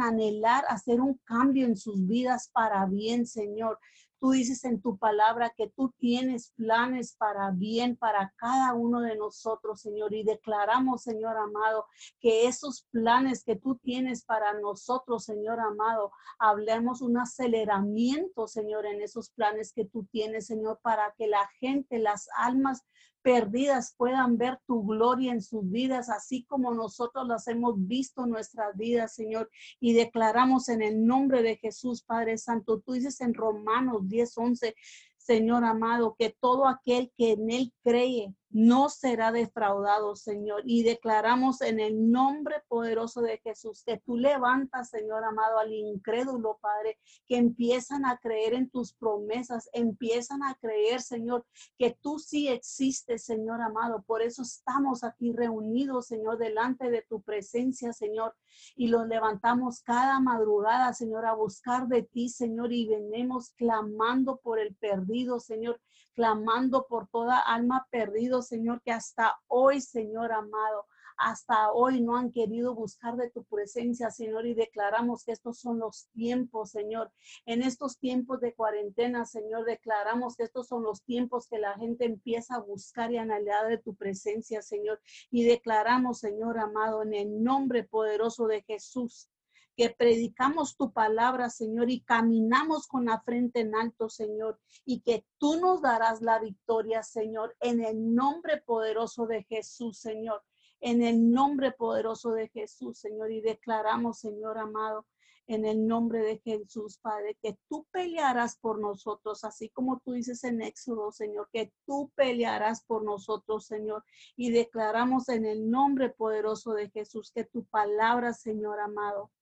a 0.00 0.08
anhelar 0.08 0.64
hacer 0.68 1.00
un 1.00 1.20
cambio 1.24 1.66
en 1.66 1.76
sus 1.76 2.06
vidas 2.06 2.50
para 2.52 2.86
bien, 2.86 3.26
Señor. 3.26 3.78
Tú 4.20 4.32
dices 4.32 4.64
en 4.64 4.82
tu 4.82 4.98
palabra 4.98 5.50
que 5.56 5.72
tú 5.74 5.94
tienes 5.98 6.52
planes 6.54 7.16
para 7.16 7.52
bien 7.52 7.96
para 7.96 8.34
cada 8.36 8.74
uno 8.74 9.00
de 9.00 9.16
nosotros, 9.16 9.80
Señor. 9.80 10.12
Y 10.12 10.24
declaramos, 10.24 11.04
Señor 11.04 11.38
amado, 11.38 11.86
que 12.20 12.46
esos 12.46 12.86
planes 12.90 13.44
que 13.44 13.56
tú 13.56 13.76
tienes 13.76 14.22
para 14.26 14.52
nosotros, 14.60 15.24
Señor 15.24 15.58
amado, 15.58 16.12
hablemos 16.38 17.00
un 17.00 17.16
aceleramiento, 17.16 18.46
Señor, 18.46 18.84
en 18.84 19.00
esos 19.00 19.30
planes 19.30 19.72
que 19.72 19.86
tú 19.86 20.06
tienes, 20.12 20.48
Señor, 20.48 20.80
para 20.82 21.14
que 21.16 21.26
la 21.26 21.48
gente, 21.58 21.98
las 21.98 22.28
almas 22.36 22.82
perdidas 23.22 23.94
puedan 23.96 24.38
ver 24.38 24.58
tu 24.66 24.84
gloria 24.84 25.32
en 25.32 25.42
sus 25.42 25.68
vidas, 25.70 26.08
así 26.08 26.44
como 26.44 26.74
nosotros 26.74 27.26
las 27.26 27.46
hemos 27.48 27.74
visto 27.86 28.24
en 28.24 28.30
nuestras 28.30 28.76
vidas, 28.76 29.14
Señor. 29.14 29.50
Y 29.78 29.92
declaramos 29.92 30.68
en 30.68 30.82
el 30.82 31.06
nombre 31.06 31.42
de 31.42 31.56
Jesús, 31.56 32.02
Padre 32.02 32.38
Santo. 32.38 32.80
Tú 32.80 32.92
dices 32.92 33.20
en 33.20 33.34
Romanos 33.34 34.08
10, 34.08 34.38
11, 34.38 34.74
Señor 35.16 35.64
amado, 35.64 36.16
que 36.18 36.34
todo 36.40 36.66
aquel 36.66 37.12
que 37.16 37.32
en 37.32 37.50
Él 37.50 37.72
cree 37.82 38.34
no 38.50 38.88
será 38.88 39.30
defraudado, 39.30 40.16
Señor. 40.16 40.62
Y 40.64 40.82
declaramos 40.82 41.60
en 41.60 41.78
el 41.78 42.10
nombre 42.10 42.56
poderoso 42.68 43.22
de 43.22 43.38
Jesús 43.38 43.84
que 43.84 43.98
tú 43.98 44.16
levantas, 44.16 44.90
Señor 44.90 45.24
amado, 45.24 45.58
al 45.58 45.72
incrédulo, 45.72 46.58
Padre, 46.60 46.98
que 47.26 47.36
empiezan 47.36 48.04
a 48.04 48.18
creer 48.18 48.54
en 48.54 48.68
tus 48.68 48.92
promesas, 48.92 49.70
empiezan 49.72 50.42
a 50.42 50.56
creer, 50.56 51.00
Señor, 51.00 51.46
que 51.78 51.96
tú 52.00 52.18
sí 52.18 52.48
existes, 52.48 53.24
Señor 53.24 53.60
amado. 53.60 54.02
Por 54.02 54.20
eso 54.20 54.42
estamos 54.42 55.04
aquí 55.04 55.32
reunidos, 55.32 56.08
Señor, 56.08 56.38
delante 56.38 56.90
de 56.90 57.02
tu 57.02 57.22
presencia, 57.22 57.92
Señor. 57.92 58.34
Y 58.74 58.88
los 58.88 59.06
levantamos 59.06 59.80
cada 59.82 60.18
madrugada, 60.18 60.92
Señor, 60.92 61.24
a 61.24 61.34
buscar 61.34 61.86
de 61.86 62.02
ti, 62.02 62.28
Señor, 62.28 62.72
y 62.72 62.88
venimos 62.88 63.50
clamando 63.50 64.38
por 64.42 64.58
el 64.58 64.74
perdido, 64.74 65.38
Señor 65.38 65.80
clamando 66.20 66.86
por 66.86 67.08
toda 67.08 67.38
alma 67.38 67.86
perdido, 67.90 68.42
Señor, 68.42 68.82
que 68.82 68.92
hasta 68.92 69.40
hoy, 69.46 69.80
Señor 69.80 70.32
amado, 70.32 70.86
hasta 71.16 71.72
hoy 71.72 72.02
no 72.02 72.14
han 72.14 72.30
querido 72.30 72.74
buscar 72.74 73.16
de 73.16 73.30
tu 73.30 73.42
presencia, 73.44 74.10
Señor, 74.10 74.44
y 74.44 74.52
declaramos 74.52 75.24
que 75.24 75.32
estos 75.32 75.60
son 75.60 75.78
los 75.78 76.08
tiempos, 76.12 76.72
Señor. 76.72 77.10
En 77.46 77.62
estos 77.62 77.98
tiempos 77.98 78.38
de 78.42 78.52
cuarentena, 78.52 79.24
Señor, 79.24 79.64
declaramos 79.64 80.36
que 80.36 80.42
estos 80.42 80.68
son 80.68 80.82
los 80.82 81.02
tiempos 81.04 81.48
que 81.48 81.58
la 81.58 81.72
gente 81.78 82.04
empieza 82.04 82.56
a 82.56 82.60
buscar 82.60 83.10
y 83.10 83.16
anhelar 83.16 83.68
de 83.68 83.78
tu 83.78 83.94
presencia, 83.94 84.60
Señor. 84.60 85.00
Y 85.30 85.44
declaramos, 85.44 86.18
Señor 86.18 86.58
amado, 86.58 87.02
en 87.02 87.14
el 87.14 87.42
nombre 87.42 87.84
poderoso 87.84 88.46
de 88.46 88.60
Jesús, 88.60 89.30
que 89.76 89.90
predicamos 89.90 90.76
tu 90.76 90.92
palabra, 90.92 91.50
Señor, 91.50 91.90
y 91.90 92.00
caminamos 92.00 92.86
con 92.86 93.06
la 93.06 93.20
frente 93.20 93.60
en 93.60 93.74
alto, 93.74 94.08
Señor, 94.08 94.58
y 94.84 95.00
que 95.00 95.24
tú 95.38 95.60
nos 95.60 95.80
darás 95.82 96.20
la 96.22 96.38
victoria, 96.38 97.02
Señor, 97.02 97.56
en 97.60 97.82
el 97.82 98.14
nombre 98.14 98.58
poderoso 98.58 99.26
de 99.26 99.44
Jesús, 99.44 99.98
Señor, 99.98 100.42
en 100.80 101.02
el 101.02 101.30
nombre 101.30 101.72
poderoso 101.72 102.32
de 102.32 102.48
Jesús, 102.48 102.98
Señor, 102.98 103.30
y 103.32 103.40
declaramos, 103.40 104.20
Señor 104.20 104.58
amado, 104.58 105.06
en 105.50 105.66
el 105.66 105.84
nombre 105.84 106.20
de 106.20 106.38
Jesús, 106.38 106.98
Padre, 106.98 107.36
que 107.42 107.58
tú 107.68 107.84
pelearás 107.90 108.56
por 108.56 108.80
nosotros, 108.80 109.42
así 109.42 109.68
como 109.70 110.00
tú 110.04 110.12
dices 110.12 110.44
en 110.44 110.62
Éxodo, 110.62 111.10
Señor, 111.10 111.48
que 111.52 111.72
tú 111.86 112.12
pelearás 112.14 112.84
por 112.84 113.02
nosotros, 113.02 113.66
Señor. 113.66 114.04
Y 114.36 114.52
declaramos 114.52 115.28
en 115.28 115.44
el 115.44 115.68
nombre 115.68 116.10
poderoso 116.10 116.72
de 116.74 116.88
Jesús 116.90 117.32
que 117.34 117.42
tu 117.42 117.64
palabra, 117.64 118.32
Señor 118.32 118.78
amado, 118.78 119.32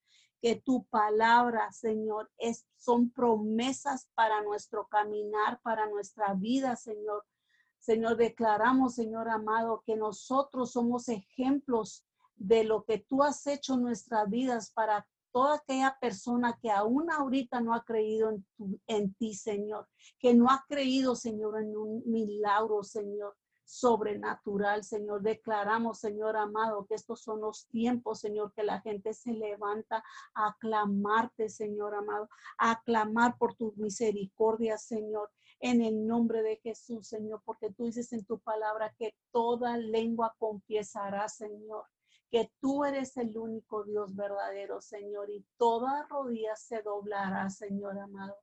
que 0.40 0.56
tu 0.56 0.84
palabra, 0.84 1.72
Señor, 1.72 2.30
es, 2.38 2.66
son 2.76 3.10
promesas 3.10 4.08
para 4.14 4.42
nuestro 4.42 4.86
caminar, 4.88 5.60
para 5.62 5.86
nuestra 5.88 6.34
vida, 6.34 6.76
Señor. 6.76 7.24
Señor, 7.78 8.16
declaramos, 8.16 8.94
Señor 8.94 9.28
amado, 9.28 9.82
que 9.86 9.96
nosotros 9.96 10.72
somos 10.72 11.08
ejemplos 11.08 12.04
de 12.36 12.64
lo 12.64 12.84
que 12.84 12.98
tú 12.98 13.22
has 13.22 13.46
hecho 13.46 13.74
en 13.74 13.82
nuestras 13.82 14.28
vidas 14.28 14.70
para 14.72 15.06
toda 15.32 15.56
aquella 15.56 15.96
persona 16.00 16.58
que 16.60 16.70
aún 16.70 17.10
ahorita 17.10 17.60
no 17.60 17.74
ha 17.74 17.84
creído 17.84 18.30
en, 18.30 18.46
en 18.86 19.14
ti, 19.14 19.34
Señor, 19.34 19.88
que 20.18 20.34
no 20.34 20.48
ha 20.50 20.64
creído, 20.68 21.16
Señor, 21.16 21.60
en 21.60 21.76
un 21.76 22.02
milagro, 22.06 22.82
Señor 22.82 23.36
sobrenatural, 23.68 24.82
Señor. 24.82 25.20
Declaramos, 25.20 25.98
Señor 25.98 26.36
amado, 26.36 26.86
que 26.86 26.94
estos 26.94 27.20
son 27.20 27.42
los 27.42 27.66
tiempos, 27.68 28.20
Señor, 28.20 28.52
que 28.54 28.62
la 28.62 28.80
gente 28.80 29.12
se 29.12 29.32
levanta 29.34 30.02
a 30.34 30.56
clamarte, 30.58 31.50
Señor 31.50 31.94
amado, 31.94 32.30
a 32.56 32.82
clamar 32.82 33.36
por 33.36 33.54
tu 33.54 33.74
misericordia, 33.76 34.78
Señor, 34.78 35.30
en 35.60 35.82
el 35.82 36.06
nombre 36.06 36.42
de 36.42 36.56
Jesús, 36.56 37.08
Señor, 37.08 37.42
porque 37.44 37.70
tú 37.70 37.84
dices 37.84 38.12
en 38.14 38.24
tu 38.24 38.38
palabra 38.38 38.94
que 38.98 39.14
toda 39.30 39.76
lengua 39.76 40.34
confiesará, 40.38 41.28
Señor 41.28 41.84
que 42.30 42.52
tú 42.60 42.84
eres 42.84 43.16
el 43.16 43.38
único 43.38 43.84
Dios 43.84 44.14
verdadero, 44.14 44.82
Señor, 44.82 45.30
y 45.30 45.46
toda 45.56 46.06
rodilla 46.10 46.54
se 46.56 46.82
doblará, 46.82 47.48
Señor 47.48 47.98
amado 47.98 48.36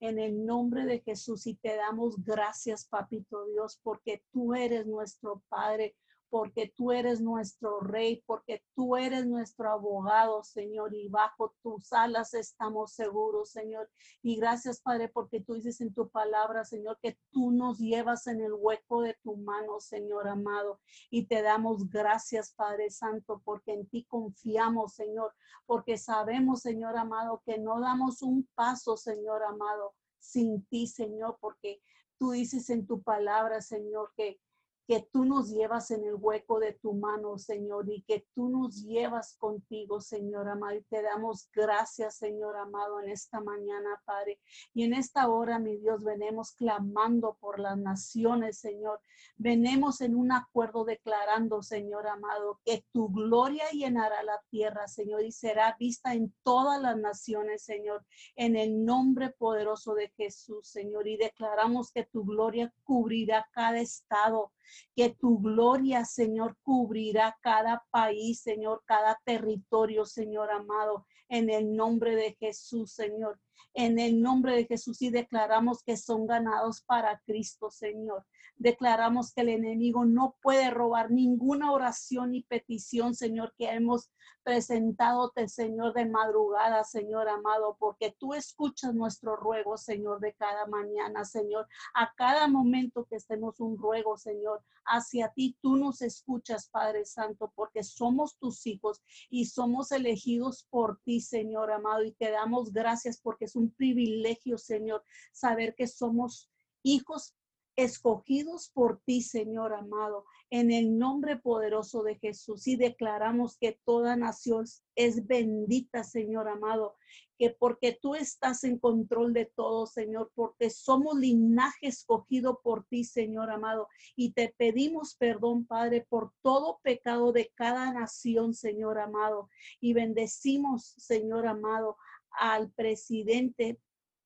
en 0.00 0.18
el 0.18 0.44
nombre 0.44 0.84
de 0.84 1.00
Jesús 1.00 1.46
y 1.46 1.54
te 1.54 1.76
damos 1.76 2.22
gracias, 2.24 2.86
papito 2.86 3.46
Dios, 3.46 3.78
porque 3.82 4.22
tú 4.32 4.54
eres 4.54 4.86
nuestro 4.86 5.42
Padre, 5.48 5.94
porque 6.34 6.74
tú 6.76 6.90
eres 6.90 7.20
nuestro 7.20 7.78
rey, 7.78 8.24
porque 8.26 8.64
tú 8.74 8.96
eres 8.96 9.24
nuestro 9.24 9.70
abogado, 9.70 10.42
Señor, 10.42 10.92
y 10.92 11.06
bajo 11.06 11.54
tus 11.62 11.92
alas 11.92 12.34
estamos 12.34 12.92
seguros, 12.92 13.50
Señor. 13.50 13.88
Y 14.20 14.34
gracias, 14.34 14.80
Padre, 14.80 15.08
porque 15.08 15.40
tú 15.40 15.54
dices 15.54 15.80
en 15.80 15.94
tu 15.94 16.08
palabra, 16.08 16.64
Señor, 16.64 16.98
que 17.00 17.16
tú 17.30 17.52
nos 17.52 17.78
llevas 17.78 18.26
en 18.26 18.40
el 18.40 18.52
hueco 18.52 19.02
de 19.02 19.16
tu 19.22 19.36
mano, 19.36 19.78
Señor 19.78 20.26
amado. 20.26 20.80
Y 21.08 21.26
te 21.26 21.40
damos 21.40 21.88
gracias, 21.88 22.52
Padre 22.52 22.90
Santo, 22.90 23.40
porque 23.44 23.72
en 23.72 23.86
ti 23.86 24.04
confiamos, 24.04 24.94
Señor, 24.94 25.32
porque 25.66 25.98
sabemos, 25.98 26.62
Señor 26.62 26.98
amado, 26.98 27.44
que 27.46 27.58
no 27.58 27.78
damos 27.78 28.22
un 28.22 28.48
paso, 28.56 28.96
Señor 28.96 29.44
amado, 29.44 29.94
sin 30.18 30.66
ti, 30.66 30.88
Señor, 30.88 31.38
porque 31.40 31.80
tú 32.18 32.32
dices 32.32 32.70
en 32.70 32.88
tu 32.88 33.04
palabra, 33.04 33.60
Señor, 33.60 34.12
que 34.16 34.40
que 34.86 35.08
tú 35.12 35.24
nos 35.24 35.50
llevas 35.50 35.90
en 35.90 36.04
el 36.04 36.14
hueco 36.14 36.60
de 36.60 36.72
tu 36.74 36.92
mano, 36.92 37.38
Señor, 37.38 37.88
y 37.88 38.02
que 38.02 38.26
tú 38.34 38.48
nos 38.48 38.84
llevas 38.84 39.36
contigo, 39.38 40.00
Señor 40.00 40.48
amado. 40.48 40.76
Y 40.76 40.82
te 40.82 41.02
damos 41.02 41.48
gracias, 41.54 42.16
Señor 42.16 42.56
amado, 42.56 43.00
en 43.00 43.08
esta 43.08 43.40
mañana, 43.40 44.02
Padre. 44.04 44.40
Y 44.74 44.84
en 44.84 44.92
esta 44.92 45.28
hora, 45.28 45.58
mi 45.58 45.78
Dios, 45.78 46.02
venemos 46.02 46.52
clamando 46.52 47.36
por 47.40 47.60
las 47.60 47.78
naciones, 47.78 48.58
Señor. 48.58 49.00
Venemos 49.36 50.02
en 50.02 50.16
un 50.16 50.32
acuerdo 50.32 50.84
declarando, 50.84 51.62
Señor 51.62 52.06
amado, 52.06 52.60
que 52.64 52.84
tu 52.92 53.08
gloria 53.08 53.64
llenará 53.70 54.22
la 54.22 54.40
tierra, 54.50 54.86
Señor, 54.86 55.24
y 55.24 55.32
será 55.32 55.76
vista 55.78 56.14
en 56.14 56.34
todas 56.42 56.80
las 56.80 56.98
naciones, 56.98 57.62
Señor, 57.64 58.04
en 58.36 58.56
el 58.56 58.84
nombre 58.84 59.30
poderoso 59.30 59.94
de 59.94 60.10
Jesús, 60.10 60.68
Señor. 60.68 61.08
Y 61.08 61.16
declaramos 61.16 61.90
que 61.90 62.04
tu 62.04 62.24
gloria 62.24 62.72
cubrirá 62.84 63.48
cada 63.52 63.78
estado 63.78 64.52
que 64.94 65.10
tu 65.10 65.38
gloria, 65.38 66.04
Señor, 66.04 66.56
cubrirá 66.62 67.36
cada 67.42 67.84
país, 67.90 68.40
Señor, 68.40 68.82
cada 68.86 69.20
territorio, 69.24 70.04
Señor 70.04 70.50
amado, 70.50 71.06
en 71.28 71.50
el 71.50 71.74
nombre 71.74 72.16
de 72.16 72.34
Jesús, 72.38 72.92
Señor. 72.92 73.40
En 73.74 73.98
el 73.98 74.20
nombre 74.20 74.54
de 74.54 74.66
Jesús 74.66 75.02
y 75.02 75.10
declaramos 75.10 75.82
que 75.82 75.96
son 75.96 76.26
ganados 76.26 76.82
para 76.82 77.20
Cristo, 77.26 77.70
Señor. 77.70 78.24
Declaramos 78.56 79.32
que 79.32 79.42
el 79.42 79.48
enemigo 79.48 80.04
no 80.04 80.36
puede 80.40 80.70
robar 80.70 81.10
ninguna 81.10 81.72
oración 81.72 82.34
y 82.34 82.42
petición, 82.42 83.14
Señor, 83.14 83.52
que 83.58 83.70
hemos 83.70 84.10
presentado, 84.44 85.32
Señor, 85.46 85.94
de 85.94 86.06
madrugada, 86.06 86.84
Señor 86.84 87.28
amado, 87.28 87.76
porque 87.80 88.14
tú 88.18 88.34
escuchas 88.34 88.94
nuestro 88.94 89.36
ruego, 89.36 89.76
Señor, 89.76 90.20
de 90.20 90.34
cada 90.34 90.66
mañana, 90.66 91.24
Señor. 91.24 91.66
A 91.94 92.12
cada 92.14 92.46
momento 92.46 93.06
que 93.06 93.16
estemos 93.16 93.58
un 93.58 93.76
ruego, 93.78 94.16
Señor, 94.16 94.62
hacia 94.84 95.30
ti, 95.30 95.56
tú 95.60 95.76
nos 95.76 96.02
escuchas, 96.02 96.68
Padre 96.68 97.06
Santo, 97.06 97.52
porque 97.56 97.82
somos 97.82 98.36
tus 98.38 98.66
hijos 98.66 99.02
y 99.30 99.46
somos 99.46 99.90
elegidos 99.92 100.66
por 100.70 101.00
ti, 101.04 101.20
Señor 101.20 101.72
amado, 101.72 102.04
y 102.04 102.12
te 102.12 102.30
damos 102.30 102.72
gracias 102.72 103.18
porque 103.20 103.46
es 103.46 103.56
un 103.56 103.70
privilegio, 103.70 104.58
Señor, 104.58 105.02
saber 105.32 105.74
que 105.74 105.86
somos 105.86 106.50
hijos 106.82 107.34
escogidos 107.76 108.70
por 108.70 109.00
ti, 109.04 109.20
Señor 109.20 109.72
amado, 109.72 110.24
en 110.50 110.70
el 110.70 110.98
nombre 110.98 111.36
poderoso 111.36 112.02
de 112.02 112.16
Jesús. 112.16 112.66
Y 112.66 112.76
declaramos 112.76 113.56
que 113.58 113.78
toda 113.84 114.16
nación 114.16 114.64
es 114.94 115.26
bendita, 115.26 116.04
Señor 116.04 116.48
amado, 116.48 116.94
que 117.38 117.50
porque 117.50 117.98
tú 118.00 118.14
estás 118.14 118.64
en 118.64 118.78
control 118.78 119.32
de 119.32 119.46
todo, 119.46 119.86
Señor, 119.86 120.30
porque 120.34 120.70
somos 120.70 121.18
linaje 121.18 121.88
escogido 121.88 122.60
por 122.62 122.84
ti, 122.86 123.04
Señor 123.04 123.50
amado. 123.50 123.88
Y 124.14 124.32
te 124.32 124.54
pedimos 124.56 125.16
perdón, 125.16 125.66
Padre, 125.66 126.06
por 126.08 126.32
todo 126.42 126.78
pecado 126.82 127.32
de 127.32 127.50
cada 127.54 127.92
nación, 127.92 128.54
Señor 128.54 128.98
amado. 128.98 129.48
Y 129.80 129.92
bendecimos, 129.94 130.94
Señor 130.98 131.46
amado, 131.46 131.96
al 132.38 132.70
presidente 132.72 133.78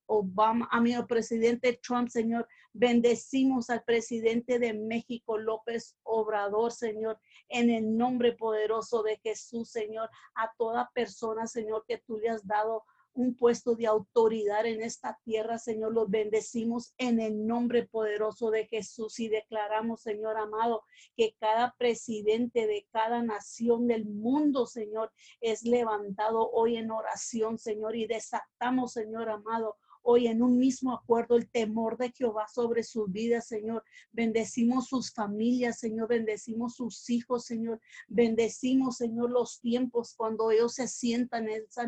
Obama, 0.09 0.67
a 0.71 0.81
mi 0.81 0.93
presidente 1.03 1.79
Trump, 1.81 2.09
Señor. 2.09 2.47
Bendecimos 2.73 3.69
al 3.69 3.83
presidente 3.83 4.57
de 4.57 4.73
México, 4.73 5.37
López 5.37 5.97
Obrador, 6.03 6.71
Señor, 6.71 7.19
en 7.47 7.69
el 7.69 7.95
nombre 7.95 8.33
poderoso 8.33 9.03
de 9.03 9.17
Jesús, 9.17 9.69
Señor. 9.69 10.09
A 10.35 10.51
toda 10.57 10.89
persona, 10.93 11.45
Señor, 11.45 11.85
que 11.87 11.99
tú 11.99 12.17
le 12.17 12.29
has 12.29 12.45
dado 12.45 12.83
un 13.13 13.35
puesto 13.35 13.75
de 13.75 13.85
autoridad 13.85 14.65
en 14.65 14.81
esta 14.81 15.19
tierra, 15.23 15.59
Señor. 15.59 15.93
Los 15.93 16.09
bendecimos 16.09 16.93
en 16.97 17.19
el 17.19 17.45
nombre 17.45 17.85
poderoso 17.85 18.49
de 18.49 18.65
Jesús 18.65 19.19
y 19.19 19.29
declaramos, 19.29 20.01
Señor 20.01 20.37
amado, 20.37 20.83
que 21.15 21.35
cada 21.39 21.75
presidente 21.77 22.65
de 22.65 22.87
cada 22.91 23.21
nación 23.21 23.87
del 23.87 24.05
mundo, 24.05 24.65
Señor, 24.65 25.11
es 25.41 25.63
levantado 25.63 26.49
hoy 26.51 26.77
en 26.77 26.91
oración, 26.91 27.57
Señor, 27.57 27.95
y 27.95 28.07
desatamos, 28.07 28.93
Señor 28.93 29.29
amado, 29.29 29.77
hoy 30.11 30.25
en 30.25 30.41
un 30.41 30.57
mismo 30.57 30.91
acuerdo 30.91 31.35
el 31.35 31.47
temor 31.47 31.95
de 31.95 32.11
Jehová 32.11 32.47
sobre 32.47 32.81
sus 32.83 33.11
vidas, 33.11 33.47
Señor. 33.47 33.83
Bendecimos 34.11 34.87
sus 34.87 35.13
familias, 35.13 35.77
Señor. 35.77 36.07
Bendecimos 36.07 36.75
sus 36.75 37.07
hijos, 37.11 37.45
Señor. 37.45 37.79
Bendecimos, 38.07 38.97
Señor, 38.97 39.29
los 39.29 39.61
tiempos 39.61 40.15
cuando 40.15 40.49
ellos 40.49 40.73
se 40.73 40.87
sientan 40.87 41.47
en 41.47 41.61
esa 41.61 41.85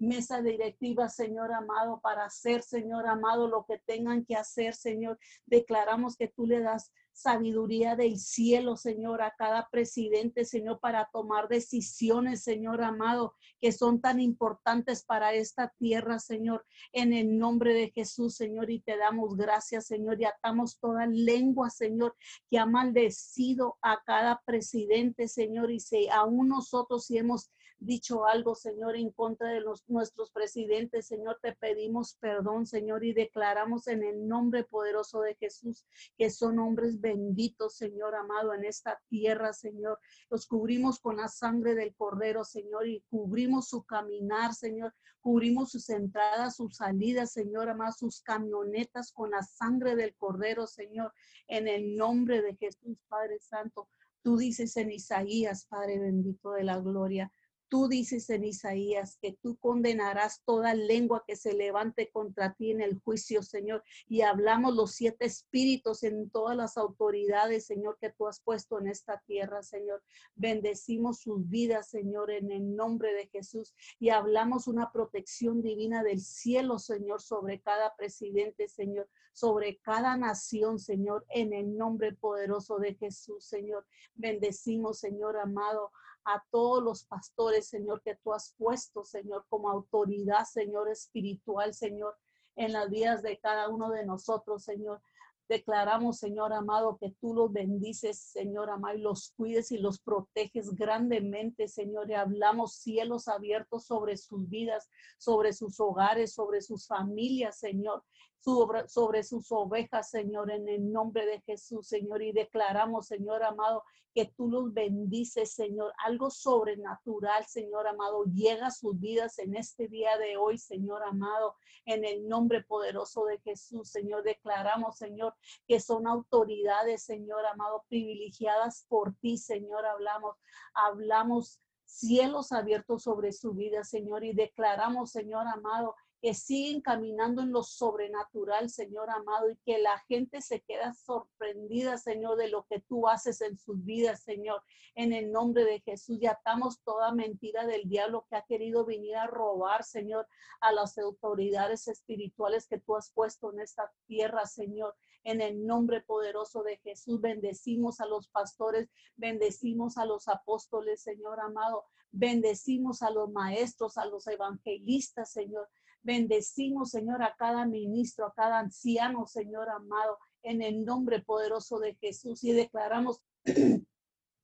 mesa 0.00 0.42
directiva, 0.42 1.08
Señor 1.08 1.52
amado, 1.52 2.00
para 2.00 2.24
hacer, 2.24 2.62
Señor 2.62 3.06
amado, 3.06 3.48
lo 3.48 3.64
que 3.66 3.78
tengan 3.78 4.24
que 4.24 4.34
hacer, 4.34 4.74
Señor. 4.74 5.18
Declaramos 5.46 6.16
que 6.16 6.28
tú 6.28 6.46
le 6.46 6.60
das 6.60 6.92
sabiduría 7.12 7.96
del 7.96 8.18
cielo, 8.18 8.76
Señor, 8.76 9.20
a 9.22 9.34
cada 9.36 9.68
presidente, 9.70 10.44
Señor, 10.44 10.80
para 10.80 11.08
tomar 11.12 11.48
decisiones, 11.48 12.42
Señor 12.42 12.82
amado, 12.82 13.34
que 13.60 13.72
son 13.72 14.00
tan 14.00 14.20
importantes 14.20 15.04
para 15.04 15.34
esta 15.34 15.72
tierra, 15.78 16.18
Señor, 16.18 16.64
en 16.92 17.12
el 17.12 17.38
nombre 17.38 17.74
de 17.74 17.90
Jesús, 17.90 18.36
Señor, 18.36 18.70
y 18.70 18.80
te 18.80 18.96
damos 18.96 19.36
gracias, 19.36 19.86
Señor, 19.86 20.20
y 20.20 20.24
atamos 20.24 20.78
toda 20.78 21.06
lengua, 21.06 21.68
Señor, 21.68 22.16
que 22.50 22.58
ha 22.58 22.66
maldecido 22.66 23.76
a 23.82 24.02
cada 24.04 24.40
presidente, 24.46 25.28
Señor, 25.28 25.70
y 25.70 25.80
aún 26.10 26.48
nosotros 26.48 27.06
si 27.06 27.18
hemos 27.18 27.50
dicho 27.80 28.26
algo, 28.26 28.54
Señor, 28.54 28.94
en 28.94 29.10
contra 29.10 29.48
de 29.48 29.60
los, 29.60 29.88
nuestros 29.88 30.30
presidentes, 30.30 31.06
Señor, 31.06 31.38
te 31.42 31.54
pedimos 31.54 32.14
perdón, 32.20 32.66
Señor, 32.66 33.04
y 33.04 33.14
declaramos 33.14 33.88
en 33.88 34.04
el 34.04 34.28
nombre 34.28 34.64
poderoso 34.64 35.22
de 35.22 35.34
Jesús 35.34 35.86
que 36.16 36.30
son 36.30 36.58
hombres 36.58 37.00
benditos, 37.00 37.76
Señor 37.76 38.14
amado, 38.14 38.52
en 38.52 38.64
esta 38.64 39.00
tierra, 39.08 39.54
Señor. 39.54 39.98
Los 40.28 40.46
cubrimos 40.46 41.00
con 41.00 41.16
la 41.16 41.28
sangre 41.28 41.74
del 41.74 41.94
Cordero, 41.94 42.44
Señor, 42.44 42.86
y 42.86 43.02
cubrimos 43.08 43.68
su 43.68 43.82
caminar, 43.82 44.54
Señor. 44.54 44.94
Cubrimos 45.22 45.70
sus 45.70 45.88
entradas, 45.88 46.56
sus 46.56 46.76
salidas, 46.76 47.32
Señor 47.32 47.70
amado, 47.70 47.92
sus 47.92 48.20
camionetas 48.20 49.12
con 49.12 49.30
la 49.30 49.42
sangre 49.42 49.96
del 49.96 50.14
Cordero, 50.14 50.66
Señor, 50.66 51.12
en 51.48 51.66
el 51.66 51.96
nombre 51.96 52.42
de 52.42 52.56
Jesús, 52.56 52.98
Padre 53.08 53.38
Santo. 53.40 53.88
Tú 54.22 54.36
dices 54.36 54.76
en 54.76 54.90
Isaías, 54.90 55.64
Padre 55.66 55.98
bendito 55.98 56.52
de 56.52 56.64
la 56.64 56.78
gloria, 56.78 57.32
Tú 57.70 57.86
dices 57.86 58.28
en 58.30 58.44
Isaías 58.44 59.16
que 59.22 59.38
tú 59.40 59.56
condenarás 59.58 60.42
toda 60.44 60.74
lengua 60.74 61.22
que 61.24 61.36
se 61.36 61.54
levante 61.54 62.10
contra 62.10 62.52
ti 62.54 62.72
en 62.72 62.80
el 62.80 62.98
juicio, 62.98 63.44
Señor. 63.44 63.84
Y 64.08 64.22
hablamos 64.22 64.74
los 64.74 64.90
siete 64.90 65.26
espíritus 65.26 66.02
en 66.02 66.30
todas 66.30 66.56
las 66.56 66.76
autoridades, 66.76 67.66
Señor, 67.66 67.96
que 68.00 68.10
tú 68.10 68.26
has 68.26 68.40
puesto 68.40 68.80
en 68.80 68.88
esta 68.88 69.22
tierra, 69.24 69.62
Señor. 69.62 70.02
Bendecimos 70.34 71.20
sus 71.20 71.48
vidas, 71.48 71.90
Señor, 71.90 72.32
en 72.32 72.50
el 72.50 72.74
nombre 72.74 73.14
de 73.14 73.28
Jesús. 73.28 73.72
Y 74.00 74.08
hablamos 74.08 74.66
una 74.66 74.90
protección 74.90 75.62
divina 75.62 76.02
del 76.02 76.18
cielo, 76.18 76.80
Señor, 76.80 77.22
sobre 77.22 77.60
cada 77.60 77.94
presidente, 77.94 78.66
Señor, 78.66 79.08
sobre 79.32 79.78
cada 79.78 80.16
nación, 80.16 80.80
Señor, 80.80 81.24
en 81.28 81.52
el 81.52 81.76
nombre 81.76 82.14
poderoso 82.14 82.78
de 82.78 82.94
Jesús, 82.96 83.44
Señor. 83.44 83.86
Bendecimos, 84.14 84.98
Señor 84.98 85.36
amado, 85.36 85.92
a 86.24 86.42
todos 86.50 86.82
los 86.82 87.04
pastores, 87.04 87.68
Señor, 87.68 88.02
que 88.02 88.16
tú 88.16 88.32
has 88.32 88.54
puesto, 88.58 89.04
Señor, 89.04 89.44
como 89.48 89.70
autoridad, 89.70 90.44
Señor, 90.44 90.88
espiritual, 90.88 91.74
Señor, 91.74 92.16
en 92.56 92.72
las 92.72 92.90
vidas 92.90 93.22
de 93.22 93.38
cada 93.38 93.68
uno 93.68 93.90
de 93.90 94.04
nosotros, 94.04 94.64
Señor. 94.64 95.00
Declaramos, 95.48 96.18
Señor 96.18 96.52
amado, 96.52 96.96
que 96.98 97.12
tú 97.20 97.34
los 97.34 97.52
bendices, 97.52 98.20
Señor 98.20 98.70
amado, 98.70 98.96
y 98.96 99.00
los 99.00 99.32
cuides 99.36 99.72
y 99.72 99.78
los 99.78 100.00
proteges 100.00 100.74
grandemente, 100.76 101.66
Señor. 101.66 102.08
Y 102.08 102.14
hablamos 102.14 102.74
cielos 102.74 103.26
abiertos 103.26 103.86
sobre 103.86 104.16
sus 104.16 104.48
vidas, 104.48 104.88
sobre 105.18 105.52
sus 105.52 105.80
hogares, 105.80 106.34
sobre 106.34 106.60
sus 106.60 106.86
familias, 106.86 107.58
Señor 107.58 108.04
sobre, 108.40 109.22
sus 109.22 109.52
ovejas, 109.52 110.10
Señor, 110.10 110.50
en 110.50 110.68
el 110.68 110.90
nombre 110.90 111.26
de 111.26 111.40
Jesús, 111.42 111.86
Señor. 111.86 112.22
Y 112.22 112.32
declaramos, 112.32 113.06
Señor 113.06 113.42
amado, 113.42 113.84
que 114.14 114.26
tú 114.36 114.48
los 114.48 114.72
bendices, 114.72 115.52
Señor. 115.54 115.92
Algo 116.04 116.30
sobrenatural, 116.30 117.44
Señor 117.46 117.86
amado, 117.86 118.24
llega 118.24 118.68
a 118.68 118.70
sus 118.70 118.98
vidas 118.98 119.38
en 119.38 119.56
este 119.56 119.88
día 119.88 120.16
de 120.18 120.36
hoy, 120.36 120.58
Señor 120.58 121.02
amado, 121.04 121.56
en 121.84 122.04
el 122.04 122.26
nombre 122.26 122.62
poderoso 122.64 123.24
de 123.26 123.38
Jesús, 123.40 123.90
Señor. 123.90 124.22
Declaramos, 124.22 124.96
Señor, 124.96 125.34
que 125.66 125.80
son 125.80 126.06
autoridades, 126.06 127.04
Señor 127.04 127.44
amado, 127.46 127.84
privilegiadas 127.88 128.86
por 128.88 129.14
ti, 129.16 129.36
Señor. 129.36 129.84
Hablamos, 129.86 130.36
hablamos 130.74 131.60
cielos 131.84 132.52
abiertos 132.52 133.02
sobre 133.02 133.32
su 133.32 133.52
vida, 133.52 133.84
Señor, 133.84 134.24
y 134.24 134.32
declaramos, 134.32 135.10
Señor 135.10 135.46
amado, 135.46 135.94
que 136.20 136.34
siguen 136.34 136.82
caminando 136.82 137.42
en 137.42 137.52
lo 137.52 137.62
sobrenatural, 137.62 138.68
Señor 138.68 139.08
amado, 139.10 139.50
y 139.50 139.56
que 139.64 139.78
la 139.78 139.98
gente 140.00 140.42
se 140.42 140.60
queda 140.60 140.92
sorprendida, 140.92 141.96
Señor, 141.96 142.36
de 142.36 142.48
lo 142.48 142.66
que 142.68 142.80
tú 142.80 143.08
haces 143.08 143.40
en 143.40 143.56
sus 143.56 143.82
vidas, 143.84 144.22
Señor. 144.22 144.62
En 144.94 145.12
el 145.12 145.32
nombre 145.32 145.64
de 145.64 145.80
Jesús, 145.80 146.18
ya 146.20 146.32
atamos 146.32 146.82
toda 146.82 147.14
mentira 147.14 147.64
del 147.66 147.88
diablo 147.88 148.26
que 148.28 148.36
ha 148.36 148.42
querido 148.42 148.84
venir 148.84 149.16
a 149.16 149.26
robar, 149.26 149.82
Señor, 149.82 150.26
a 150.60 150.72
las 150.72 150.98
autoridades 150.98 151.88
espirituales 151.88 152.66
que 152.66 152.78
tú 152.80 152.96
has 152.96 153.10
puesto 153.12 153.52
en 153.52 153.60
esta 153.60 153.90
tierra, 154.06 154.44
Señor. 154.46 154.94
En 155.22 155.40
el 155.40 155.66
nombre 155.66 156.00
poderoso 156.00 156.62
de 156.62 156.78
Jesús, 156.78 157.20
bendecimos 157.20 158.00
a 158.00 158.06
los 158.06 158.28
pastores, 158.28 158.90
bendecimos 159.16 159.96
a 159.96 160.04
los 160.04 160.28
apóstoles, 160.28 161.02
Señor 161.02 161.40
amado. 161.40 161.84
Bendecimos 162.12 163.02
a 163.02 163.10
los 163.10 163.30
maestros, 163.30 163.96
a 163.96 164.04
los 164.06 164.26
evangelistas, 164.26 165.30
Señor. 165.30 165.68
Bendecimos, 166.02 166.90
Señor, 166.90 167.22
a 167.22 167.34
cada 167.36 167.66
ministro, 167.66 168.26
a 168.26 168.32
cada 168.34 168.58
anciano, 168.58 169.26
Señor 169.26 169.68
amado, 169.68 170.18
en 170.42 170.62
el 170.62 170.84
nombre 170.84 171.20
poderoso 171.20 171.78
de 171.78 171.94
Jesús. 171.96 172.42
Y 172.44 172.52
declaramos 172.52 173.22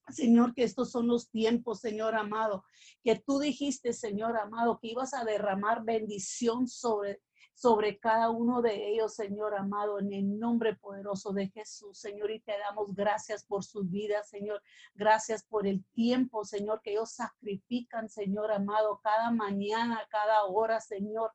Señor, 0.08 0.54
que 0.54 0.62
estos 0.62 0.90
son 0.90 1.08
los 1.08 1.30
tiempos, 1.30 1.80
Señor 1.80 2.14
amado, 2.14 2.64
que 3.02 3.16
tú 3.16 3.40
dijiste, 3.40 3.92
Señor 3.92 4.36
amado, 4.36 4.78
que 4.80 4.88
ibas 4.88 5.14
a 5.14 5.24
derramar 5.24 5.84
bendición 5.84 6.68
sobre, 6.68 7.20
sobre 7.54 7.98
cada 7.98 8.30
uno 8.30 8.62
de 8.62 8.90
ellos, 8.90 9.14
Señor 9.14 9.56
amado, 9.56 9.98
en 9.98 10.12
el 10.12 10.38
nombre 10.38 10.76
poderoso 10.76 11.32
de 11.32 11.48
Jesús, 11.48 11.98
Señor, 11.98 12.30
y 12.30 12.40
te 12.40 12.52
damos 12.58 12.94
gracias 12.94 13.44
por 13.44 13.64
sus 13.64 13.90
vidas, 13.90 14.28
Señor. 14.28 14.62
Gracias 14.94 15.42
por 15.42 15.66
el 15.66 15.84
tiempo, 15.92 16.44
Señor, 16.44 16.80
que 16.82 16.92
ellos 16.92 17.10
sacrifican, 17.10 18.08
Señor 18.08 18.52
amado, 18.52 19.00
cada 19.02 19.32
mañana, 19.32 20.06
cada 20.08 20.44
hora, 20.44 20.80
Señor 20.80 21.32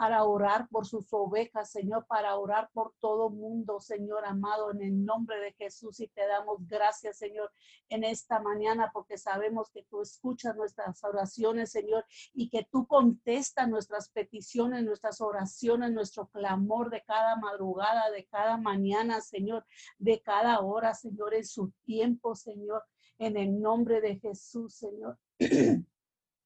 para 0.00 0.24
orar 0.24 0.66
por 0.70 0.86
sus 0.86 1.12
ovejas, 1.12 1.70
Señor, 1.70 2.06
para 2.06 2.34
orar 2.38 2.70
por 2.72 2.94
todo 3.00 3.28
mundo, 3.28 3.80
Señor 3.80 4.24
amado, 4.24 4.70
en 4.70 4.80
el 4.80 5.04
nombre 5.04 5.38
de 5.40 5.52
Jesús. 5.52 6.00
Y 6.00 6.08
te 6.08 6.26
damos 6.26 6.66
gracias, 6.66 7.18
Señor, 7.18 7.52
en 7.90 8.04
esta 8.04 8.40
mañana, 8.40 8.90
porque 8.94 9.18
sabemos 9.18 9.68
que 9.68 9.82
tú 9.90 10.00
escuchas 10.00 10.56
nuestras 10.56 11.04
oraciones, 11.04 11.70
Señor, 11.70 12.06
y 12.32 12.48
que 12.48 12.66
tú 12.72 12.86
contestas 12.86 13.68
nuestras 13.68 14.08
peticiones, 14.08 14.84
nuestras 14.84 15.20
oraciones, 15.20 15.92
nuestro 15.92 16.28
clamor 16.28 16.88
de 16.88 17.02
cada 17.02 17.36
madrugada, 17.36 18.10
de 18.10 18.24
cada 18.24 18.56
mañana, 18.56 19.20
Señor, 19.20 19.66
de 19.98 20.22
cada 20.22 20.60
hora, 20.60 20.94
Señor, 20.94 21.34
en 21.34 21.44
su 21.44 21.74
tiempo, 21.84 22.34
Señor, 22.34 22.84
en 23.18 23.36
el 23.36 23.60
nombre 23.60 24.00
de 24.00 24.18
Jesús, 24.18 24.76
Señor. 24.76 25.18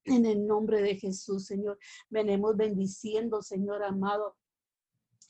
En 0.06 0.26
el 0.26 0.46
nombre 0.46 0.82
de 0.82 0.96
Jesús, 0.96 1.46
Señor, 1.46 1.78
venimos 2.10 2.56
bendiciendo, 2.56 3.42
Señor 3.42 3.82
amado, 3.82 4.36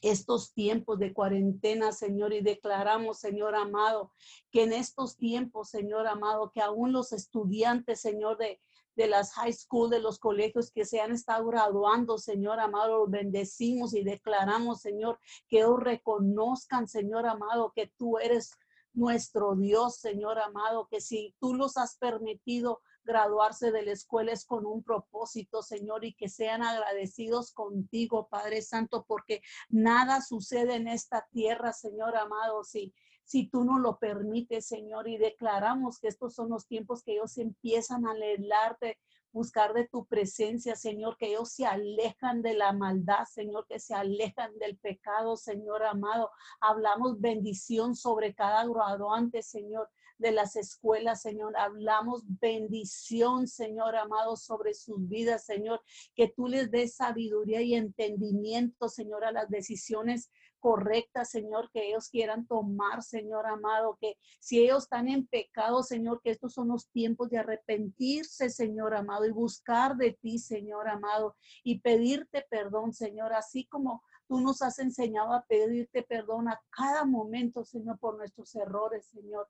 estos 0.01 0.53
tiempos 0.53 0.99
de 0.99 1.15
cuarentena, 1.15 1.93
Señor, 1.93 2.33
y 2.33 2.43
declaramos, 2.43 3.19
Señor 3.19 3.55
amado, 3.55 4.13
que 4.51 4.65
en 4.65 4.73
estos 4.73 5.17
tiempos, 5.17 5.71
Señor 5.71 6.07
amado, 6.07 6.51
que 6.53 6.61
aún 6.61 6.93
los 6.93 7.13
estudiantes, 7.13 8.01
Señor, 8.01 8.37
de, 8.37 8.61
de 8.97 9.07
las 9.07 9.33
high 9.33 9.53
school, 9.53 9.91
de 9.91 10.01
los 10.01 10.19
colegios 10.19 10.71
que 10.71 10.85
se 10.85 11.01
han 11.01 11.13
estado 11.13 11.47
graduando, 11.47 12.19
Señor 12.19 12.61
amado, 12.61 12.99
los 12.99 13.11
bendecimos 13.11 13.95
y 13.95 14.05
declaramos, 14.05 14.81
Señor, 14.81 15.19
que 15.49 15.59
ellos 15.59 15.81
reconozcan, 15.81 16.87
Señor 16.87 17.27
amado, 17.27 17.73
que 17.75 17.93
tú 17.97 18.19
eres 18.19 18.53
nuestro 18.93 19.57
Dios, 19.57 19.97
Señor 19.97 20.39
amado, 20.39 20.87
que 20.91 21.01
si 21.01 21.35
tú 21.41 21.55
los 21.55 21.77
has 21.77 21.97
permitido 21.97 22.81
graduarse 23.05 23.71
de 23.71 23.83
la 23.83 23.93
escuela 23.93 24.33
es 24.33 24.45
con 24.45 24.67
un 24.67 24.83
propósito, 24.83 25.63
Señor, 25.63 26.05
y 26.05 26.15
que 26.15 26.29
sean 26.29 26.63
agradecidos 26.63 27.53
contigo, 27.53 28.29
Padre 28.29 28.63
Santo, 28.63 29.05
porque 29.07 29.43
nada 29.69 30.21
sucede 30.21 30.77
en 30.77 30.89
esta 30.89 31.27
tierra, 31.31 31.73
Señor 31.73 32.17
amado, 32.17 32.65
si, 32.65 32.95
si 33.25 33.49
tú 33.49 33.65
no 33.65 33.79
lo 33.79 33.99
permites, 33.99 34.67
Señor, 34.67 35.09
y 35.09 35.19
declaramos 35.19 35.99
que 35.99 36.09
estos 36.09 36.35
son 36.35 36.51
los 36.51 36.67
tiempos 36.67 37.03
que 37.03 37.13
ellos 37.13 37.39
empiezan 37.39 38.07
a 38.07 38.13
anhelarte, 38.13 38.99
buscar 39.33 39.75
de 39.75 39.89
tu 39.89 40.07
presencia, 40.07 40.77
Señor, 40.77 41.17
que 41.17 41.27
ellos 41.27 41.51
se 41.51 41.67
alejan 41.67 42.41
de 42.41 42.55
la 42.55 42.73
maldad, 42.73 43.25
Señor, 43.25 43.67
que 43.67 43.81
se 43.81 43.93
alejan 43.93 44.57
del 44.59 44.79
pecado, 44.79 45.37
Señor 45.37 45.83
amado. 45.83 46.31
Hablamos 46.61 47.21
bendición 47.21 47.97
sobre 47.97 48.35
cada 48.35 48.65
graduante, 48.65 49.43
Señor 49.43 49.91
de 50.19 50.33
las 50.33 50.57
escuelas, 50.57 51.23
Señor. 51.23 51.57
Hablamos 51.57 52.23
bendición, 52.41 53.47
Señor 53.47 53.97
amado, 53.97 54.37
sobre 54.37 54.75
sus 54.75 55.09
vidas, 55.09 55.45
Señor. 55.45 55.83
Que 56.15 56.29
tú 56.29 56.49
les 56.49 56.71
des 56.71 56.97
sabiduría 56.97 57.63
y 57.63 57.75
entendimiento, 57.75 58.89
Señor, 58.89 59.25
a 59.25 59.33
las 59.33 59.49
decisiones 59.49 60.31
correctas, 60.65 61.29
Señor, 61.29 61.71
que 61.75 61.89
ellos 61.89 62.09
quieran 62.09 62.47
tomar, 62.47 63.03
Señor 63.03 63.45
amado, 63.45 63.99
que 64.01 64.17
si 64.41 64.61
ellos 64.61 64.85
están 64.85 65.09
en 65.09 65.27
pecado, 65.27 65.83
Señor, 65.83 66.23
que 66.23 66.31
estos 66.31 66.55
son 66.55 66.69
los 66.69 66.89
tiempos 66.89 67.29
de 67.29 67.37
arrepentirse, 67.37 68.49
Señor 68.49 68.95
amado, 68.95 69.27
y 69.27 69.31
buscar 69.31 69.95
de 69.99 70.13
ti, 70.15 70.39
Señor 70.39 70.89
amado, 70.89 71.37
y 71.63 71.81
pedirte 71.81 72.47
perdón, 72.49 72.95
Señor, 72.95 73.35
así 73.35 73.67
como 73.67 74.03
tú 74.27 74.41
nos 74.41 74.63
has 74.63 74.79
enseñado 74.79 75.35
a 75.35 75.45
pedirte 75.45 76.03
perdón 76.03 76.49
a 76.49 76.59
cada 76.71 77.05
momento, 77.05 77.63
Señor, 77.67 77.99
por 77.99 78.17
nuestros 78.17 78.55
errores, 78.55 79.05
Señor. 79.05 79.47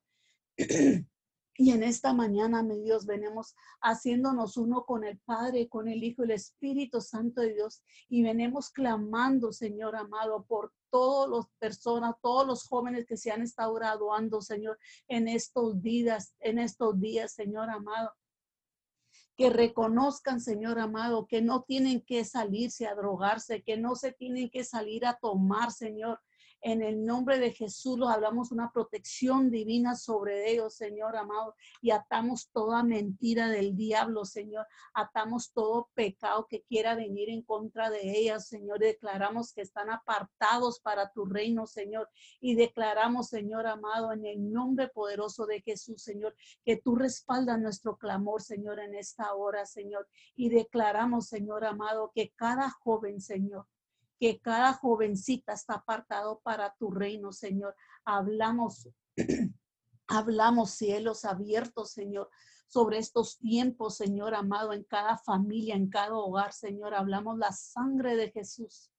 Y 1.56 1.70
en 1.70 1.84
esta 1.84 2.12
mañana, 2.12 2.64
mi 2.64 2.80
Dios, 2.80 3.06
venimos 3.06 3.54
haciéndonos 3.80 4.56
uno 4.56 4.84
con 4.84 5.04
el 5.04 5.18
Padre, 5.20 5.68
con 5.68 5.86
el 5.86 6.02
Hijo, 6.02 6.24
el 6.24 6.32
Espíritu 6.32 7.00
Santo 7.00 7.42
de 7.42 7.54
Dios. 7.54 7.84
Y 8.08 8.24
venimos 8.24 8.70
clamando, 8.70 9.52
Señor 9.52 9.94
amado, 9.94 10.44
por 10.48 10.72
todas 10.90 11.30
las 11.30 11.46
personas, 11.60 12.16
todos 12.20 12.44
los 12.44 12.66
jóvenes 12.66 13.06
que 13.06 13.16
se 13.16 13.30
han 13.30 13.42
estado 13.42 13.72
graduando, 13.74 14.40
Señor, 14.40 14.80
en 15.06 15.28
estos 15.28 15.80
días, 15.80 16.34
en 16.40 16.58
estos 16.58 17.00
días, 17.00 17.32
Señor 17.32 17.70
amado. 17.70 18.12
Que 19.36 19.48
reconozcan, 19.48 20.40
Señor 20.40 20.80
amado, 20.80 21.26
que 21.28 21.40
no 21.40 21.62
tienen 21.62 22.00
que 22.00 22.24
salirse 22.24 22.88
a 22.88 22.96
drogarse, 22.96 23.62
que 23.62 23.76
no 23.76 23.94
se 23.94 24.10
tienen 24.10 24.50
que 24.50 24.64
salir 24.64 25.06
a 25.06 25.18
tomar, 25.20 25.70
Señor, 25.70 26.20
en 26.64 26.82
el 26.82 27.04
nombre 27.04 27.38
de 27.38 27.52
Jesús 27.52 27.98
los 27.98 28.08
hablamos 28.08 28.50
una 28.50 28.72
protección 28.72 29.50
divina 29.50 29.94
sobre 29.94 30.50
ellos, 30.50 30.74
Señor 30.74 31.14
amado, 31.14 31.54
y 31.82 31.90
atamos 31.90 32.48
toda 32.52 32.82
mentira 32.82 33.48
del 33.48 33.76
diablo, 33.76 34.24
Señor. 34.24 34.66
Atamos 34.94 35.52
todo 35.52 35.90
pecado 35.94 36.46
que 36.48 36.62
quiera 36.62 36.94
venir 36.94 37.28
en 37.28 37.42
contra 37.42 37.90
de 37.90 38.18
ellas, 38.18 38.48
Señor. 38.48 38.78
Declaramos 38.78 39.52
que 39.52 39.60
están 39.60 39.90
apartados 39.90 40.80
para 40.80 41.12
tu 41.12 41.26
reino, 41.26 41.66
Señor. 41.66 42.08
Y 42.40 42.54
declaramos, 42.54 43.28
Señor 43.28 43.66
amado, 43.66 44.12
en 44.12 44.24
el 44.24 44.50
nombre 44.50 44.88
poderoso 44.88 45.44
de 45.44 45.60
Jesús, 45.60 46.02
Señor, 46.02 46.34
que 46.64 46.78
tú 46.78 46.96
respaldas 46.96 47.60
nuestro 47.60 47.98
clamor, 47.98 48.40
Señor, 48.40 48.80
en 48.80 48.94
esta 48.94 49.34
hora, 49.34 49.66
Señor. 49.66 50.08
Y 50.34 50.48
declaramos, 50.48 51.26
Señor 51.28 51.66
amado, 51.66 52.10
que 52.14 52.32
cada 52.34 52.70
joven, 52.70 53.20
Señor, 53.20 53.66
que 54.24 54.40
cada 54.40 54.72
jovencita 54.72 55.52
está 55.52 55.74
apartado 55.74 56.40
para 56.42 56.74
tu 56.78 56.90
reino, 56.90 57.30
Señor. 57.30 57.76
Hablamos, 58.06 58.88
hablamos 60.08 60.70
cielos 60.70 61.26
abiertos, 61.26 61.90
Señor, 61.92 62.30
sobre 62.66 62.96
estos 62.96 63.36
tiempos, 63.36 63.98
Señor 63.98 64.34
amado, 64.34 64.72
en 64.72 64.84
cada 64.84 65.18
familia, 65.18 65.74
en 65.74 65.90
cada 65.90 66.14
hogar, 66.14 66.54
Señor. 66.54 66.94
Hablamos 66.94 67.36
la 67.36 67.52
sangre 67.52 68.16
de 68.16 68.30
Jesús 68.30 68.90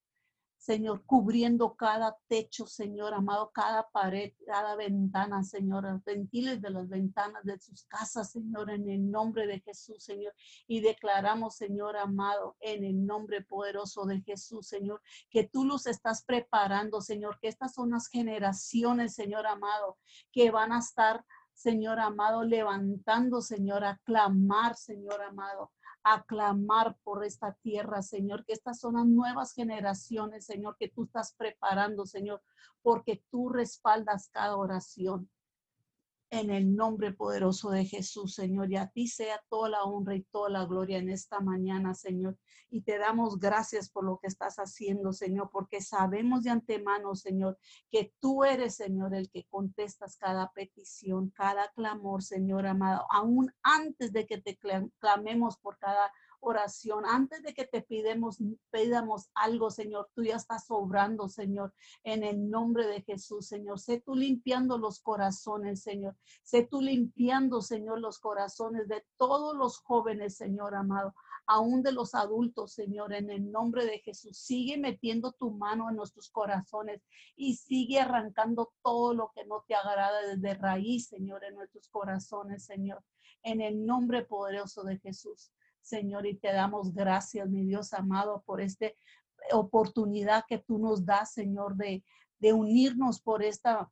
Señor, 0.66 1.04
cubriendo 1.06 1.76
cada 1.76 2.18
techo, 2.26 2.66
Señor, 2.66 3.14
amado, 3.14 3.52
cada 3.54 3.88
pared, 3.88 4.32
cada 4.44 4.74
ventana, 4.74 5.44
Señor, 5.44 6.02
ventiles 6.04 6.60
de 6.60 6.70
las 6.70 6.88
ventanas 6.88 7.44
de 7.44 7.56
sus 7.60 7.84
casas, 7.84 8.32
Señor, 8.32 8.70
en 8.70 8.90
el 8.90 9.08
nombre 9.08 9.46
de 9.46 9.60
Jesús, 9.60 10.02
Señor. 10.02 10.34
Y 10.66 10.80
declaramos, 10.80 11.54
Señor, 11.54 11.96
amado, 11.96 12.56
en 12.58 12.82
el 12.82 13.06
nombre 13.06 13.42
poderoso 13.42 14.06
de 14.06 14.22
Jesús, 14.22 14.66
Señor, 14.66 15.00
que 15.30 15.44
tú 15.44 15.64
los 15.64 15.86
estás 15.86 16.24
preparando, 16.24 17.00
Señor, 17.00 17.38
que 17.40 17.46
estas 17.46 17.74
son 17.74 17.90
las 17.90 18.08
generaciones, 18.08 19.14
Señor, 19.14 19.46
amado, 19.46 19.98
que 20.32 20.50
van 20.50 20.72
a 20.72 20.80
estar 20.80 21.24
Señor 21.56 21.98
amado, 22.00 22.44
levantando, 22.44 23.40
Señor, 23.40 23.82
a 23.82 23.96
clamar, 24.04 24.76
Señor 24.76 25.22
amado, 25.22 25.72
aclamar 26.08 26.96
por 27.02 27.24
esta 27.24 27.52
tierra, 27.62 28.00
Señor, 28.00 28.44
que 28.44 28.52
estas 28.52 28.78
son 28.78 28.94
las 28.94 29.06
nuevas 29.06 29.52
generaciones, 29.52 30.46
Señor, 30.46 30.76
que 30.78 30.88
tú 30.88 31.04
estás 31.04 31.34
preparando, 31.34 32.06
Señor, 32.06 32.42
porque 32.80 33.24
tú 33.28 33.48
respaldas 33.48 34.28
cada 34.28 34.56
oración 34.56 35.28
en 36.30 36.50
el 36.50 36.74
nombre 36.74 37.12
poderoso 37.12 37.70
de 37.70 37.84
Jesús, 37.84 38.34
Señor. 38.34 38.70
Y 38.70 38.76
a 38.76 38.88
ti 38.88 39.06
sea 39.06 39.40
toda 39.48 39.68
la 39.70 39.84
honra 39.84 40.14
y 40.16 40.22
toda 40.24 40.50
la 40.50 40.64
gloria 40.64 40.98
en 40.98 41.10
esta 41.10 41.40
mañana, 41.40 41.94
Señor. 41.94 42.36
Y 42.68 42.82
te 42.82 42.98
damos 42.98 43.38
gracias 43.38 43.90
por 43.90 44.04
lo 44.04 44.18
que 44.18 44.26
estás 44.26 44.56
haciendo, 44.56 45.12
Señor, 45.12 45.50
porque 45.52 45.80
sabemos 45.80 46.42
de 46.42 46.50
antemano, 46.50 47.14
Señor, 47.14 47.58
que 47.90 48.12
tú 48.20 48.44
eres, 48.44 48.76
Señor, 48.76 49.14
el 49.14 49.30
que 49.30 49.44
contestas 49.44 50.16
cada 50.16 50.50
petición, 50.52 51.30
cada 51.30 51.70
clamor, 51.72 52.22
Señor 52.22 52.66
amado, 52.66 53.06
aún 53.10 53.52
antes 53.62 54.12
de 54.12 54.26
que 54.26 54.38
te 54.38 54.58
clamemos 54.98 55.58
por 55.58 55.78
cada 55.78 56.12
oración, 56.48 57.04
antes 57.06 57.42
de 57.42 57.54
que 57.54 57.66
te 57.66 57.82
pidamos, 57.82 58.38
pidamos 58.70 59.30
algo, 59.34 59.70
Señor, 59.70 60.10
tú 60.14 60.22
ya 60.22 60.36
estás 60.36 60.66
obrando, 60.68 61.28
Señor, 61.28 61.74
en 62.04 62.22
el 62.22 62.48
nombre 62.48 62.86
de 62.86 63.02
Jesús, 63.02 63.46
Señor. 63.46 63.78
Sé 63.78 64.00
tú 64.00 64.14
limpiando 64.14 64.78
los 64.78 65.00
corazones, 65.00 65.82
Señor. 65.82 66.16
Sé 66.42 66.66
tú 66.70 66.80
limpiando, 66.80 67.62
Señor, 67.62 68.00
los 68.00 68.18
corazones 68.18 68.88
de 68.88 69.04
todos 69.16 69.56
los 69.56 69.78
jóvenes, 69.78 70.36
Señor 70.36 70.74
amado 70.74 71.14
aún 71.46 71.82
de 71.82 71.92
los 71.92 72.14
adultos, 72.14 72.72
Señor, 72.72 73.12
en 73.14 73.30
el 73.30 73.50
nombre 73.50 73.86
de 73.86 74.00
Jesús. 74.00 74.36
Sigue 74.36 74.76
metiendo 74.76 75.32
tu 75.32 75.50
mano 75.50 75.88
en 75.88 75.96
nuestros 75.96 76.30
corazones 76.30 77.02
y 77.36 77.54
sigue 77.54 78.00
arrancando 78.00 78.72
todo 78.82 79.14
lo 79.14 79.30
que 79.34 79.44
no 79.44 79.64
te 79.66 79.74
agrada 79.74 80.22
desde 80.22 80.54
raíz, 80.54 81.08
Señor, 81.08 81.44
en 81.44 81.54
nuestros 81.54 81.88
corazones, 81.88 82.64
Señor, 82.64 83.02
en 83.42 83.60
el 83.60 83.86
nombre 83.86 84.24
poderoso 84.24 84.82
de 84.82 84.98
Jesús. 84.98 85.52
Señor, 85.86 86.26
y 86.26 86.34
te 86.36 86.52
damos 86.52 86.92
gracias, 86.92 87.48
mi 87.48 87.64
Dios 87.64 87.92
amado, 87.92 88.42
por 88.44 88.60
esta 88.60 88.86
oportunidad 89.52 90.44
que 90.48 90.58
tú 90.58 90.78
nos 90.78 91.06
das, 91.06 91.32
Señor, 91.32 91.76
de, 91.76 92.02
unirnos 92.52 93.20
por 93.20 93.42
esta 93.42 93.90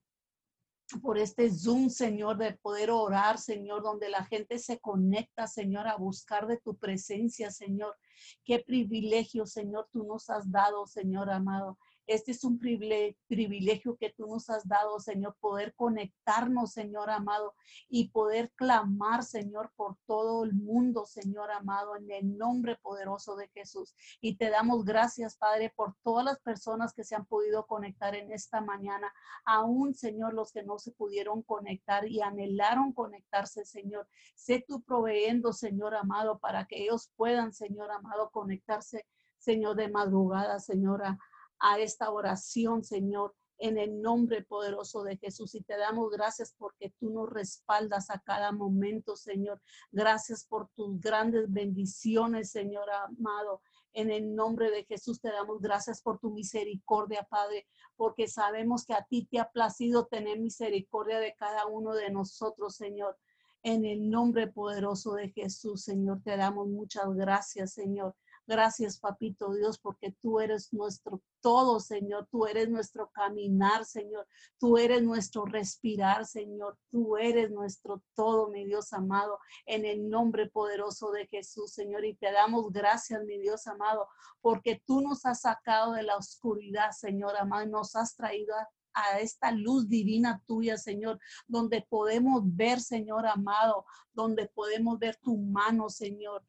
por 1.03 1.17
este 1.17 1.51
Zoom, 1.51 1.89
Señor, 1.89 2.37
de 2.37 2.53
poder 2.53 2.91
orar, 2.91 3.39
Señor, 3.39 3.83
donde 3.83 4.11
la 4.11 4.23
gente 4.25 4.59
se 4.59 4.79
conecta, 4.79 5.47
Señor, 5.47 5.89
a 5.89 5.97
buscar 5.97 6.47
de 6.47 6.59
tu 6.59 6.77
presencia, 6.77 7.51
Señor. 7.51 7.97
Qué 8.45 8.59
privilegio, 8.59 9.47
Señor, 9.47 9.89
tú 9.91 10.05
nos 10.05 10.29
has 10.29 10.51
dado, 10.51 10.87
Señor 10.87 11.31
amado, 11.31 11.79
Este 12.07 12.33
es 12.33 12.45
un 12.45 12.59
privilegio 12.59 13.97
que 13.97 14.13
tú 14.17 14.27
nos 14.27 14.51
has 14.51 14.67
dado, 14.69 15.01
Señor, 15.01 15.37
poder 15.41 15.75
conectarnos, 15.75 16.73
Señor 16.73 17.11
amado, 17.11 17.55
y 17.89 18.11
poder 18.11 18.53
clamar, 18.57 19.25
Señor, 19.25 19.73
por 19.77 19.97
todo 20.07 20.45
el 20.45 20.53
mundo, 20.53 21.07
Señor 21.07 21.51
amado, 21.51 21.97
en 21.97 22.11
el 22.11 22.37
nombre 22.37 22.77
poderoso 22.77 23.37
de 23.37 23.49
Jesús. 23.49 23.95
Y 24.21 24.37
te 24.37 24.51
damos 24.51 24.85
gracias, 24.85 25.37
Padre, 25.37 25.73
por 25.75 25.95
todas 26.03 26.25
las 26.25 26.41
personas 26.41 26.93
que 26.93 27.05
se 27.05 27.15
han 27.15 27.27
podido 27.27 27.67
conectar 27.67 28.15
en 28.15 28.33
esta 28.33 28.61
mañana, 28.61 29.13
aún, 29.45 29.95
Señor, 29.95 30.35
los 30.35 30.53
que 30.53 30.63
no 30.63 30.79
se 30.79 30.93
pudieron 30.93 31.43
conectar 31.43 32.07
y 32.07 32.21
anhelaron 32.21 32.93
conectarse, 32.93 33.65
Señor. 33.65 34.07
Sé 34.35 34.65
tú 34.67 34.83
proveyendo, 34.83 35.53
Señor 35.53 35.95
amado, 35.95 36.39
para 36.39 36.67
que 36.67 36.83
ellos 36.83 37.11
puedan, 37.17 37.53
Señor 37.53 37.91
amado, 37.91 38.31
conectarse, 38.31 39.07
Señor, 39.39 39.77
de 39.77 39.89
madrugada, 39.89 40.59
Señora, 40.59 41.19
a 41.65 41.79
esta 41.79 42.11
oración, 42.11 42.85
Señor 42.85 43.35
en 43.59 43.79
el 43.79 44.01
nombre 44.01 44.43
poderoso 44.43 45.03
de 45.05 45.17
Jesús. 45.17 45.55
Y 45.55 45.63
te 45.63 45.77
damos 45.77 46.11
gracias 46.11 46.55
porque 46.59 46.93
tú 46.99 47.11
nos 47.11 47.31
respaldas 47.31 48.11
a 48.11 48.21
cada 48.21 48.53
momento, 48.53 49.17
Señor. 49.17 49.61
Gracias 49.93 50.45
por 50.45 50.69
tus 50.75 51.01
grandes 51.01 51.51
bendiciones, 51.51 52.51
Señor 52.51 52.91
amado. 52.91 53.63
En 53.93 54.11
el 54.11 54.35
nombre 54.35 54.71
de 54.71 54.85
Jesús 54.85 55.21
te 55.21 55.31
damos 55.31 55.61
gracias 55.61 56.03
por 56.03 56.19
tu 56.19 56.31
misericordia, 56.31 57.27
Padre, 57.31 57.67
porque 57.97 58.27
sabemos 58.27 58.85
que 58.85 58.95
a 58.95 59.07
ti 59.09 59.27
te 59.31 59.39
ha 59.39 59.49
placido 59.49 60.07
tener 60.07 60.41
misericordia 60.41 61.21
de 61.21 61.35
cada 61.35 61.67
uno 61.67 61.95
de 61.95 62.11
nosotros, 62.11 62.75
Señor. 62.75 63.17
En 63.63 63.87
el 63.87 64.11
nombre 64.11 64.49
poderoso 64.49 65.15
de 65.15 65.31
Jesús, 65.31 65.85
Señor, 65.85 66.21
te 66.23 66.37
damos 66.37 66.69
muchas 66.69 67.15
gracias, 67.15 67.73
Señor. 67.73 68.15
Gracias, 68.47 68.99
papito 68.99 69.55
Dios, 69.55 69.79
porque 69.79 70.13
tú 70.21 70.39
eres 70.39 70.73
nuestro 70.73 71.23
todo, 71.41 71.81
Señor. 71.81 72.29
Tú 72.31 72.47
eres 72.47 72.69
nuestro 72.69 73.11
caminar, 73.11 73.87
Señor. 73.87 74.27
Tú 74.59 74.77
eres 74.77 75.03
nuestro 75.03 75.47
respirar, 75.47 76.27
Señor. 76.27 76.77
Tú 76.91 77.17
eres 77.17 77.51
nuestro 77.51 78.03
todo, 78.15 78.51
mi 78.51 78.67
Dios 78.67 78.93
amado, 78.93 79.39
en 79.65 79.87
el 79.87 80.11
nombre 80.11 80.51
poderoso 80.51 81.11
de 81.11 81.27
Jesús, 81.27 81.73
Señor. 81.73 82.05
Y 82.05 82.17
te 82.17 82.33
damos 82.33 82.71
gracias, 82.71 83.25
mi 83.25 83.39
Dios 83.39 83.67
amado, 83.67 84.09
porque 84.43 84.83
tú 84.87 85.01
nos 85.01 85.25
has 85.25 85.41
sacado 85.41 85.93
de 85.93 86.03
la 86.03 86.17
oscuridad, 86.17 86.91
Señor 86.91 87.37
amado, 87.37 87.67
nos 87.67 87.97
has 87.97 88.15
traído 88.15 88.55
a 88.95 89.19
esta 89.21 89.51
luz 89.53 89.89
divina 89.89 90.43
tuya, 90.47 90.77
Señor, 90.77 91.19
donde 91.47 91.83
podemos 91.83 92.43
ver, 92.45 92.81
Señor 92.81 93.27
amado, 93.27 93.85
donde 94.13 94.49
podemos 94.49 94.99
ver 94.99 95.17
tu 95.17 95.37
mano, 95.37 95.89
Señor. 95.91 96.45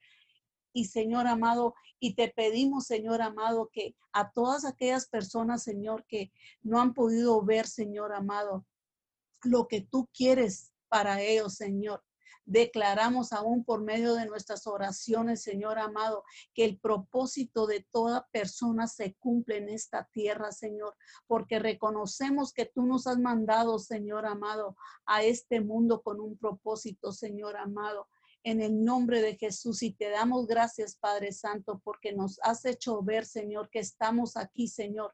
Y 0.76 0.88
Señor 0.88 1.26
amado, 1.26 1.74
y 2.02 2.16
te 2.16 2.28
pedimos, 2.28 2.88
Señor 2.88 3.22
amado, 3.22 3.70
que 3.72 3.96
a 4.12 4.32
todas 4.32 4.66
aquellas 4.66 5.08
personas, 5.08 5.64
Señor, 5.64 6.06
que 6.06 6.34
no 6.64 6.82
han 6.82 6.94
podido 6.94 7.42
ver, 7.46 7.66
Señor 7.66 8.12
amado, 8.12 8.66
lo 9.44 9.70
que 9.70 9.80
tú 9.80 10.10
quieres 10.14 10.74
para 10.90 11.22
ellos, 11.22 11.54
Señor. 11.54 12.04
Declaramos 12.44 13.32
aún 13.32 13.64
por 13.64 13.84
medio 13.84 14.16
de 14.16 14.26
nuestras 14.26 14.68
oraciones, 14.68 15.44
Señor 15.44 15.80
amado, 15.80 16.26
que 16.54 16.66
el 16.66 16.78
propósito 16.78 17.68
de 17.68 17.88
toda 17.90 18.28
persona 18.34 18.88
se 18.88 19.14
cumple 19.14 19.60
en 19.60 19.70
esta 19.70 20.10
tierra, 20.12 20.52
Señor, 20.52 20.94
porque 21.26 21.58
reconocemos 21.58 22.52
que 22.52 22.66
tú 22.66 22.86
nos 22.86 23.08
has 23.08 23.18
mandado, 23.18 23.80
Señor 23.80 24.26
amado, 24.26 24.76
a 25.06 25.24
este 25.24 25.62
mundo 25.62 26.02
con 26.02 26.20
un 26.20 26.38
propósito, 26.38 27.14
Señor 27.14 27.56
amado 27.56 28.10
en 28.46 28.62
el 28.62 28.86
nombre 28.86 29.22
de 29.22 29.36
Jesús 29.36 29.82
y 29.82 29.92
te 29.92 30.12
damos 30.12 30.46
gracias, 30.46 30.96
Padre 30.98 31.32
Santo, 31.32 31.82
porque 31.84 32.14
nos 32.14 32.40
has 32.44 32.64
hecho 32.66 33.02
ver, 33.02 33.26
Señor, 33.26 33.70
que 33.72 33.80
estamos 33.80 34.38
aquí, 34.38 34.68
Señor. 34.68 35.14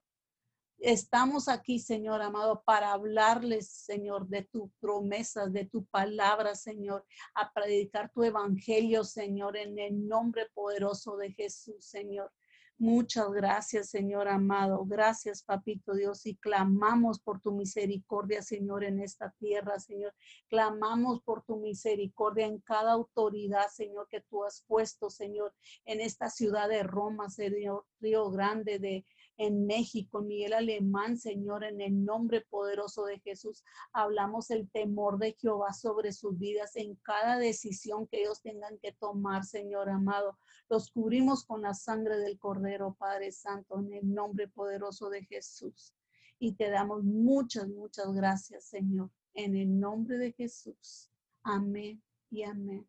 Estamos 0.78 1.48
aquí, 1.48 1.80
Señor 1.80 2.22
amado, 2.22 2.62
para 2.66 2.92
hablarles, 2.92 3.70
Señor, 3.70 4.28
de 4.28 4.44
tu 4.44 4.70
promesas, 4.82 5.54
de 5.54 5.66
tu 5.66 5.86
palabra, 5.86 6.56
Señor, 6.56 7.06
a 7.34 7.54
predicar 7.54 8.12
tu 8.12 8.24
evangelio, 8.24 9.06
Señor, 9.06 9.56
en 9.56 9.80
el 9.80 10.08
nombre 10.08 10.48
poderoso 10.54 11.16
de 11.16 11.32
Jesús, 11.32 11.86
Señor. 11.86 12.34
Muchas 12.82 13.32
gracias, 13.32 13.92
Señor 13.92 14.28
amado. 14.28 14.84
Gracias, 14.86 15.44
Papito 15.44 15.94
Dios. 15.94 16.26
Y 16.26 16.36
clamamos 16.38 17.20
por 17.20 17.40
tu 17.40 17.52
misericordia, 17.52 18.42
Señor, 18.42 18.84
en 18.84 19.00
esta 19.00 19.30
tierra, 19.38 19.78
Señor. 19.78 20.16
Clamamos 20.50 21.22
por 21.22 21.44
tu 21.44 21.58
misericordia 21.58 22.48
en 22.48 22.58
cada 22.58 22.94
autoridad, 22.94 23.68
Señor, 23.72 24.08
que 24.10 24.22
tú 24.22 24.44
has 24.44 24.64
puesto, 24.68 25.12
Señor, 25.12 25.54
en 25.86 26.02
esta 26.02 26.32
ciudad 26.32 26.70
de 26.70 26.82
Roma, 26.82 27.30
Señor, 27.30 27.86
Río 28.00 28.32
Grande, 28.32 28.80
de, 28.80 29.06
en 29.38 29.66
México, 29.66 30.22
Miguel 30.22 30.54
Alemán, 30.54 31.18
Señor, 31.18 31.64
en 31.64 31.82
el 31.82 32.06
nombre 32.06 32.42
poderoso 32.42 33.06
de 33.06 33.20
Jesús. 33.20 33.64
Hablamos 33.94 34.52
el 34.52 34.70
temor 34.70 35.18
de 35.18 35.34
Jehová 35.34 35.74
sobre 35.74 36.14
sus 36.14 36.38
vidas 36.38 36.76
en 36.76 36.96
cada 36.98 37.38
decisión 37.38 38.08
que 38.08 38.22
ellos 38.22 38.42
tengan 38.42 38.78
que 38.80 38.92
tomar, 38.94 39.44
Señor 39.44 39.90
amado. 39.90 40.38
Los 40.70 40.92
cubrimos 40.92 41.46
con 41.46 41.62
la 41.64 41.74
sangre 41.74 42.18
del 42.18 42.38
Cordero, 42.38 42.96
Padre 43.00 43.32
Santo, 43.32 43.80
en 43.80 43.94
el 43.94 44.14
nombre 44.14 44.48
poderoso 44.48 45.10
de 45.10 45.26
Jesús. 45.26 45.94
Y 46.40 46.54
te 46.54 46.70
damos 46.70 47.04
muchas, 47.04 47.68
muchas 47.68 48.14
gracias, 48.14 48.66
Señor, 48.66 49.10
en 49.34 49.56
el 49.56 49.80
nombre 49.80 50.18
de 50.18 50.32
Jesús. 50.34 51.10
Amén 51.44 52.02
y 52.30 52.44
amén. 52.44 52.88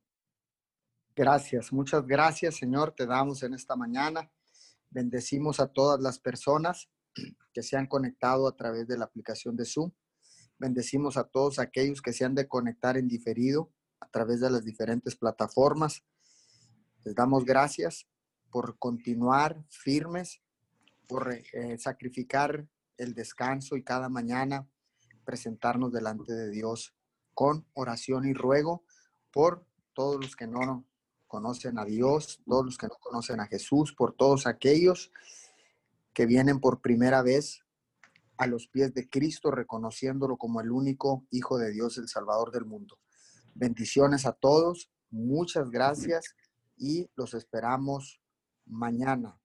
Gracias, 1.15 1.73
muchas 1.73 2.07
gracias, 2.07 2.57
Señor, 2.57 2.93
te 2.93 3.05
damos 3.07 3.43
en 3.43 3.53
esta 3.53 3.77
mañana. 3.77 4.31
Bendecimos 4.93 5.59
a 5.59 5.69
todas 5.69 6.01
las 6.01 6.19
personas 6.19 6.91
que 7.53 7.63
se 7.63 7.77
han 7.77 7.87
conectado 7.87 8.47
a 8.47 8.57
través 8.57 8.87
de 8.87 8.99
la 8.99 9.07
aplicación 9.07 9.57
de 9.57 9.65
Zoom. 9.65 9.91
Bendecimos 10.59 11.17
a 11.17 11.25
todos 11.25 11.59
aquellos 11.59 12.03
que 12.03 12.13
se 12.13 12.27
han 12.27 12.35
de 12.35 12.47
conectar 12.47 12.99
en 12.99 13.09
diferido 13.09 13.73
a 14.01 14.09
través 14.11 14.41
de 14.41 14.51
las 14.51 14.65
diferentes 14.65 15.17
plataformas. 15.17 16.05
Les 17.05 17.15
damos 17.15 17.47
gracias 17.47 18.07
por 18.51 18.79
continuar 18.79 19.65
firmes, 19.71 20.43
por 21.09 21.33
eh, 21.33 21.79
sacrificar 21.79 22.69
el 22.99 23.15
descanso 23.15 23.77
y 23.77 23.83
cada 23.83 24.11
mañana 24.11 24.69
presentarnos 25.25 25.91
delante 25.91 26.35
de 26.35 26.51
Dios 26.51 26.95
con 27.33 27.67
oración 27.73 28.27
y 28.27 28.35
ruego 28.35 28.85
por 29.31 29.67
todos 29.95 30.21
los 30.21 30.37
que 30.37 30.47
no 30.47 30.87
conocen 31.33 31.79
a 31.79 31.87
Dios, 31.87 32.43
todos 32.45 32.67
los 32.67 32.77
que 32.77 32.89
no 32.89 32.97
conocen 33.01 33.41
a 33.41 33.47
Jesús, 33.47 33.95
por 33.95 34.13
todos 34.13 34.47
aquellos 34.47 35.11
que 36.13 36.27
vienen 36.27 36.61
por 36.61 36.83
primera 36.83 37.23
vez 37.23 37.65
a 38.37 38.47
los 38.47 38.69
pies 38.69 38.93
de 38.93 39.09
Cristo, 39.09 39.51
reconociéndolo 39.51 40.37
como 40.37 40.61
el 40.61 40.71
único 40.71 41.27
Hijo 41.31 41.57
de 41.57 41.71
Dios, 41.71 41.97
el 41.97 42.09
Salvador 42.09 42.53
del 42.53 42.67
mundo. 42.67 42.99
Bendiciones 43.55 44.27
a 44.27 44.33
todos, 44.33 44.91
muchas 45.09 45.71
gracias 45.71 46.37
y 46.77 47.09
los 47.17 47.33
esperamos 47.33 48.21
mañana 48.67 49.41